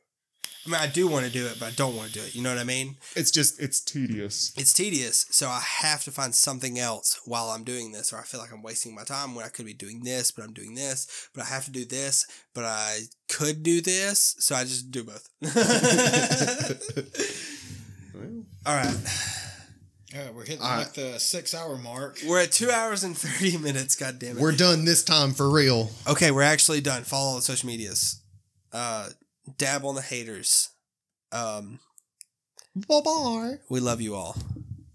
[0.65, 2.33] I mean, I do want to do it, but I don't want to do it.
[2.33, 2.95] You know what I mean?
[3.15, 4.51] It's just it's tedious.
[4.57, 8.23] It's tedious, so I have to find something else while I'm doing this, or I
[8.23, 10.73] feel like I'm wasting my time when I could be doing this, but I'm doing
[10.73, 14.89] this, but I have to do this, but I could do this, so I just
[14.89, 15.29] do both.
[18.15, 18.95] Well, All right,
[20.15, 22.19] Yeah, we're hitting All like the six hour mark.
[22.25, 23.97] we're at two hours and thirty minutes.
[23.97, 24.41] God damn it!
[24.41, 25.91] we're done this time for real.
[26.07, 27.03] okay, we're actually done.
[27.03, 28.21] Follow all the social medias.
[28.71, 29.09] Uh,
[29.57, 30.69] dab on the haters.
[31.33, 31.79] Um,
[32.87, 33.53] Bye bye.
[33.69, 34.37] we love you all.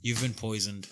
[0.00, 0.88] You've been poisoned.